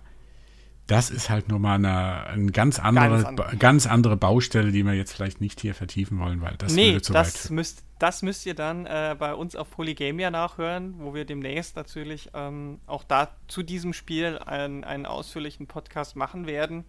das 0.89 1.11
ist 1.11 1.29
halt 1.29 1.49
nochmal 1.49 1.75
eine, 1.75 2.25
eine 2.25 2.51
ganz 2.51 2.79
andere, 2.79 3.09
ganz 3.09 3.25
andere, 3.25 3.57
ganz 3.57 3.87
andere 3.87 4.17
Baustelle, 4.17 4.71
die 4.71 4.83
wir 4.83 4.93
jetzt 4.93 5.13
vielleicht 5.13 5.39
nicht 5.39 5.61
hier 5.61 5.75
vertiefen 5.75 6.19
wollen, 6.19 6.41
weil 6.41 6.55
das 6.57 6.73
nee, 6.73 6.93
würde 6.93 7.01
zu 7.03 7.13
das 7.13 7.45
weit 7.45 7.51
müsst, 7.51 7.83
das 7.99 8.23
müsst 8.23 8.45
ihr 8.47 8.55
dann 8.55 8.87
äh, 8.87 9.15
bei 9.17 9.35
uns 9.35 9.55
auf 9.55 9.69
Polygamia 9.69 10.31
nachhören, 10.31 10.95
wo 10.97 11.13
wir 11.13 11.25
demnächst 11.25 11.75
natürlich 11.75 12.31
ähm, 12.33 12.79
auch 12.87 13.03
da 13.03 13.29
zu 13.47 13.61
diesem 13.61 13.93
Spiel 13.93 14.39
einen, 14.39 14.83
einen 14.83 15.05
ausführlichen 15.05 15.67
Podcast 15.67 16.15
machen 16.15 16.47
werden. 16.47 16.85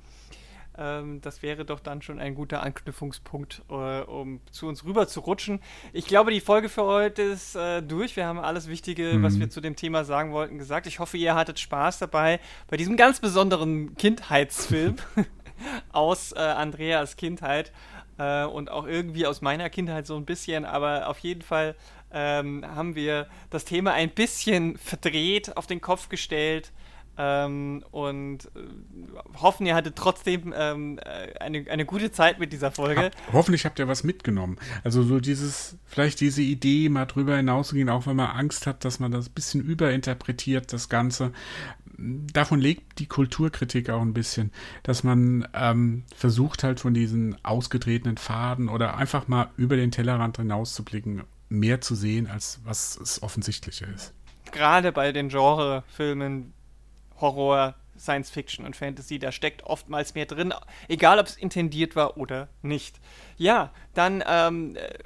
Ähm, 0.81 1.20
das 1.20 1.43
wäre 1.43 1.66
doch 1.66 1.78
dann 1.78 2.01
schon 2.01 2.19
ein 2.19 2.35
guter 2.35 2.62
Anknüpfungspunkt, 2.62 3.62
äh, 3.69 4.01
um 4.01 4.40
zu 4.51 4.66
uns 4.66 4.82
rüber 4.85 5.07
zu 5.07 5.20
rutschen. 5.20 5.61
Ich 5.93 6.07
glaube, 6.07 6.31
die 6.31 6.40
Folge 6.40 6.70
für 6.70 6.85
heute 6.85 7.20
ist 7.20 7.55
äh, 7.55 7.82
durch. 7.82 8.16
Wir 8.16 8.27
haben 8.27 8.39
alles 8.39 8.66
Wichtige, 8.66 9.12
mhm. 9.12 9.23
was 9.23 9.39
wir 9.39 9.51
zu 9.51 9.61
dem 9.61 9.77
Thema 9.77 10.05
sagen 10.05 10.32
wollten, 10.32 10.57
gesagt. 10.57 10.86
Ich 10.86 10.98
hoffe, 10.98 11.19
ihr 11.19 11.35
hattet 11.35 11.59
Spaß 11.59 11.98
dabei 11.98 12.40
bei 12.69 12.78
diesem 12.78 12.97
ganz 12.97 13.20
besonderen 13.20 13.94
Kindheitsfilm 13.97 14.97
aus 15.93 16.32
äh, 16.32 16.39
Andreas 16.39 17.16
Kindheit 17.16 17.73
äh, 18.16 18.44
und 18.44 18.70
auch 18.70 18.86
irgendwie 18.86 19.27
aus 19.27 19.43
meiner 19.43 19.69
Kindheit 19.69 20.07
so 20.07 20.16
ein 20.16 20.24
bisschen, 20.24 20.65
aber 20.65 21.09
auf 21.09 21.19
jeden 21.19 21.43
Fall 21.43 21.77
ähm, 22.11 22.65
haben 22.66 22.94
wir 22.94 23.27
das 23.51 23.66
Thema 23.66 23.93
ein 23.93 24.11
bisschen 24.11 24.78
verdreht, 24.78 25.59
auf 25.59 25.66
den 25.66 25.82
Kopf 25.82 26.09
gestellt 26.09 26.73
Ähm, 27.22 27.84
und 27.90 28.47
äh, 28.47 29.38
hoffen, 29.42 29.66
ihr 29.66 29.74
hattet 29.74 29.94
trotzdem 29.94 30.55
ähm, 30.56 30.98
äh, 30.98 31.38
eine, 31.38 31.66
eine 31.70 31.84
gute 31.84 32.10
Zeit 32.10 32.38
mit 32.38 32.51
dieser 32.51 32.70
Folge. 32.70 33.02
Hab, 33.05 33.32
hoffentlich 33.34 33.66
habt 33.66 33.78
ihr 33.78 33.88
was 33.88 34.05
mitgenommen. 34.05 34.56
Also 34.84 35.02
so 35.02 35.20
dieses, 35.20 35.76
vielleicht 35.84 36.20
diese 36.20 36.40
Idee, 36.40 36.88
mal 36.88 37.05
drüber 37.05 37.36
hinauszugehen, 37.36 37.90
auch 37.90 38.06
wenn 38.06 38.16
man 38.16 38.30
Angst 38.30 38.66
hat, 38.66 38.86
dass 38.86 39.01
man 39.01 39.12
das 39.12 39.28
ein 39.28 39.34
bisschen 39.34 39.60
überinterpretiert, 39.60 40.72
das 40.72 40.88
Ganze. 40.88 41.32
Davon 41.98 42.59
lebt 42.59 42.98
die 42.98 43.06
Kulturkritik 43.06 43.90
auch 43.90 44.01
ein 44.01 44.14
bisschen, 44.14 44.51
dass 44.82 45.05
man 45.05 45.47
ähm, 45.52 46.05
versucht 46.16 46.64
halt 46.64 46.80
von 46.80 46.94
diesen 46.94 47.36
ausgetretenen 47.44 48.16
Faden 48.16 48.70
oder 48.70 48.97
einfach 48.97 49.28
mal 49.28 49.51
über 49.59 49.76
den 49.76 49.90
Tellerrand 49.90 50.38
hinauszublicken, 50.38 51.24
mehr 51.51 51.82
zu 51.82 51.94
sehen, 51.94 52.28
als 52.28 52.60
was 52.64 52.98
es 52.98 53.22
offensichtlicher 53.22 53.88
ist. 53.94 54.14
Gerade 54.52 54.90
bei 54.90 55.12
den 55.12 55.28
Genrefilmen 55.28 56.55
Horror, 57.20 57.74
Science 58.01 58.30
Fiction 58.30 58.64
und 58.64 58.74
Fantasy, 58.74 59.18
da 59.18 59.30
steckt 59.30 59.62
oftmals 59.64 60.14
mehr 60.14 60.24
drin, 60.24 60.55
egal 60.88 61.18
ob 61.18 61.26
es 61.26 61.36
intendiert 61.36 61.97
war 61.97 62.16
oder 62.16 62.48
nicht. 62.62 62.98
Ja, 63.36 63.70
dann 63.94 64.24
ähm, 64.26 64.76
äh, 64.76 64.98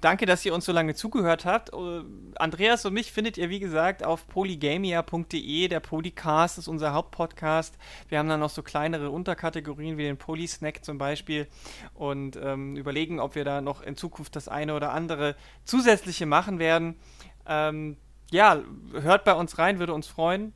danke, 0.00 0.26
dass 0.26 0.44
ihr 0.44 0.52
uns 0.52 0.64
so 0.64 0.72
lange 0.72 0.94
zugehört 0.94 1.44
habt. 1.44 1.72
Uh, 1.72 2.02
Andreas 2.36 2.84
und 2.84 2.94
mich 2.94 3.12
findet 3.12 3.38
ihr, 3.38 3.50
wie 3.50 3.60
gesagt, 3.60 4.04
auf 4.04 4.26
polygamia.de. 4.26 5.68
Der 5.68 5.80
Polycast 5.80 6.58
ist 6.58 6.68
unser 6.68 6.92
Hauptpodcast. 6.92 7.76
Wir 8.08 8.18
haben 8.18 8.28
dann 8.28 8.40
noch 8.40 8.50
so 8.50 8.62
kleinere 8.62 9.10
Unterkategorien 9.10 9.96
wie 9.96 10.02
den 10.02 10.16
Polysnack 10.16 10.84
zum 10.84 10.98
Beispiel 10.98 11.46
und 11.94 12.36
ähm, 12.36 12.76
überlegen, 12.76 13.20
ob 13.20 13.34
wir 13.36 13.44
da 13.44 13.60
noch 13.60 13.82
in 13.82 13.96
Zukunft 13.96 14.34
das 14.34 14.48
eine 14.48 14.74
oder 14.74 14.92
andere 14.92 15.36
zusätzliche 15.64 16.26
machen 16.26 16.58
werden. 16.58 16.96
Ähm, 17.46 17.96
ja, 18.32 18.60
hört 18.92 19.24
bei 19.24 19.34
uns 19.34 19.58
rein, 19.58 19.78
würde 19.78 19.94
uns 19.94 20.06
freuen 20.06 20.52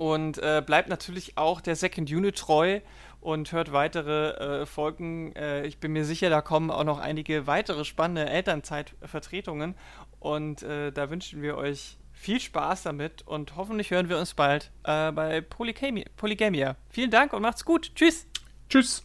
und 0.00 0.38
äh, 0.38 0.62
bleibt 0.64 0.88
natürlich 0.88 1.36
auch 1.36 1.60
der 1.60 1.76
Second 1.76 2.10
Unit 2.10 2.38
treu 2.38 2.80
und 3.20 3.52
hört 3.52 3.70
weitere 3.70 4.62
äh, 4.62 4.64
Folgen. 4.64 5.36
Äh, 5.36 5.66
ich 5.66 5.78
bin 5.78 5.92
mir 5.92 6.06
sicher, 6.06 6.30
da 6.30 6.40
kommen 6.40 6.70
auch 6.70 6.84
noch 6.84 6.98
einige 6.98 7.46
weitere 7.46 7.84
spannende 7.84 8.24
Elternzeitvertretungen 8.30 9.74
und 10.18 10.62
äh, 10.62 10.90
da 10.90 11.10
wünschen 11.10 11.42
wir 11.42 11.58
euch 11.58 11.98
viel 12.14 12.40
Spaß 12.40 12.84
damit 12.84 13.26
und 13.26 13.56
hoffentlich 13.56 13.90
hören 13.90 14.08
wir 14.08 14.16
uns 14.16 14.32
bald 14.32 14.70
äh, 14.84 15.12
bei 15.12 15.42
Polygamia. 15.42 16.06
Polygamia. 16.16 16.76
Vielen 16.88 17.10
Dank 17.10 17.34
und 17.34 17.42
macht's 17.42 17.66
gut. 17.66 17.94
Tschüss. 17.94 18.26
Tschüss. 18.70 19.04